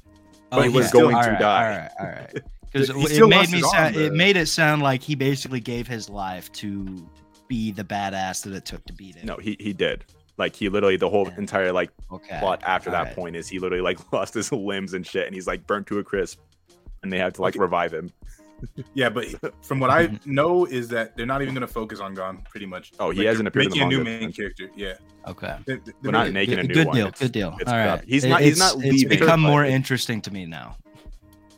[0.53, 0.91] Oh, he was yeah.
[1.01, 1.65] going All to right, die.
[1.65, 2.43] All right, all right.
[2.71, 6.09] Because it made me sound, arm, it made it sound like he basically gave his
[6.09, 7.05] life to
[7.49, 9.25] be the badass that it took to beat him.
[9.25, 10.03] No, he he did.
[10.37, 11.37] Like he literally the whole Yeah.
[11.37, 12.39] entire like okay.
[12.39, 13.15] plot after that Alright.
[13.15, 15.99] point is he literally like lost his limbs and shit, and he's like burnt to
[15.99, 16.39] a crisp,
[17.07, 17.61] and they had to like Okay.
[17.61, 18.11] revive him.
[18.93, 19.27] Yeah, but
[19.63, 22.65] from what I know is that they're not even going to focus on Gon pretty
[22.65, 22.91] much.
[22.99, 24.69] Oh, he Like, hasn't they're appeared in the making a new main character.
[24.75, 24.93] Yeah,
[25.25, 25.55] Okay.
[25.65, 26.95] They- they- We're not making a Good- new good one.
[26.97, 27.07] deal.
[27.07, 27.55] It's- Good deal.
[27.61, 27.85] it's All right.
[27.99, 28.05] crap.
[28.05, 30.75] He's It- not- he's it's- not It's leaving, become more it- interesting to me now.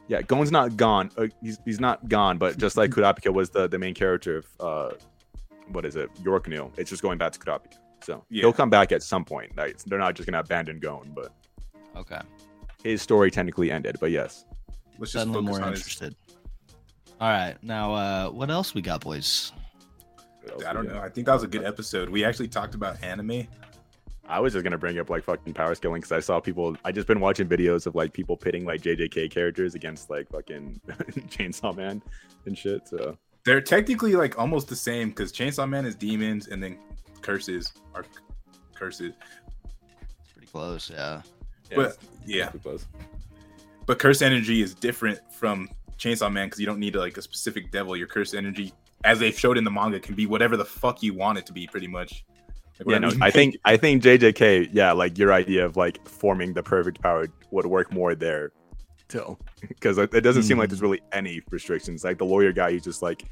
[0.08, 1.10] Yeah, Gon's not gone.
[1.18, 2.92] Uh, he's he's not gone, but just like.
[2.96, 4.90] Kurapika was the, the main character of uh,
[5.72, 6.72] what is it, York New?
[6.78, 7.78] It's just going back to Kurapika.
[8.04, 8.42] So Yeah.
[8.42, 9.56] he'll come back at some point.
[9.56, 11.32] Like, they're not just gonna abandon Gon, but
[11.96, 12.20] Okay.
[12.84, 13.98] his story technically ended.
[14.02, 14.46] But yes,
[15.00, 15.80] Let's just Suddenly focus more on his.
[15.80, 16.16] interested.
[17.22, 17.56] All right.
[17.62, 19.52] Now, uh, what else we got, boys?
[20.68, 21.00] I don't know.
[21.00, 22.10] I think that was a good episode.
[22.10, 23.48] We actually talked about anime.
[24.28, 26.78] I was just gonna bring up like fucking power scaling because I saw people.
[26.86, 30.80] I just been watching videos of like people pitting like JJK characters against like fucking
[31.30, 32.02] Chainsaw Man
[32.46, 32.88] and shit.
[32.88, 36.78] So They're technically like almost the same because Chainsaw Man is demons and then
[37.22, 38.06] curses are
[38.76, 39.14] curses.
[39.64, 40.92] It's pretty close.
[40.92, 41.24] Yeah.
[41.76, 42.86] But yeah, pretty close.
[43.90, 45.68] But curse energy is different from
[45.98, 47.98] Chainsaw Man because you don't need like a specific devil.
[47.98, 48.72] Your curse energy,
[49.04, 51.54] as they've showed in the manga, can be whatever the fuck you want it to
[51.54, 52.24] be, pretty much.
[52.78, 53.58] Like, Yeah, no, I think.
[53.66, 57.92] I think JJK, yeah, like your idea of like forming the perfect power would work
[57.92, 58.52] more there,
[59.08, 59.36] too,
[59.68, 60.86] because it it doesn't seem like there's hmm.
[60.86, 62.04] really any restrictions.
[62.04, 63.24] Like the lawyer guy, he's just like,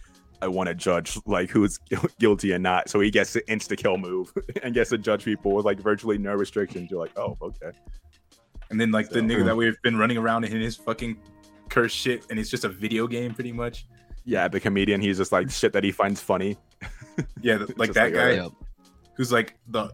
[0.42, 1.78] I want to judge like who's
[2.18, 5.52] guilty and not, so he gets the insta kill move and gets to judge people
[5.52, 6.90] with like virtually no restrictions.
[6.90, 7.78] You're like, oh, okay.
[8.70, 11.18] And then like the nigga that we've been running around in his fucking
[11.70, 13.88] curse shit, and it's just a video game, pretty much.
[14.26, 16.58] Yeah, the comedian, he's just like shit that he finds funny.
[17.42, 18.52] Yeah, like that like, guy Yep.
[19.16, 19.92] who's like the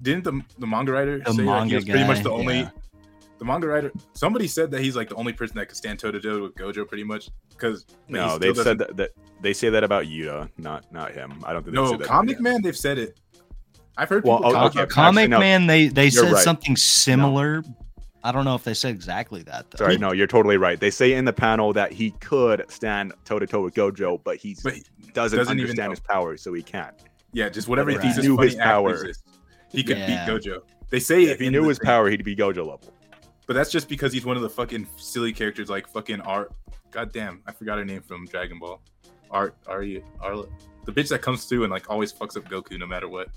[0.00, 2.60] didn't the the manga writer The say that manga he was pretty much the only
[2.60, 2.70] yeah.
[3.38, 3.92] the manga writer.
[4.14, 6.54] Somebody said that he's like the only person that could stand toe to toe with
[6.54, 7.28] Gojo, pretty much.
[7.50, 9.10] Because No, they've said that, that
[9.42, 11.42] they say that about Yuta, not not him.
[11.44, 13.20] I don't think they say No, that comic about man, they've said it.
[13.98, 15.38] I've heard Well, people oh, okay, Comic actually, no.
[15.40, 16.42] Man, they they said right.
[16.42, 17.62] something similar.
[18.28, 19.78] I don't know if they said exactly that though.
[19.78, 20.78] Sorry, no, you're totally right.
[20.78, 24.36] They say in the panel that he could stand toe to toe with Gojo, but
[24.36, 24.74] he but
[25.14, 25.90] doesn't, doesn't understand know.
[25.92, 26.94] his powers, so he can't.
[27.32, 27.96] yeah, just whatever Right.
[27.96, 29.22] he thinks If is he knew his actors power- is,
[29.72, 30.26] he could Yeah.
[30.26, 30.60] beat Gojo.
[30.90, 32.92] They say it if he knew his thing, power, he'd be Gojo level.
[33.46, 36.52] but that's just because he's one of the fucking silly characters like fucking Art.
[36.90, 38.80] God damn, I forgot her name from Dragon Ball.
[39.30, 40.46] Art, Ari, Arla,
[40.84, 43.28] the bitch that comes through and like always fucks up Goku no matter what.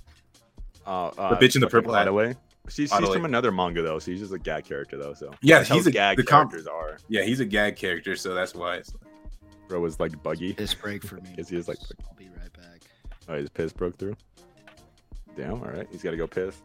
[0.86, 2.00] Uh, uh, bitch in the fucking purple hat.
[2.00, 2.36] Hideaway.
[2.70, 5.14] She's, she's from another manga though, so she's just a gag character though.
[5.14, 6.98] So Yeah, That's he's a- gag the com- characters are.
[7.10, 8.78] Yeah, he's a gag character, so that's why.
[8.78, 8.94] It's,
[9.68, 10.54] Bro was like buggy.
[10.54, 11.22] Piss break for me.
[11.32, 11.78] Because he is like,
[12.08, 12.82] I'll be right back.
[13.30, 14.16] oh, his piss broke through.
[15.36, 16.62] Damn, all right, he's got to go piss.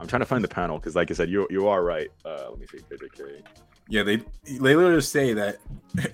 [0.00, 2.08] I'm trying to find the panel because, like I said, you you are right.
[2.24, 3.42] Uh, let me see, JJK.
[3.88, 5.58] Yeah, they they literally say that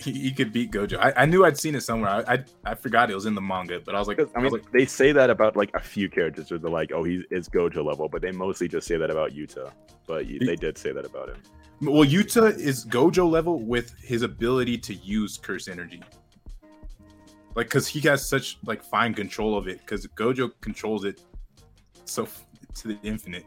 [0.01, 0.99] he, he could beat Gojo.
[0.99, 2.11] I, I knew I'd seen it somewhere.
[2.11, 4.53] I, I I forgot it was in the manga, but I was like, I mean,
[4.53, 7.49] like, they say that about like a few characters, where they're like, "Oh, he is
[7.49, 9.73] Gojo level," but they mostly just say that about Yuta.
[10.07, 11.36] But He- they did say that about him.
[11.81, 16.01] Well, Yuta is Gojo level with his ability to use curse energy.
[17.57, 19.85] Like, cause he has such like fine control of it.
[19.86, 21.20] Cause Gojo controls it
[22.05, 22.47] so f-
[22.77, 23.44] to the infinite.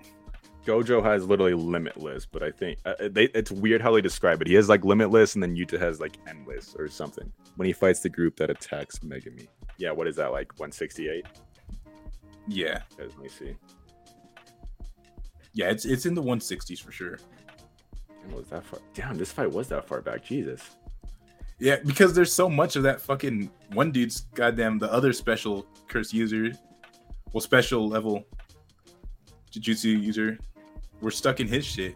[0.65, 4.47] Gojo has literally limitless, but I think uh, they, it's weird how they describe it.
[4.47, 7.31] He has like limitless, and then Yuta has like endless or something.
[7.55, 9.47] When he fights the group that attacks Megumi,
[9.77, 11.25] yeah, what is that like 168?
[12.47, 13.55] Yeah, Let me see.
[15.53, 17.17] yeah, it's it's in the 160s for sure.
[18.21, 18.79] Damn, was that far?
[18.93, 20.23] Damn, this fight was that far back.
[20.23, 20.61] Jesus.
[21.59, 26.13] Yeah, because there's so much of that fucking one dude's goddamn the other special curse
[26.13, 26.51] user,
[27.33, 28.25] well, special level
[29.51, 30.37] Jujutsu user.
[31.06, 31.94] We're stuck in his shit.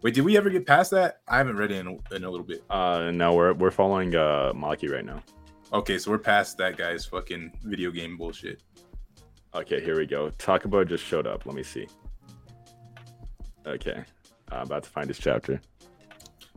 [0.00, 1.20] Wait, did we ever get past that?
[1.28, 2.64] I haven't read it in a, in a little bit.
[2.70, 5.22] Uh, no, we're we're following uh Maki right now.
[5.74, 8.62] Okay, so we're past that guy's fucking video game bullshit.
[9.54, 10.30] Okay, here we go.
[10.38, 11.44] Takaba just showed up.
[11.44, 11.88] Let me see.
[13.66, 14.02] Okay,
[14.50, 15.60] I'm about to find his chapter.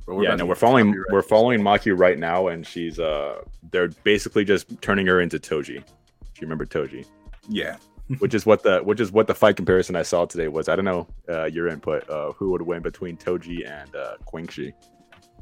[0.07, 1.11] But yeah, no, we're following copyright.
[1.11, 3.41] we're following Maki right now, and she's uh,
[3.71, 5.75] they're basically just turning her into Toji.
[5.75, 7.05] Do you remember Toji?
[7.49, 7.75] Yeah,
[8.19, 10.69] which is what the which is what the fight comparison I saw today was.
[10.69, 12.09] I don't know uh, your input.
[12.09, 14.73] Uh, who would win between Toji and uh, Quanxi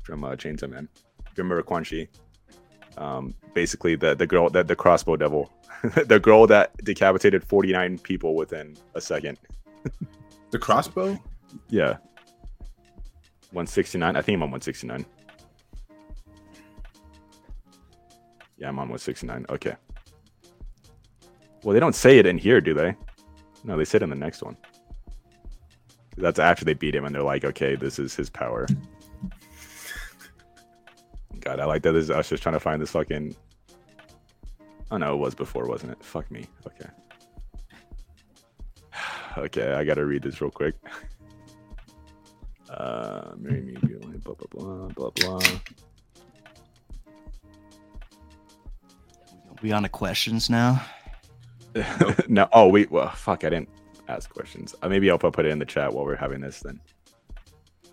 [0.04, 0.88] from uh, Chainsaw Man?
[0.96, 2.08] Do you remember Quanxi?
[2.98, 5.52] Um, basically the the girl that the crossbow devil,
[6.06, 9.38] the girl that decapitated 49 people within a second.
[10.52, 11.18] the crossbow.
[11.70, 11.98] Yeah.
[13.52, 14.16] 169.
[14.16, 15.06] I think I'm on 169.
[18.58, 19.46] Yeah, I'm on 169.
[19.50, 19.76] Okay.
[21.64, 22.96] Well, they don't say it in here, do they?
[23.64, 24.56] No, they say it in the next one.
[26.18, 28.68] That's after they beat him and they're like, okay, this is his power.
[31.40, 31.94] God, I like that.
[31.94, 33.36] This is us just trying to find this fucking.
[34.92, 36.04] Oh no, it was before, wasn't it?
[36.04, 36.46] Fuck me.
[36.68, 36.90] Okay.
[39.38, 40.76] Okay, I gotta read this real quick.
[42.70, 43.74] Uh, marry me,
[44.24, 45.40] blah blah blah blah blah.
[49.64, 50.80] We on to questions now.
[52.28, 53.70] no, oh wait, well, fuck, I didn't
[54.08, 54.76] ask questions.
[54.82, 56.80] Uh, maybe I'll put put it in the chat while we're having this then.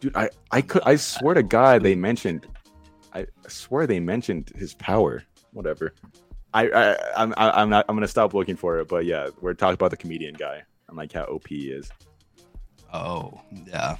[0.01, 2.47] Dude, I I could I swear to God they mentioned,
[3.15, 5.23] I swear they mentioned his power.
[5.53, 5.94] Whatever.
[6.55, 9.55] I I I'm I- I'm not I'm gonna stop looking for it, but yeah, we're
[9.55, 11.90] talking about the comedian guy and like how OP he is
[12.94, 13.97] Oh, yeah.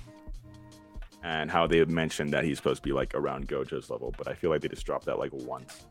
[1.23, 4.35] and how they mentioned that he's supposed to be like around Gojo's level, but I
[4.35, 5.85] feel like they just dropped that like once.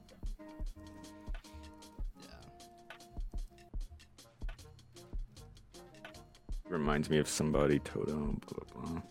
[6.70, 7.80] Reminds me of somebody.
[7.80, 8.42] Totem.
[8.48, 9.02] Blah, blah, blah.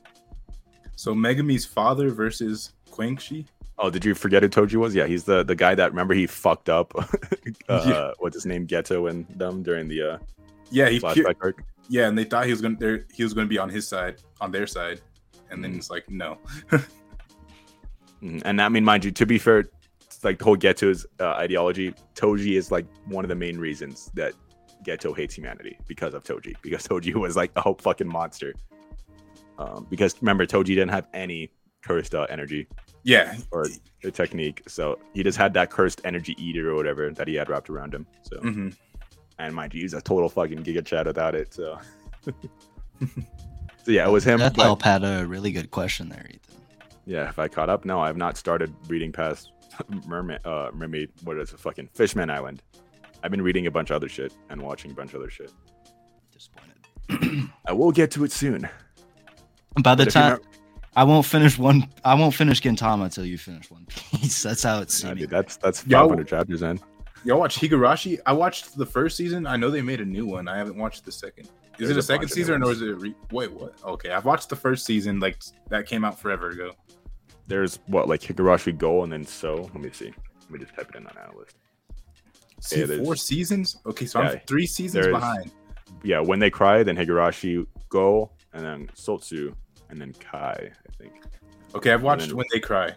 [0.97, 3.47] So Megumi's father versus Quanxi.
[3.79, 4.95] Oh, did you forget who Toji was?
[4.95, 6.93] Yeah, he's the the guy that remember he fucked up.
[7.69, 8.11] uh, Yeah.
[8.19, 8.67] What's his name?
[8.67, 10.19] Geto and them during the uh,
[10.71, 11.65] Yeah, he pu- flashback arc.
[11.89, 14.17] yeah, and they thought he was gonna there he was gonna be on his side,
[14.41, 15.01] on their side,
[15.51, 16.39] and then it's like no.
[18.23, 18.41] Mhm.
[18.47, 19.65] And I mean, mind you, to be fair,
[20.01, 24.11] it's like the whole Geto's uh, ideology, Toji is like one of the main reasons
[24.15, 24.33] that
[24.85, 26.55] Geto hates humanity because of Toji.
[26.63, 28.55] Because Toji was like a whole fucking monster.
[29.59, 31.51] Um, because remember, Toji didn't have any
[31.83, 32.67] cursed uh, energy
[33.05, 33.67] Yeah, or
[34.03, 37.49] the technique, so he just had that cursed energy eater or whatever that he had
[37.49, 38.07] wrapped around him.
[38.23, 38.71] So, hmm
[39.41, 41.53] and mind you, he's a total fucking giga chad without it.
[41.53, 41.77] So,
[42.25, 44.39] so yeah, it was him.
[44.39, 46.41] Death but- Help had a really good question there, Ethan.
[47.07, 49.51] Yeah, if I caught up, no, I've not started reading past
[50.07, 50.39] Mermaid.
[50.45, 51.11] Uh, Mermaid.
[51.25, 51.61] What is it?
[51.61, 52.63] Fucking Fishman Island.
[53.25, 55.51] I've been reading a bunch of other shit and watching a bunch of other shit.
[56.31, 57.49] Disappointed.
[57.67, 58.69] I will get to it soon.
[59.83, 60.39] By the But time
[60.95, 64.43] I won't finish one, I won't finish Gintama until you finish One Piece.
[64.45, 65.23] That's how it's Nah, seeming.
[65.23, 66.01] dude, that's that's Yo.
[66.03, 66.79] 500 chapters in.
[67.25, 68.21] y'all watch Higurashi?
[68.27, 69.47] I watched the first season.
[69.47, 70.47] I know they made a new one.
[70.47, 71.47] I haven't watched the second.
[71.79, 72.91] Is There's it a a second season or is it?
[72.91, 73.75] A re- Wait, what?
[73.85, 75.19] Okay, I've watched the first season.
[75.19, 76.73] Like that came out forever ago.
[77.49, 79.63] There's what like Higurashi Go and then So.
[79.75, 80.13] Let me see.
[80.43, 81.55] Let me just type it in on AniList.
[82.65, 83.77] See, Yeah, four seasons.
[83.85, 85.51] Okay, so Yeah, I'm three seasons behind.
[86.03, 89.55] Yeah, when they cry, then Higurashi Go, and then Sotsu,
[89.91, 90.71] and then Kai.
[90.73, 91.13] I think.
[91.75, 92.93] Okay, I've watched then- When They Cry.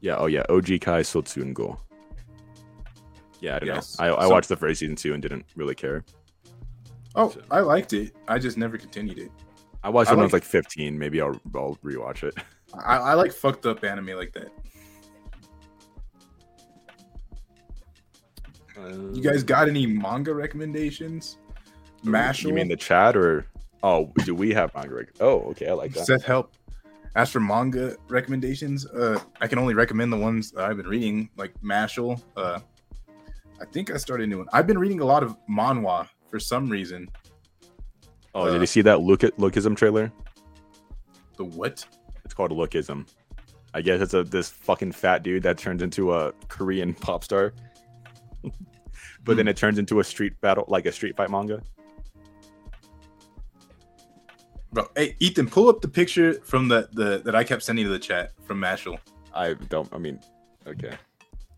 [0.00, 0.16] Yeah.
[0.16, 0.42] Oh yeah.
[0.50, 1.78] OG Kai, Sotsu, and Go.
[3.40, 3.98] Yeah, I don't Yes.
[3.98, 4.04] know.
[4.16, 6.04] I, I So- watched the first season too and didn't really care.
[7.14, 8.14] Oh, So- I liked it.
[8.28, 9.30] I just never continued it.
[9.82, 10.98] I watched I it when I was like- like 15.
[10.98, 12.34] Maybe I'll I'll rewatch it.
[12.74, 14.50] I, I like fucked up anime like that.
[18.76, 21.38] You guys got any manga recommendations?
[22.04, 23.46] Mashle, You mean the chat or?
[23.82, 24.94] Oh, do we have manga?
[24.94, 26.06] rec- Oh, okay, I like that.
[26.06, 26.52] Seth help.
[27.16, 31.30] As for manga recommendations, uh, I can only recommend the ones that I've been reading,
[31.36, 32.20] like Mashle.
[32.36, 32.58] Uh,
[33.60, 34.48] I think I started a new one.
[34.52, 37.08] I've been reading a lot of manhwa for some reason.
[38.34, 40.10] Oh, did uh, you see that look at lookism trailer?
[41.36, 41.84] The what?
[42.24, 43.06] It's called Lookism.
[43.74, 47.52] I guess it's a this fucking fat dude that turns into a Korean pop star.
[49.24, 51.62] but then it turns into a street battle, like a street fight manga.
[54.72, 57.90] Bro, hey Ethan, pull up the picture from the, the that I kept sending to
[57.90, 58.98] the chat from Mashle.
[59.32, 59.88] I don't.
[59.92, 60.18] I mean,
[60.66, 60.96] okay.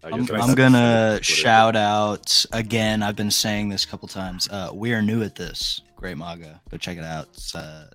[0.05, 3.03] I I'm, I I'm gonna shout out again.
[3.03, 4.49] I've been saying this a couple times.
[4.51, 5.81] Uh, we are new at this.
[5.97, 6.61] Great manga.
[6.71, 7.29] Go check it out.
[7.33, 7.91] It's a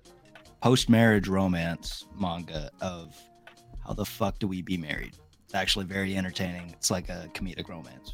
[0.60, 3.16] post-marriage romance manga of
[3.86, 5.16] how the fuck do we be married.
[5.44, 6.70] It's actually very entertaining.
[6.70, 8.12] It's like a comedic romance.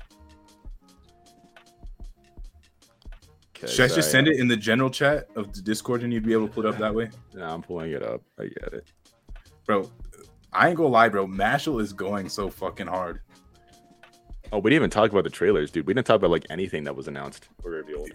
[3.63, 4.25] Okay, Should I just sorry.
[4.25, 6.65] send it in the general chat of the Discord and you'd be able to pull
[6.65, 7.11] it up that way?
[7.37, 8.23] Yeah, I'm pulling it up.
[8.39, 8.87] I get it.
[9.67, 9.91] Bro,
[10.53, 11.27] I ain't gonna lie, bro.
[11.27, 13.21] Mashle is going so fucking hard.
[14.53, 15.87] Oh, we didn't even talk about the trailers, dude.
[15.87, 18.11] We didn't talk about like anything that was announced or revealed.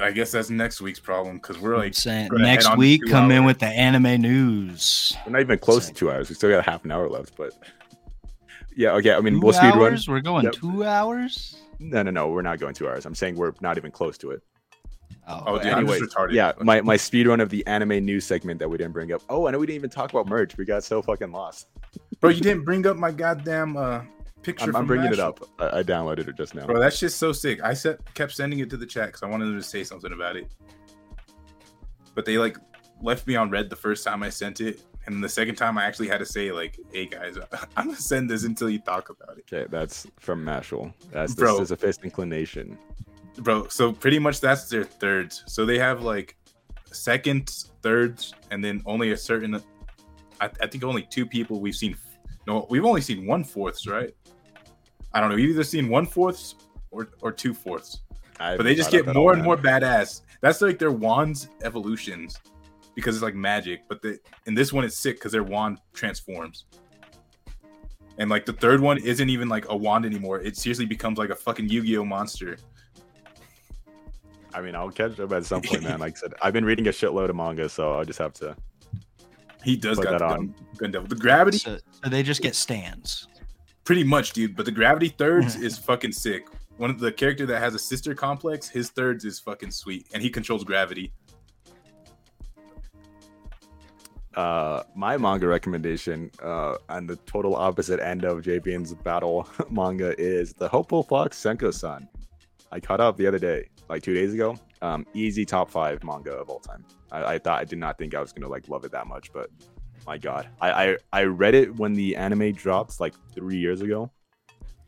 [0.00, 3.44] I guess that's next week's problem because we're like saying next week two come in
[3.44, 5.16] with the anime news.
[5.26, 6.28] We're not even close to two hours.
[6.28, 7.52] We still got half an hour left, but
[8.74, 9.12] yeah, okay.
[9.12, 9.98] I mean, Two we'll speed run.
[10.08, 10.54] We're going Yep.
[10.54, 11.56] two hours.
[11.78, 12.28] No, no, no.
[12.28, 13.04] We're not going two hours.
[13.06, 14.42] I'm saying we're not even close to it.
[15.28, 16.32] Oh, Oh, But dude, I'm anyway, just retarded.
[16.32, 19.22] yeah, my, my speed run of the anime news segment that we didn't bring up.
[19.28, 20.56] Oh, I know we didn't even talk about merch.
[20.56, 21.68] We got so fucking lost.
[22.20, 24.02] bro, you didn't bring up my goddamn uh
[24.42, 24.64] picture.
[24.64, 25.40] I'm, I'm from bringing it up.
[25.58, 26.66] I, I downloaded it just now.
[26.66, 27.60] Bro, that's just so sick.
[27.64, 30.12] I set, kept sending it to the chat because I wanted them to say something
[30.12, 30.46] about it.
[32.14, 32.56] But they like
[33.02, 34.80] left me on red the first time I sent it.
[35.06, 37.36] And the second time I actually had to say, like, hey guys,
[37.76, 39.44] I'm gonna send this until you talk about it.
[39.52, 40.92] Okay, that's from Mashle.
[41.12, 41.52] That's Bro.
[41.54, 42.76] this is a fist inclination.
[43.38, 45.44] Bro, so pretty much that's their thirds.
[45.46, 46.36] So they have like
[46.92, 49.60] seconds, thirds, and then only a certain
[50.40, 51.96] I, I think only two people we've seen
[52.46, 54.14] no, we've only seen one fourths, right?
[55.12, 55.36] I don't know.
[55.36, 56.54] We've either seen one fourths
[56.90, 58.02] or or two fourths.
[58.38, 60.22] I but they just get more and more badass.
[60.40, 62.38] That's like their wands evolutions
[62.94, 63.82] because it's like magic.
[63.88, 66.66] But the in this one it's sick because their wand transforms.
[68.18, 70.40] And like the third one isn't even like a wand anymore.
[70.40, 72.56] It seriously becomes like a fucking Yu-Gi-Oh monster.
[74.56, 76.00] I mean, I'll catch up at some point, man.
[76.00, 78.56] Like I said, I've been reading a shitload of manga, so I'll just have to.
[79.62, 80.54] He does Put got that the on.
[80.78, 81.06] gun, gun.
[81.08, 83.28] The gravity, so, so they just get stands.
[83.84, 84.56] pretty much, dude.
[84.56, 86.46] But the gravity thirds is fucking sick.
[86.78, 90.22] One of the character that has a sister complex, his thirds is fucking sweet, and
[90.22, 91.12] he controls gravity.
[94.34, 100.52] Uh, my manga recommendation uh, on the total opposite end of JBN's battle manga is
[100.54, 102.08] the Helpful Fox Senko-san.
[102.72, 104.58] I caught up the other day, like two days ago.
[104.82, 106.84] Um, easy top five manga of all time.
[107.10, 109.32] I, I thought I did not think I was gonna like love it that much,
[109.32, 109.50] but
[110.06, 114.10] my god, I I, I read it when the anime dropped like three years ago.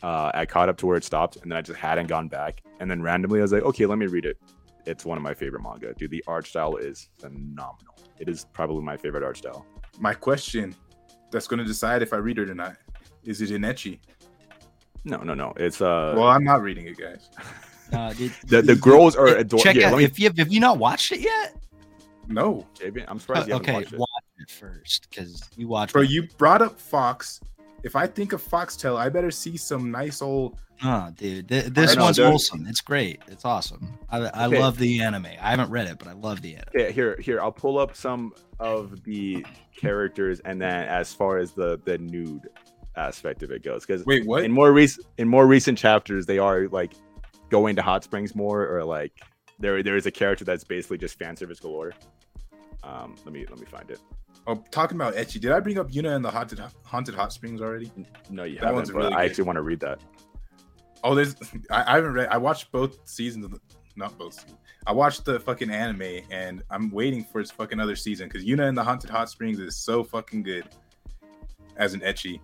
[0.02, 2.62] Uh, I caught up to where it stopped, and then I just hadn't gone back.
[2.78, 4.38] And then randomly, I was like, okay, let me read it.
[4.86, 5.92] It's one of my favorite manga.
[5.94, 7.96] Dude, the art style is phenomenal.
[8.20, 9.66] It is probably my favorite art style.
[9.98, 10.74] My question
[11.32, 12.76] that's going to decide if I read it or not
[13.24, 13.98] is it in ecchi?
[15.04, 15.52] No, no, no.
[15.56, 17.28] It's uh Well, I'm not reading it, guys.
[17.92, 19.58] Uh, dude, the, the you- girls are adorable.
[19.64, 21.54] Check Here, out let me, if you have you not watched it yet.
[22.26, 23.98] No, JB, I'm surprised Uh, haven't okay, watched it.
[23.98, 24.08] watch
[24.38, 25.92] it first because you watch.
[25.92, 26.02] bro.
[26.02, 27.40] You brought up Fox.
[27.84, 30.58] If I think of Foxtel, I better see some nice old.
[30.84, 32.26] Oh, dude, th- this know, one's dude.
[32.26, 32.66] wholesome.
[32.68, 33.20] It's great.
[33.28, 33.98] It's awesome.
[34.10, 34.60] I, I Okay.
[34.60, 35.26] love the anime.
[35.26, 36.68] I haven't read it, but I love the anime.
[36.76, 37.40] Okay, here, here.
[37.40, 39.44] I'll pull up some of the
[39.76, 42.48] characters, and then as far as the the nude
[42.96, 44.44] aspect of it goes, because Wait, what?
[44.44, 46.92] in more recent in more recent chapters, they are like
[47.50, 49.12] going to hot springs more, or like
[49.58, 51.92] there there is a character that's basically just fan service galore.
[52.82, 54.00] Um, let me let me find it.
[54.46, 55.40] Oh, talking about ecchi.
[55.40, 57.90] Did I bring up Yuna and the haunted haunted hot springs already?
[58.30, 58.74] No, you That haven't.
[58.76, 59.30] one's But really I good.
[59.30, 60.00] actually want to read that.
[61.04, 61.36] Oh, there's.
[61.70, 62.28] I, I haven't read.
[62.28, 63.60] I watched both seasons of the.
[63.96, 64.34] Not both.
[64.34, 64.54] seasons.
[64.86, 68.68] I watched the fucking anime, and I'm waiting for its fucking other season because Yuna
[68.68, 70.64] and the haunted hot springs is so fucking good.
[71.76, 72.40] As an ecchi.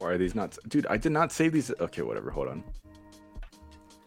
[0.00, 0.56] Why are these not?
[0.68, 1.70] Dude, I did not save these.
[1.78, 2.30] Okay, whatever.
[2.30, 2.64] Hold on.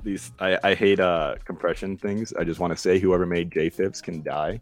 [0.02, 2.34] These I, I hate uh compression things.
[2.34, 4.60] I just want to say whoever made JFIFs can die.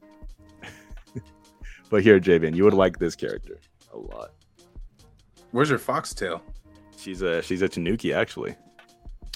[1.90, 3.60] but here, Javen, you would like this character
[3.94, 4.34] a lot.
[5.52, 6.44] Where's her foxtail?
[6.98, 8.56] She's a she's a Tanuki actually.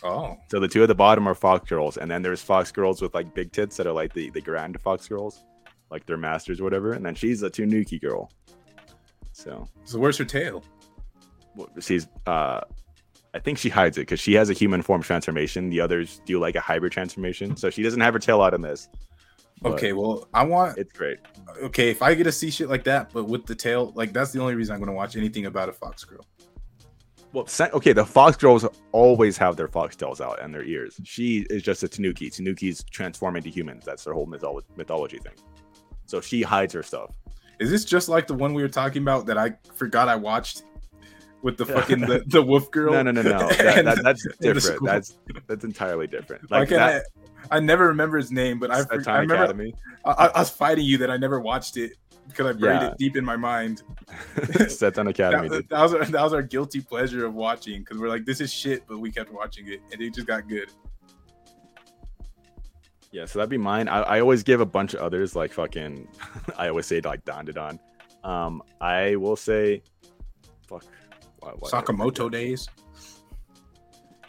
[0.03, 3.01] Oh, So the two at the bottom are fox girls, and then there's fox girls
[3.01, 5.45] with like big tits that are like the the grand fox girls,
[5.89, 6.91] like their masters or whatever.
[6.91, 8.29] And then she's a Tanuki girl.
[9.31, 10.61] So so where's her tail?
[11.55, 12.61] Well, she's uh
[13.33, 15.69] I think she hides it because she has a human form transformation.
[15.69, 18.61] The others do like a hybrid transformation, so she doesn't have her tail out in
[18.61, 18.87] this.
[19.63, 20.77] Okay, well, I want.
[20.77, 21.19] it's great.
[21.61, 24.31] Okay, if I get to see shit like that, but with the tail, like that's
[24.31, 26.25] the only reason I'm gonna watch anything about a fox girl.
[27.33, 31.01] Well, okay, the fox girls always have their fox tails out and their ears.
[31.03, 32.29] She is just a Tanuki.
[32.29, 33.83] Tanuki's transform into humans.
[33.83, 35.33] That's their whole mytholo- mythology thing.
[36.05, 37.11] So she hides her stuff.
[37.59, 40.63] Is this just like the one we were talking about that I forgot I watched
[41.45, 42.91] with the fucking the, the wolf girl?
[42.91, 43.37] No, no, no, no.
[43.49, 44.83] That, that, that's different.
[44.83, 46.49] That's that's entirely different.
[46.49, 47.05] Like can't that,
[47.51, 49.75] I, I never remember his name, but I, I remember Academy.
[50.03, 51.93] I, I was fighting you that I never watched it
[52.27, 52.87] because I buried Yeah.
[52.87, 53.83] it deep in my mind.
[54.67, 55.47] Set Time Academy.
[55.49, 58.41] That, that was our, that was our guilty pleasure of watching because we're like, this
[58.41, 60.71] is shit, but we kept watching it and it just got good.
[63.11, 63.87] Yeah, so that'd be mine.
[63.87, 66.07] I, I always give a bunch of others like fucking.
[66.57, 67.77] I always say like Dandadan.
[68.23, 69.83] Um, I will say,
[70.67, 70.83] fuck.
[71.45, 72.67] Why, why- Sakamoto days.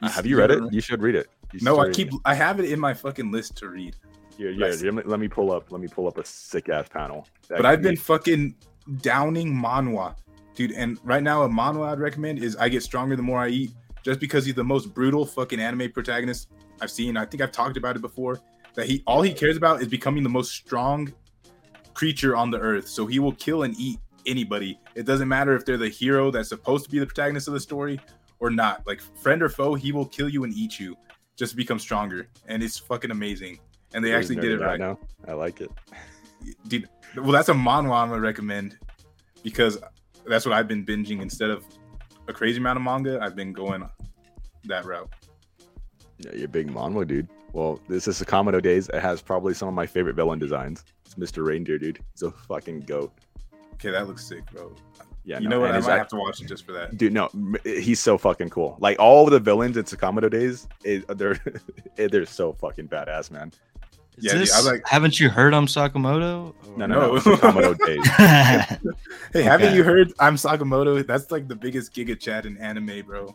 [0.03, 0.63] Uh, have you read it?
[0.73, 1.29] You should read it.
[1.53, 2.15] You No, I keep it.
[2.27, 3.97] I have it in my fucking list to read.
[4.37, 4.67] Yeah, yeah.
[4.67, 5.73] Let me, let me pull up.
[5.73, 7.27] Let me pull up a sick ass panel.
[7.49, 8.55] That But I've could been be- fucking
[9.01, 10.15] downing manhwa,
[10.55, 10.73] dude.
[10.73, 13.71] And right now, a manhwa I'd recommend is I Get Stronger the More I Eat,
[14.03, 16.51] just because he's the most brutal fucking anime protagonist
[16.83, 17.17] I've seen.
[17.17, 18.39] I think I've talked about it before.
[18.75, 21.11] That he all he cares about is becoming the most strong
[21.95, 22.87] creature on the earth.
[22.89, 24.79] So he will kill and eat anybody.
[24.95, 27.61] It doesn't matter if they're the hero that's supposed to be the protagonist of the
[27.61, 28.01] story
[28.39, 28.87] or not.
[28.87, 30.97] Like friend or foe, he will kill you and eat you
[31.37, 32.29] just to become stronger.
[32.49, 33.59] And it's fucking amazing.
[33.95, 34.99] And they actually did it right now.
[35.27, 35.71] I like it.
[36.69, 36.89] dude.
[37.17, 38.79] Well, that's a manhwa I'm gonna recommend
[39.43, 39.79] because
[40.27, 41.65] that's what I've been binging instead of
[42.29, 43.19] a crazy amount of manga.
[43.23, 43.89] I've been going
[44.65, 45.09] that route.
[46.19, 47.29] Yeah, you're a big manhwa dude.
[47.53, 48.89] Well, this is Sakamoto Days.
[48.91, 50.85] It has probably some of my favorite villain designs.
[51.05, 51.47] It's Mr.
[51.47, 52.01] Reindeer, dude.
[52.13, 53.13] He's a fucking goat.
[53.77, 54.75] Okay, that looks sick, bro.
[55.25, 55.71] Yeah, you no, know what?
[55.75, 56.97] I might act- have to watch it just for that.
[56.97, 57.29] dude no
[57.65, 61.41] he's so fucking cool like all of the villains in Sakamoto days is, they're
[61.97, 63.51] they're so fucking badass man
[64.19, 66.55] Is Yeah, dude, I this, like- haven't you heard I'm Sakamoto?
[66.77, 67.15] no no No.
[67.15, 68.93] no, Sakamoto days
[69.33, 71.05] Hey, haven't you heard I'm Sakamoto?
[71.05, 73.35] That's like the biggest giga chad in anime, bro.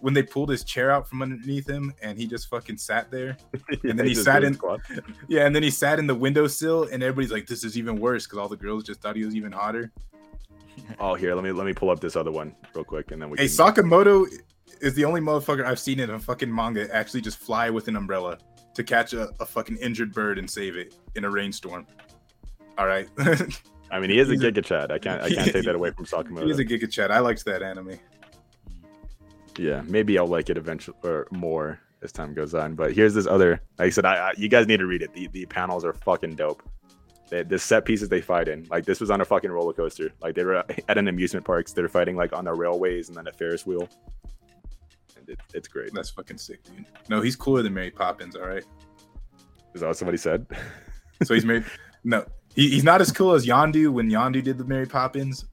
[0.00, 3.36] When they pulled his chair out from underneath him and he just fucking sat there.
[3.84, 4.58] and then he sat in-
[5.28, 8.26] Yeah, and then he sat in the windowsill and everybody's like, this is even worse
[8.26, 9.92] because all the girls just thought he was even hotter.
[11.00, 13.28] oh here let me let me pull up this other one real quick and then
[13.28, 14.26] we Hey, can Sakamoto
[14.80, 17.96] is the only motherfucker I've seen in a fucking manga actually just fly with an
[17.96, 18.38] umbrella
[18.74, 21.86] to catch a, a fucking injured bird and save it in a rainstorm.
[22.78, 23.08] All right.
[23.90, 26.06] i mean he is a giga chad i can't i can't take that away from
[26.06, 27.10] Sakamoto He's a giga chad.
[27.10, 27.98] I liked that anime.
[29.58, 33.26] Yeah maybe i'll like it eventually or more as time goes on but here's this
[33.26, 35.12] other like i said I, I you guys need to read it.
[35.12, 36.62] The, the panels are fucking dope.
[37.28, 40.10] The, the set pieces they fight in like this was on a fucking roller coaster.
[40.20, 43.26] Like they were at an amusement parks they're fighting like on the railways and then
[43.28, 43.88] a ferris wheel.
[45.16, 45.92] And it, it's great.
[45.92, 46.86] That's fucking sick, dude.
[47.08, 48.64] No, he's cooler than Mary Poppins, all right?
[49.74, 50.46] is that what somebody said?
[51.22, 51.66] So he's made
[52.02, 52.24] no,
[52.54, 55.44] he, he's not as cool as Yondu when Yondu did the Mary Poppins,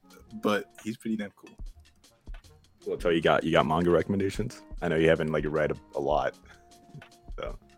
[0.42, 1.50] but he's pretty damn cool.
[2.88, 5.76] Well so you got you got manga recommendations i know you haven't like read a,
[5.96, 6.34] a lot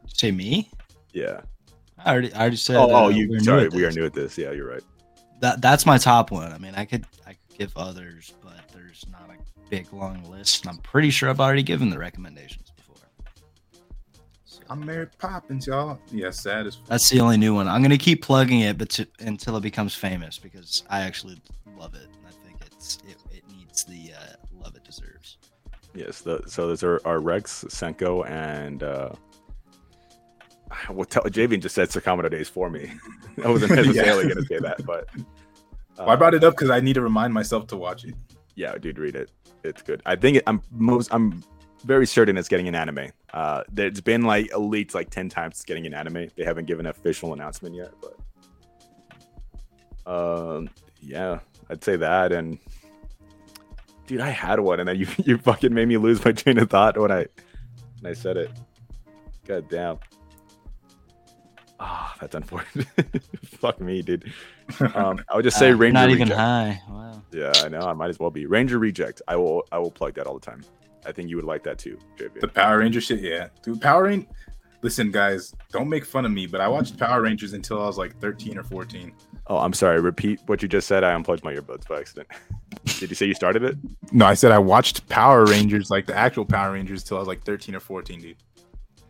[0.07, 0.71] Say me?
[1.13, 1.41] yeah
[2.05, 2.77] I already, I already said.
[2.77, 4.83] oh, uh, oh you we're new sorry we are new at this yeah you're right
[5.41, 6.53] That that's my top one.
[6.53, 9.37] I mean, I could I could give others, but there's not a
[9.71, 10.63] big long list.
[10.65, 12.97] And I'm pretty sure I've already given the recommendations before.
[14.45, 15.99] So, I'm Mary Poppins, y'all.
[16.13, 17.69] Yeah, sad as that's the only new one.
[17.69, 21.39] I'm gonna keep plugging it, but to, until it becomes famous because I actually
[21.79, 22.09] love it.
[22.17, 24.40] And I think it's it, it needs the uh, love it deserves.
[25.95, 29.11] Yes, the, so those are, are Rex, Senko, and uh,
[30.91, 32.93] well, tell, Javian just said Sakamoto days for me.
[33.45, 34.35] I wasn't necessarily Yeah.
[34.35, 35.23] going to say that, but uh,
[35.99, 38.15] Well, I brought it up because I need to remind myself to watch it.
[38.55, 39.31] yeah, dude, read it.
[39.65, 40.01] It's good.
[40.07, 41.43] I think it, I'm most I'm
[41.85, 43.11] very certain it's getting an anime.
[43.35, 46.29] Uh, there's been like leaked like ten times it's getting an anime.
[46.37, 48.17] They haven't given an official announcement yet, but
[50.11, 50.71] um,
[51.03, 52.33] yeah, I'd say that.
[52.33, 52.59] And
[54.11, 56.69] dude, I had one, and then you you fucking made me lose my train of
[56.69, 57.27] thought when I
[58.01, 58.51] when I said it.
[59.47, 59.99] God damn.
[61.79, 62.87] Ah, that's unfortunate.
[63.45, 64.31] Fuck me, dude.
[64.95, 65.93] Um, I would just say Uh, Ranger.
[65.95, 66.39] not even Reject.
[66.39, 66.83] high.
[66.89, 67.23] Wow.
[67.33, 67.81] Yeah, I know.
[67.81, 69.23] I might as well be Ranger Reject.
[69.29, 69.63] I will.
[69.73, 70.63] I will plug that all the time.
[71.07, 72.41] I think you would like that too, JV.
[72.41, 73.49] The Power Ranger shit, yeah.
[73.63, 74.27] Dude, Power Ranger.
[74.83, 77.97] Listen, guys, don't make fun of me, but I watched Power Rangers until I was
[77.99, 79.13] like 13 or 14.
[79.49, 80.01] oh, I'm sorry.
[80.01, 81.05] Repeat what you just said.
[81.05, 82.29] I unplugged my earbuds by accident.
[82.99, 83.77] Did you say you started it?
[84.13, 87.29] No, I said I watched Power Rangers, like the actual Power Rangers, till I was
[87.29, 88.37] like 13 or 14, dude.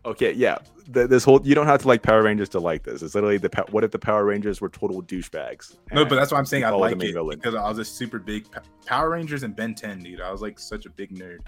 [0.04, 0.58] Okay, yeah.
[0.88, 3.02] The, this whole you don't have to like Power Rangers to like this.
[3.02, 5.76] It's literally the what if the Power Rangers were total douchebags?
[5.92, 7.38] No, but that's why I'm saying I like it villain.
[7.38, 8.46] because I was a super big
[8.86, 10.20] Power Rangers and Ben 10, dude.
[10.20, 11.40] I was like such a big nerd.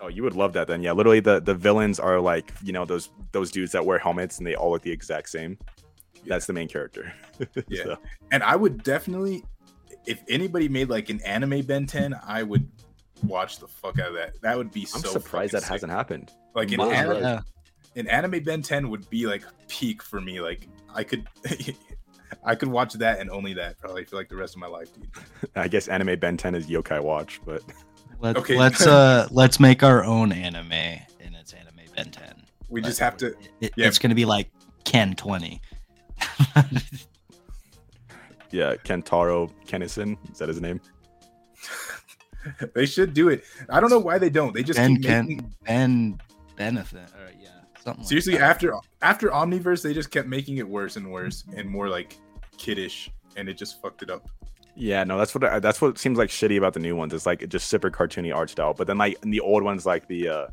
[0.00, 0.80] Oh, you would love that then.
[0.82, 4.38] Yeah, literally the the villains are like you know those those dudes that wear helmets
[4.38, 5.58] and they all look the exact same.
[6.26, 7.12] That's the main character.
[7.68, 7.82] Yeah.
[7.84, 7.98] So,
[8.32, 9.44] And I would definitely,
[10.06, 12.68] if anybody made like an anime Ben 10, I would
[13.24, 14.40] watch the fuck out of that.
[14.42, 15.70] That would be I'm so surprised that sick.
[15.70, 16.32] hasn't happened.
[16.54, 17.40] Like an, Miles anime, Yeah.
[17.96, 20.40] an anime Ben 10 would be like peak for me.
[20.40, 21.26] Like I could,
[22.44, 24.92] I could watch that and only that probably for like the rest of my life,
[24.94, 25.08] dude.
[25.56, 27.62] I guess anime Ben 10 is Yokai Watch, but
[28.20, 28.56] Let's Okay.
[28.58, 32.34] let's uh let's make our own anime and it's anime Ben 10.
[32.68, 33.28] We just have to.
[33.60, 33.86] It, yeah.
[33.86, 34.50] It's gonna be like
[34.84, 35.60] Ken 20.
[38.50, 40.80] Yeah, Kentaro Kennison, is that his name?
[42.74, 43.44] They should do it.
[43.68, 44.54] I don't know why they don't.
[44.54, 45.38] They just Ben keep making.
[45.38, 46.20] Ken Ben
[46.56, 47.10] Benefit.
[47.18, 47.48] Or yeah,
[47.84, 48.04] something.
[48.04, 48.42] Seriously, that.
[48.42, 52.16] after after Omniverse, they just kept making it worse and worse and more like
[52.56, 54.30] kiddish, and it just fucked it up.
[54.76, 57.12] Yeah, no, that's what I, that's what seems like shitty about the new ones.
[57.12, 58.72] It's like just super cartoony art style.
[58.72, 60.46] But then like in the old ones, like the uh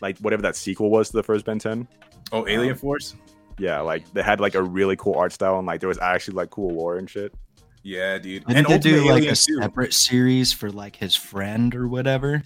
[0.00, 1.86] like whatever that sequel was to the first Ben 10.
[2.32, 3.14] Oh, Alien Um, Force.
[3.58, 6.34] Yeah, like they had like a really cool art style and like there was actually
[6.34, 7.34] like cool lore and shit.
[7.82, 8.44] Yeah, dude.
[8.46, 9.58] Didn't they do Ultimate like Alien a too.
[9.60, 12.42] separate series for like his friend or whatever?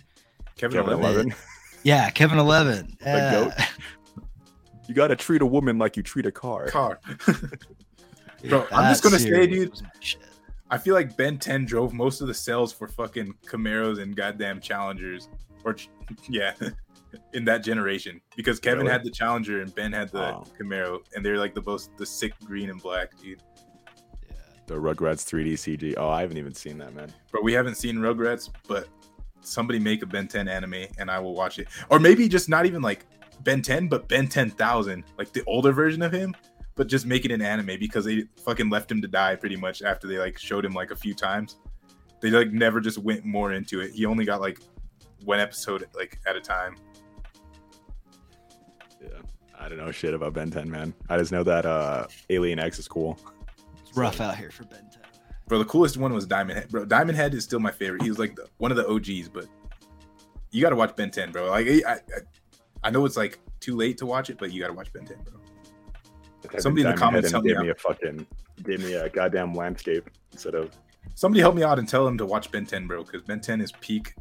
[0.57, 1.21] Kevin, Kevin Eleven.
[1.27, 1.35] Eleven.
[1.83, 2.97] Yeah, Kevin Eleven.
[3.05, 3.31] Yeah.
[3.33, 3.53] goat?
[4.87, 6.67] You gotta treat a woman like you treat a car.
[6.67, 6.99] Car.
[7.25, 10.21] Dude, Bro, I'm just gonna say, dude, was my shit.
[10.69, 14.61] I feel like Ben 10 drove most of the sales for fucking Camaros and goddamn
[14.61, 15.29] Challengers,
[15.65, 15.77] or
[16.29, 16.55] yeah,
[17.33, 18.93] in that generation because Kevin Really?
[18.93, 20.45] had the Challenger and Ben had the Oh.
[20.59, 23.43] Camaro, and they're like the most the sick green and black, dude.
[24.29, 24.37] Yeah.
[24.67, 25.95] The Rugrats 3D CG.
[25.97, 27.13] Oh, I haven't even seen that, man.
[27.33, 28.89] But we haven't seen Rugrats, but
[29.41, 32.67] somebody make a Ben 10 anime and I will watch it, or maybe just not
[32.67, 33.07] even like
[33.41, 36.35] Ben 10, but Ben 10,000, like the older version of him.
[36.77, 39.83] But just make it an anime because they fucking left him to die pretty much
[39.83, 41.57] after they like showed him like a few times.
[42.21, 43.91] They like never just went more into it.
[43.93, 44.61] He only got like
[45.25, 46.77] one episode like at a time.
[49.61, 49.67] Yeah.
[49.67, 50.95] I don't know shit about Ben 10, man.
[51.09, 53.19] I just know that uh Alien X is cool.
[53.87, 55.03] It's rough out here for Ben 10.
[55.49, 56.69] Bro, the coolest one was Diamond Head.
[56.69, 58.03] Bro, Diamond Head is still my favorite.
[58.03, 59.47] He was like the, one of the OGs, but
[60.53, 61.49] you got to watch Ben 10, bro.
[61.51, 61.97] Like I, I,
[62.85, 65.05] I know it's like too late to watch it, but you got to watch Ben
[65.05, 65.41] 10, bro.
[66.59, 68.27] Somebody in the comments Head help and me gave me a fucking
[68.63, 70.71] gave me a goddamn landscape instead of
[71.15, 73.61] Somebody help me out and tell him to watch Ben 10, bro, because Ben 10
[73.61, 74.15] is peak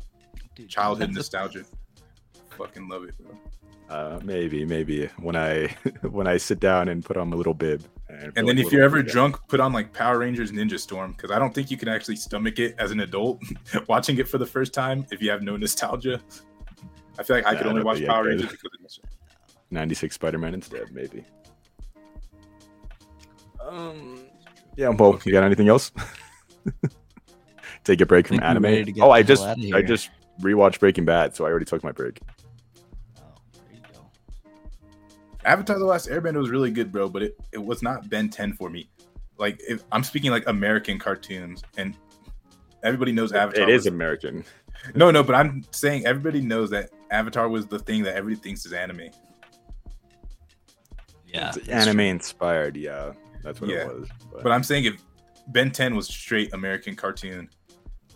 [0.55, 1.63] Dude, childhood that's a- nostalgia.
[2.57, 3.37] Fucking love it, bro.
[3.89, 5.67] Uh maybe maybe when I
[6.09, 7.83] when I sit down and put on my little bib.
[8.07, 9.11] And, And then like if you're ever kid.
[9.11, 12.15] drunk, put on like Power Rangers Ninja Storm, because I don't think you can actually
[12.17, 13.41] stomach it as an adult
[13.87, 16.21] watching it for the first time if you have no nostalgia.
[17.17, 18.29] I feel like I Nah, could only watch Power could.
[18.29, 18.99] Rangers because of this.
[19.71, 21.23] 96 Spider-Man instead, maybe.
[23.61, 24.19] Um
[24.75, 25.91] yeah, well, you got anything else?
[27.83, 28.93] Take a break from think we're anime.
[29.01, 30.09] Oh, I just I just
[30.41, 32.19] rewatched Breaking Bad, so I already took my break.
[35.49, 38.53] Avatar: The Last Airbender was really good, bro, but it, it was not Ben 10
[38.53, 38.89] for me.
[39.37, 41.95] Like if I'm speaking like American cartoons, and
[42.83, 43.63] everybody knows Avatar.
[43.63, 44.45] It is was- American.
[44.95, 48.65] no, no, but I'm saying everybody knows that Avatar was the thing that everybody thinks
[48.65, 49.09] is anime.
[51.27, 51.51] Yeah.
[51.55, 52.05] It's anime true.
[52.05, 53.11] inspired, yeah.
[53.43, 54.09] That's what Yeah, it was.
[54.31, 55.03] But, But I'm saying if
[55.49, 57.49] Ben 10 was straight American cartoon,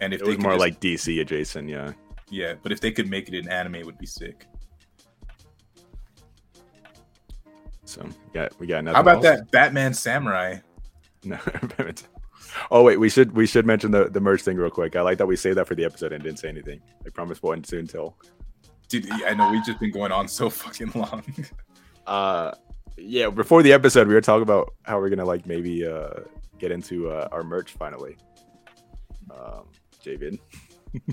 [0.02, 1.92] and if it they was more just- like DC adjacent, yeah.
[2.30, 4.46] yeah, but if they could make it an anime, it would be sick.
[7.86, 9.40] So yeah, we got nothing How about else?
[9.40, 10.58] that Batman Samurai?
[11.26, 11.40] No.
[12.70, 14.98] oh wait, we should we should mention the, the merch thing real quick.
[14.98, 16.82] I like that we saved that for the episode and didn't say anything.
[17.06, 18.18] I promise we'll end soon till
[18.90, 21.24] Dude, I know we've just been going on so fucking long.
[22.08, 22.52] uh
[22.98, 26.10] yeah, before the episode we were talking about how we're gonna like maybe uh
[26.60, 28.18] get into uh, our merch finally.
[29.32, 29.64] Um
[30.04, 30.40] Javid.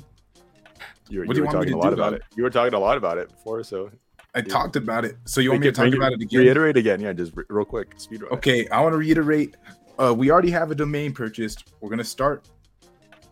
[1.09, 2.22] you were, you you were talking a lot about it.
[2.34, 3.92] You were talking a lot about it before, so
[4.35, 5.16] I talked about it.
[5.24, 6.40] So you want me to talk we about it again?
[6.40, 8.32] Reiterate again, yeah, just re- real quick, speed run.
[8.32, 9.57] Okay, I want to reiterate.
[9.98, 11.73] Uh, we already have a domain purchased.
[11.81, 12.48] We're gonna start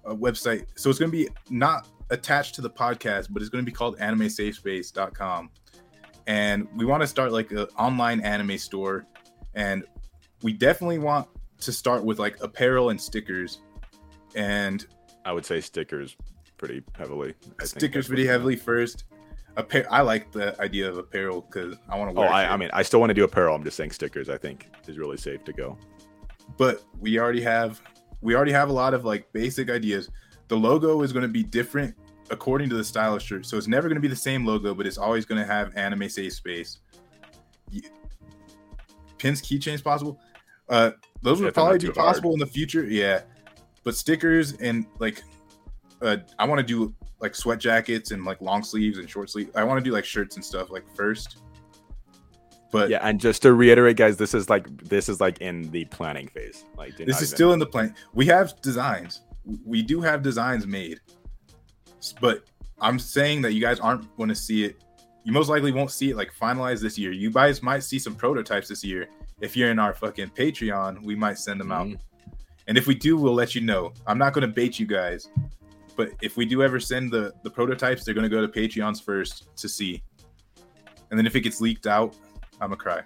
[0.04, 3.72] a website, so it's gonna be not attached to the podcast, but it's gonna be
[3.72, 5.50] called AnimeSafeSpace.com,
[6.26, 9.06] and we want to start like an online anime store,
[9.54, 9.84] and
[10.42, 11.28] we definitely want
[11.60, 13.60] to start with like apparel and stickers,
[14.34, 14.86] and
[15.24, 16.16] I would say stickers
[16.56, 17.34] pretty heavily.
[17.60, 19.04] I stickers pretty heavily first.
[19.90, 22.30] I like the idea of apparel because I want to Oh, wear.
[22.30, 22.46] I.
[22.46, 23.54] I mean, I still want to do apparel.
[23.54, 24.28] I'm just saying stickers.
[24.28, 25.76] I think is really safe to go.
[26.56, 27.80] but we already have
[28.22, 30.08] we already have a lot of like basic ideas
[30.48, 31.94] the logo is going to be different
[32.30, 34.72] according to the style of shirt so it's never going to be the same logo
[34.74, 36.78] but it's always going to have anime safe space
[39.18, 40.18] pins keychains possible
[40.70, 40.90] uh
[41.22, 41.96] those Yeah, would if they're not probably be hard.
[41.96, 43.20] possible in the future yeah
[43.84, 45.22] but stickers and like
[46.02, 49.50] uh i want to do like sweat jackets and like long sleeves and short sleeves
[49.56, 51.38] i want to do like shirts and stuff like first
[52.70, 55.86] but Yeah, and just to reiterate, guys, this is like this is like in the
[55.86, 56.66] planning phase.
[56.76, 57.94] Like this is even- still in the plan.
[58.12, 59.22] We have designs.
[59.64, 61.00] We do have designs made,
[62.20, 62.44] but
[62.78, 64.84] I'm saying that you guys aren't going to see it.
[65.24, 67.10] You most likely won't see it like finalized this year.
[67.10, 69.08] You guys might see some prototypes this year,
[69.40, 71.86] if you're in our fucking Patreon, we might send them out.
[71.86, 71.98] Mhm.
[72.66, 73.94] And if we do, we'll let you know.
[74.06, 75.28] I'm not gonna bait you guys,
[75.98, 79.54] but if we do ever send the the prototypes, they're gonna go to Patreons first
[79.56, 80.02] to see,
[81.10, 82.16] and then if it gets leaked out,
[82.60, 83.02] I'm gonna cry.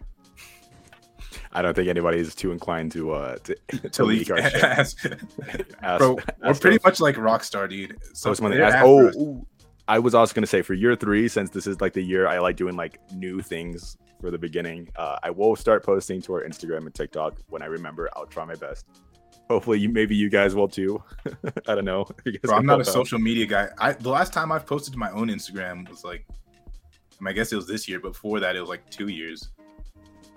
[1.55, 4.51] I don't think anybody is too inclined to uh to, to, To leak leak, our
[4.51, 4.63] shit.
[4.65, 5.07] Ask-
[5.83, 6.15] Ask- bro.
[6.15, 6.85] We're ask pretty us.
[6.85, 7.99] much like Rockstar, dude.
[8.13, 9.47] So when they they're ask- oh, ooh.
[9.89, 12.39] I was also gonna say for year three, since this is like the year I
[12.39, 14.89] like doing like new things for the beginning.
[14.97, 18.09] Uh, I will start posting to our Instagram and TikTok when I remember.
[18.15, 18.87] I'll try my best.
[19.51, 21.03] Hopefully, you maybe you guys will too.
[21.69, 22.05] I don't know.
[22.43, 22.87] Bro, I'm not a out.
[22.87, 23.69] social media guy.
[23.79, 26.33] I the last time I've posted to my own Instagram was like, I,
[27.21, 28.01] mean, I guess it was this year.
[28.01, 29.51] Before that, it was like two years.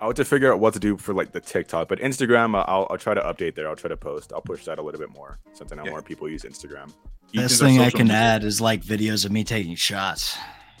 [0.00, 2.64] I'll have to figure out what to do for like the TikTok, but Instagram, uh,
[2.68, 3.66] I'll, I'll try to update there.
[3.66, 4.30] I'll try to post.
[4.34, 5.90] I'll push that a little bit more since I know Yeah.
[5.92, 6.92] more people use Instagram.
[7.34, 10.36] Ethan's Best our thing I can media- add is like videos of me taking shots.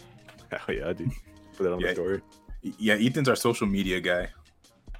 [0.50, 1.10] Hell yeah, dude.
[1.56, 1.88] Put that on Yeah.
[1.88, 2.20] the story.
[2.78, 4.28] Yeah, Ethan's our social media guy.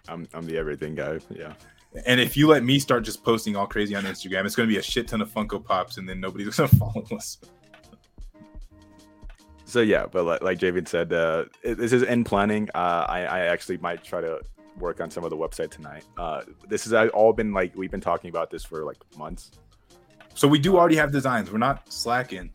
[0.09, 1.19] I'm I'm the everything guy.
[1.29, 1.53] Yeah.
[2.05, 4.73] And if you let me start just posting all crazy on Instagram, it's going to
[4.73, 7.39] be a shit ton of Funko Pops, and then nobody's going to follow us.
[9.65, 12.69] So yeah, but like, like Javid said, uh, this is in planning.
[12.75, 14.41] Uh, I, I actually might try to
[14.79, 16.05] work on some of the website tonight.
[16.17, 19.51] Uh, this has all been like we've been talking about this for like months.
[20.35, 21.51] So we do already have designs.
[21.51, 22.51] We're not slacking.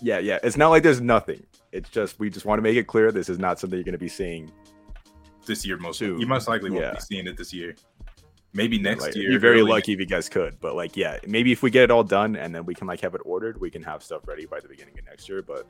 [0.00, 0.38] Yeah, yeah.
[0.42, 1.44] It's not like there's nothing.
[1.72, 3.92] It's just we just want to make it clear this is not something you're going
[3.92, 4.52] to be seeing.
[5.46, 6.20] this year most Soon.
[6.20, 6.92] you most likely won't Yeah.
[6.92, 7.74] be seeing it this year
[8.52, 11.52] maybe next Like, year You're very lucky if you guys could, but like yeah, maybe
[11.52, 13.70] if we get it all done and then we can like have it ordered, we
[13.70, 15.42] can have stuff ready by the beginning of next year.
[15.42, 15.66] But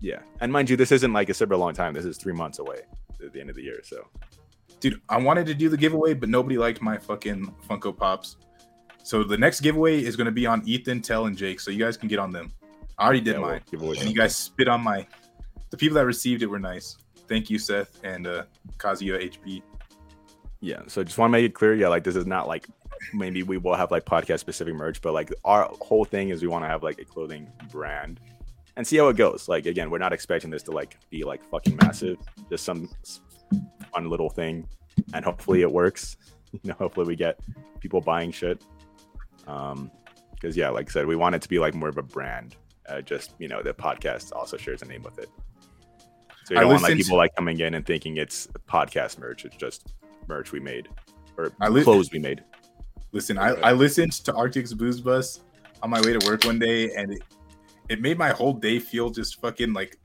[0.00, 1.94] yeah, and mind you, this isn't like a super long time.
[1.94, 2.80] This is three months away
[3.24, 3.80] at the end of the year.
[3.82, 4.06] So
[4.80, 8.36] dude i wanted to do the giveaway but nobody liked my fucking funko pops
[9.02, 11.78] so the next giveaway is going to be on ethan tell and jake so you
[11.78, 12.50] guys can get on them
[12.98, 15.06] i already did yeah, we'll mine give and you guys spit on my
[15.70, 16.96] the people that received it were nice
[17.28, 18.42] thank you seth and uh
[18.78, 19.62] kazuya hb
[20.60, 22.66] Yeah, so just want to make it clear, yeah, like this is not like
[23.14, 26.48] maybe we will have like podcast specific merch, but like our whole thing is we
[26.48, 28.20] want to have like a clothing brand
[28.76, 29.48] and see how it goes.
[29.48, 32.18] Like again, we're not expecting this to like be like fucking massive,
[32.50, 32.90] just some
[33.92, 34.68] fun little thing,
[35.14, 36.16] and hopefully it works.
[36.52, 37.38] You know, hopefully we get
[37.78, 38.60] people buying shit.
[39.46, 39.88] Um,
[40.32, 42.56] because yeah, like I said, we want it to be like more of a brand.
[42.88, 45.28] Uh, just you know, the podcast also shares a name with it.
[46.44, 49.20] So you don't want like listened to- people like coming in and thinking it's podcast
[49.20, 49.44] merch.
[49.44, 49.92] It's just
[50.30, 50.88] merch we made
[51.36, 52.42] or I li- clothes we made.
[53.12, 55.40] listen I, I listened to arctic's booze bus
[55.82, 57.22] on my way to work one day and it,
[57.88, 59.98] it made my whole day feel just fucking like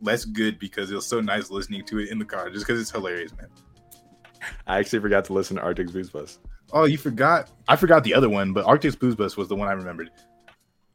[0.00, 2.80] less good because it was so nice listening to it in the car just because
[2.80, 3.48] it's hilarious man
[4.66, 6.40] I actually forgot to listen to Arctic's Booze Bus.
[6.72, 7.50] Oh, you forgot?
[7.68, 10.10] I forgot the other one, but Arctic's Booze Bus was the one I remembered.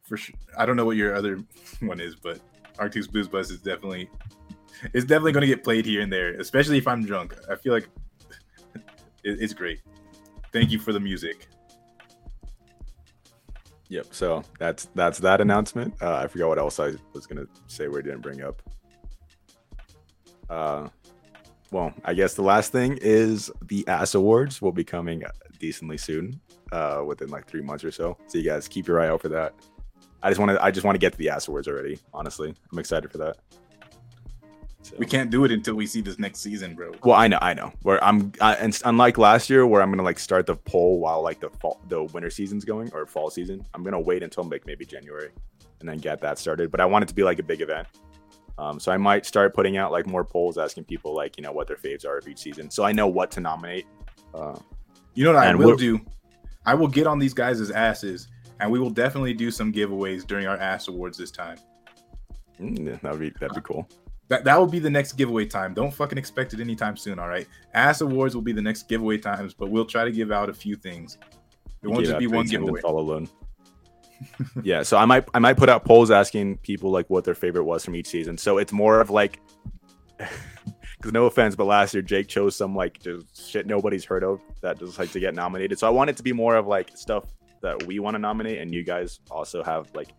[0.03, 1.39] For sure, I don't know what your other
[1.79, 2.41] one is, but
[2.77, 4.09] Arctic's Booze Bus is definitely
[4.93, 7.35] it's definitely going to get played here and there, especially if I'm drunk.
[7.49, 7.87] I feel like
[9.27, 9.81] it, it's great.
[10.51, 11.47] Thank you for the music.
[13.89, 14.07] Yep.
[14.11, 15.93] So that's that's that announcement.
[16.01, 17.87] Uh, I forgot what else I was gonna say.
[17.87, 18.61] We didn't bring up.
[20.49, 20.87] Uh,
[21.71, 25.23] well, I guess the last thing is the Ass Awards will be coming
[25.59, 26.39] decently soon,
[26.71, 28.17] uh, within like three months or so.
[28.27, 29.53] So you guys keep your eye out for that.
[30.23, 31.99] I just want to I just want to get to the Ass Awards already.
[32.13, 33.37] Honestly, I'm excited for that.
[34.89, 34.95] So.
[34.97, 36.93] We can't do it until we see this next season, bro.
[37.03, 37.73] Well, I know, I know.
[37.81, 41.21] Where I'm, I, and unlike last year, where I'm gonna like start the poll while
[41.21, 44.65] like the fall, the winter season's going or fall season, I'm gonna wait until like
[44.65, 45.31] maybe January,
[45.81, 46.71] and then get that started.
[46.71, 47.85] But I want it to be like a big event,
[48.57, 51.51] um, so I might start putting out like more polls, asking people like you know
[51.51, 53.87] what their faves are of each season, so I know what to nominate.
[54.33, 54.57] Uh,
[55.15, 55.99] You know what I will do?
[56.65, 58.27] I will get on these guys' asses,
[58.61, 61.57] and we will definitely do some giveaways during our ass awards this time.
[62.59, 63.87] mm, yeah, that'd be that'd be cool.
[64.29, 65.73] That that will be the next giveaway time.
[65.73, 67.19] Don't fucking expect it anytime soon.
[67.19, 67.47] All right.
[67.73, 70.53] Ass awards will be the next giveaway times, but we'll try to give out a
[70.53, 71.17] few things.
[71.81, 72.81] It won't just be one things and then giveaway.
[72.81, 73.29] Fall alone.
[74.63, 77.63] yeah, so I might I might put out polls asking people like what their favorite
[77.63, 78.37] was from each season.
[78.37, 79.39] So it's more of like,
[80.17, 84.41] because no offense, but last year Jake chose some like just shit nobody's heard of
[84.61, 85.79] that just like to get nominated.
[85.79, 87.25] So I want it to be more of like stuff
[87.61, 90.09] that we want to nominate, and you guys also have like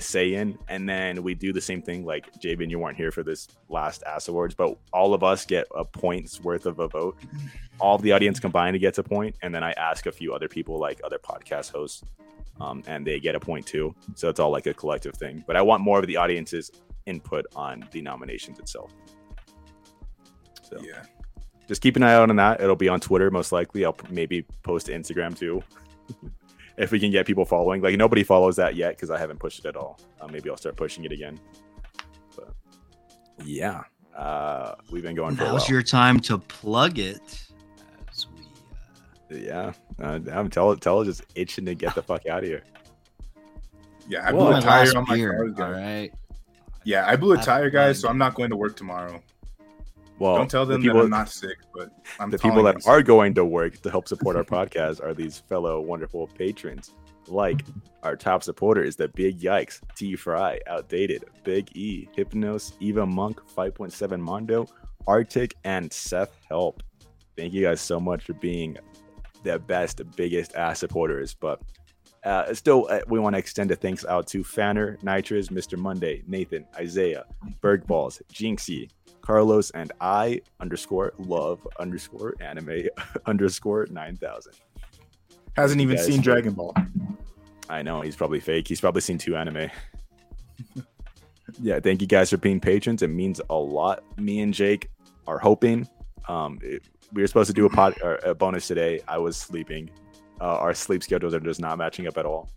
[0.00, 0.58] say in.
[0.68, 2.04] And then we do the same thing.
[2.04, 5.66] Like Jabin, you weren't here for this last Ass Awards, but all of us get
[5.74, 7.16] a point's worth of a vote.
[7.80, 10.48] All of the audience combined gets a point, and then I ask a few other
[10.48, 12.02] people, like other podcast hosts,
[12.60, 13.94] um, and they get a point too.
[14.14, 15.42] So it's all like a collective thing.
[15.46, 16.70] But I want more of the audience's
[17.06, 18.92] input on the nominations itself.
[20.62, 21.02] So Yeah.
[21.68, 22.60] just keep an eye out on that.
[22.60, 23.84] It'll be on Twitter most likely.
[23.84, 25.62] I'll maybe post to Instagram too,
[26.76, 27.82] if we can get people following.
[27.82, 30.00] Like nobody follows that yet because I haven't pushed it at all.
[30.20, 31.38] Uh, maybe I'll start pushing it again.
[32.36, 32.54] But
[33.44, 33.82] yeah,
[34.16, 35.70] uh, we've been going for a Now's while.
[35.70, 37.46] your time to plug it.
[38.10, 38.26] As
[39.30, 42.62] Yeah, uh, I'm tell tell just itching to get the fuck out of here.
[44.08, 46.10] Yeah, I blew my a tire on my beer, car, all guys.
[46.84, 49.22] Yeah, I blew a I've tire, guys, so I'm not going to work tomorrow.
[50.18, 52.86] Well, Don't tell the them people, that I'm not sick, but I'm the people that
[52.86, 56.92] are going to work to help support our podcast are these fellow wonderful patrons,
[57.26, 57.64] like
[58.02, 63.40] our top supporter is the Big Yikes, T Fry, Outdated, Big E, Hypnos, Eva Monk,
[63.56, 64.66] 5.7 Mondo,
[65.06, 66.82] Arctic, and Seth Help.
[67.36, 68.76] Thank you guys so much for being
[69.42, 71.34] the best, biggest ass supporters.
[71.34, 71.60] But
[72.24, 75.76] uh, still, uh, we want to extend a thanks out to Fanner, Nitrous, Mr.
[75.76, 77.24] Monday, Nathan, Isaiah,
[77.60, 78.88] Bergballs, Jinxie,
[79.24, 82.82] Carlos, and I underscore love underscore anime
[83.26, 84.52] underscore 9000.
[85.56, 86.74] hasn't even seen Dragon Ball.
[87.70, 88.68] I know he's probably fake.
[88.68, 89.70] He's probably seen two anime.
[91.60, 93.02] yeah, thank you guys for being patrons.
[93.02, 94.02] It means a lot.
[94.18, 94.90] Me and Jake
[95.26, 95.88] are hoping.
[96.28, 96.82] Um, it-
[97.12, 97.94] we were supposed to do a pod
[98.24, 99.00] a bonus today.
[99.06, 99.88] I was sleeping.
[100.40, 102.50] Uh, our sleep schedules are just not matching up at all.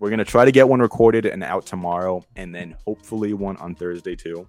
[0.00, 3.74] We're gonna try to get one recorded and out tomorrow, and then hopefully one on
[3.76, 4.48] Thursday too.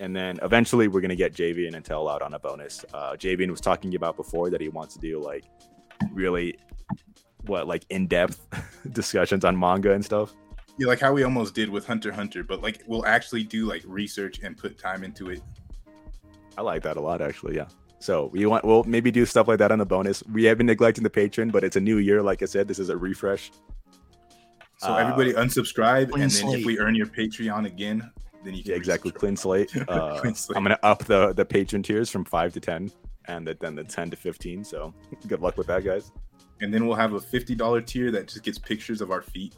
[0.00, 2.84] And then eventually we're gonna get JV and Intel out on a bonus.
[2.94, 5.44] Uh, JV was talking about before that he wants to do like
[6.12, 6.56] really
[7.46, 8.46] what like in-depth
[8.92, 10.34] discussions on manga and stuff.
[10.78, 13.82] Yeah, like how we almost did with Hunter Hunter, but like we'll actually do like
[13.86, 15.42] research and put time into it.
[16.56, 17.56] I like that a lot, actually.
[17.56, 17.66] Yeah.
[17.98, 20.22] So we want we'll maybe do stuff like that on the bonus.
[20.32, 22.22] We have been neglecting the patron, but it's a new year.
[22.22, 23.50] Like I said, this is a refresh.
[24.76, 26.60] So Uh, everybody unsubscribe, clean and then slate.
[26.60, 28.08] if we earn your Patreon again,
[28.44, 29.10] then you can Yeah, exactly.
[29.12, 29.18] resubscribe.
[29.18, 29.76] Clean slate.
[29.88, 30.56] Uh, Clean slate.
[30.56, 32.90] I'm gonna up the the patron tiers from five to ten,
[33.26, 34.64] and the, then the ten to fifteen.
[34.64, 34.92] So
[35.28, 36.12] good luck with that, guys.
[36.60, 39.54] And then we'll have a fifty dollar tier that just gets pictures of our feet.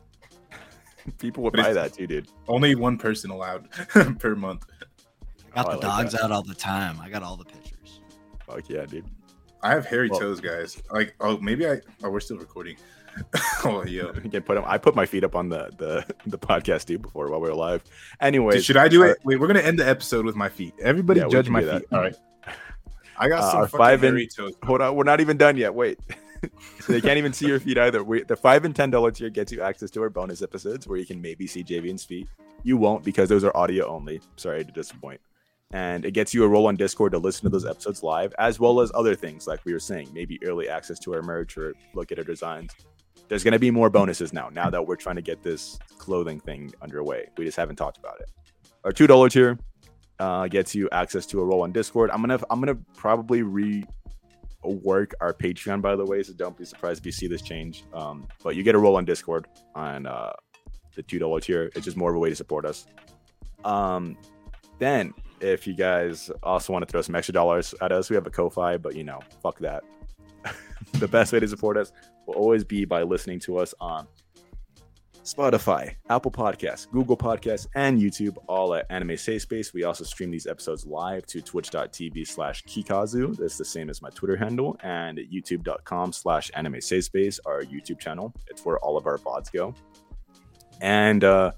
[1.18, 2.28] People would But buy that too, dude.
[2.48, 3.70] Only one person allowed
[4.18, 4.66] per month.
[5.52, 6.22] I got Oh, the like dogs that.
[6.24, 7.00] out all the time.
[7.00, 8.00] I got all the pictures.
[8.46, 9.04] Fuck yeah, dude.
[9.62, 10.80] I have hairy Well- toes, guys.
[10.90, 11.80] Like, oh, maybe I.
[12.04, 12.76] Oh, we're still recording.
[13.64, 14.12] oh, yeah.
[14.22, 16.98] You can put 'em- I put my feet up on the the the podcast too
[16.98, 17.82] before while we were live.
[18.20, 19.18] Anyway, Should I do uh, it?
[19.24, 20.74] Wait, we're gonna end the episode with my feet.
[20.80, 21.84] Everybody Yeah, judge my feet.
[21.92, 22.16] All right.
[23.18, 24.54] I got Uh, some five and- toes.
[24.62, 25.74] hold on, we're not even done yet.
[25.74, 25.98] Wait.
[26.80, 28.02] so they can't even see your feet either.
[28.02, 30.98] We, the five and ten dollar tier gets you access to our bonus episodes where
[30.98, 32.28] you can maybe see Javian's feet.
[32.62, 34.20] You won't because those are audio only.
[34.36, 35.20] Sorry to disappoint.
[35.72, 38.58] And it gets you a role on Discord to listen to those episodes live, as
[38.58, 41.74] well as other things like we were saying, maybe early access to our merch or
[41.94, 42.72] look at our designs.
[43.30, 44.48] There's gonna be more bonuses now.
[44.48, 48.20] Now that we're trying to get this clothing thing underway, we just haven't talked about
[48.20, 48.28] it.
[48.84, 49.56] Our two dollar tier
[50.18, 52.10] uh, gets you access to a role on Discord.
[52.10, 53.84] I'm gonna I'm gonna probably re
[54.64, 57.84] work our Patreon, by the way, so don't be surprised if you see this change.
[57.94, 59.46] Um, but you get a role on Discord
[59.76, 60.32] on uh,
[60.96, 61.70] the two dollar tier.
[61.76, 62.86] It's just more of a way to support us.
[63.64, 64.18] Um,
[64.80, 68.26] then, if you guys also want to throw some extra dollars at us, we have
[68.26, 69.84] a Ko-fi, but you know, fuck that.
[70.94, 71.92] The best way to support us
[72.26, 74.06] will always be by listening to us on
[75.22, 79.72] Spotify, Apple Podcasts, Google Podcasts, and YouTube, all at Anime Safe Space.
[79.74, 83.36] We also stream these episodes live to twitch.tv slash Kikazu.
[83.36, 88.00] That's the same as my Twitter handle, and youtube.com slash Anime Safe Space, our YouTube
[88.00, 88.34] channel.
[88.48, 89.74] It's where all of our VODs go.
[90.80, 91.52] And uh,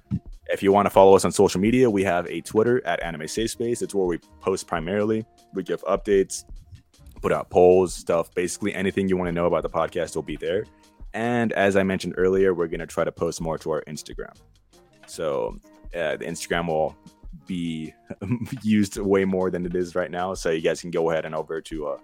[0.50, 3.28] if you want to follow us on social media, we have a Twitter at Anime
[3.28, 3.80] Safe Space.
[3.80, 5.24] It's where we post primarily.
[5.54, 6.44] We give updates,
[7.22, 8.34] put out polls, stuff.
[8.34, 10.64] Basically, anything you want to know about the podcast will be there.
[11.14, 14.34] And as I mentioned earlier, we're going to try to post more to our Instagram.
[15.06, 15.56] So
[15.94, 16.96] uh, the Instagram will
[17.46, 17.94] be
[18.62, 20.34] used way more than it is right now.
[20.34, 21.98] So you guys can go ahead and over to, uh,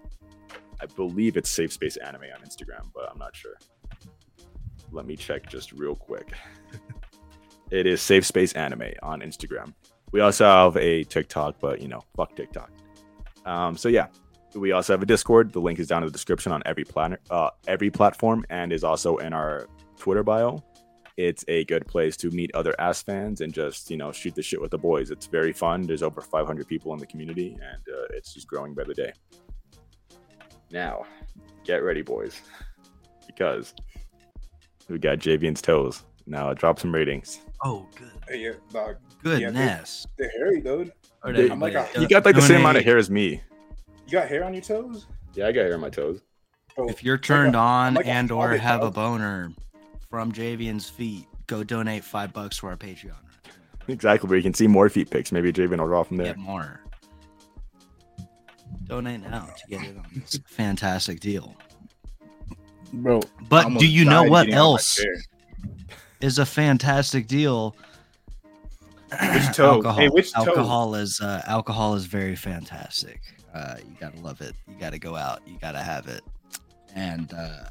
[0.81, 3.57] I believe it's Safe Space Anime on Instagram, but I'm not sure.
[4.91, 6.31] Let me check just real quick.
[7.71, 9.73] it is Safe Space Anime on Instagram.
[10.11, 12.71] We also have a TikTok, but you know, fuck TikTok.
[13.45, 14.07] Um, so yeah,
[14.55, 15.53] we also have a Discord.
[15.53, 18.83] The link is down in the description on every planet, uh, every platform, and is
[18.83, 19.67] also in our
[19.97, 20.63] Twitter bio.
[21.17, 24.41] It's a good place to meet other ass fans and just you know shoot the
[24.41, 25.11] shit with the boys.
[25.11, 25.81] It's very fun.
[25.83, 29.11] There's over 500 people in the community, and uh, it's just growing by the day.
[30.71, 31.03] Now,
[31.65, 32.39] get ready, boys,
[33.27, 33.73] because
[34.87, 36.03] we got Javian's toes.
[36.27, 37.39] Now, drop some ratings.
[37.65, 38.11] Oh, good.
[38.27, 38.97] Hey, yeah, dog.
[39.23, 40.05] Goodness.
[40.17, 40.91] They're hairy, dude.
[41.23, 43.09] Or Dude, did- I'm like a- You got like the same amount of hair as
[43.09, 43.41] me.
[44.09, 45.05] You got hair on your toes?
[45.35, 46.21] Yeah, I got hair on my toes.
[46.75, 49.51] Bro, If you're like a- turned on like and or hobbit, have a boner
[50.09, 53.13] from Javian's feet, go donate five bucks to our Patreon.
[53.87, 55.31] Exactly, where you can see more feet pics.
[55.31, 56.25] Maybe Javian will draw from there.
[56.27, 56.79] Get more.
[58.87, 61.55] Donate now to get it on this fantastic deal.
[62.91, 63.19] bro.
[63.47, 65.05] But do you know what getting out of my else
[66.19, 67.75] is a fantastic deal?
[69.11, 69.73] Which toe?
[69.75, 69.99] Alcohol.
[69.99, 70.45] Hey, which toe?
[70.45, 73.21] alcohol is uh, alcohol is very fantastic.
[73.59, 74.55] Uh, you gotta love it.
[74.69, 75.41] You gotta go out.
[75.45, 76.23] You gotta have it.
[76.95, 77.65] And uh,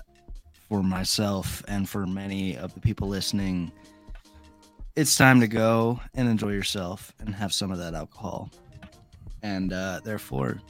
[0.68, 3.72] for myself and for many of the people listening,
[4.96, 8.50] it's time to go and enjoy yourself and have some of that alcohol.
[9.42, 10.60] And uh, therefore,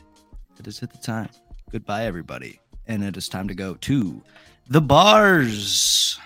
[0.59, 1.31] it is at the time.
[1.73, 2.61] Goodbye, everybody.
[2.86, 4.23] And it is time to go to
[4.69, 6.20] the bars.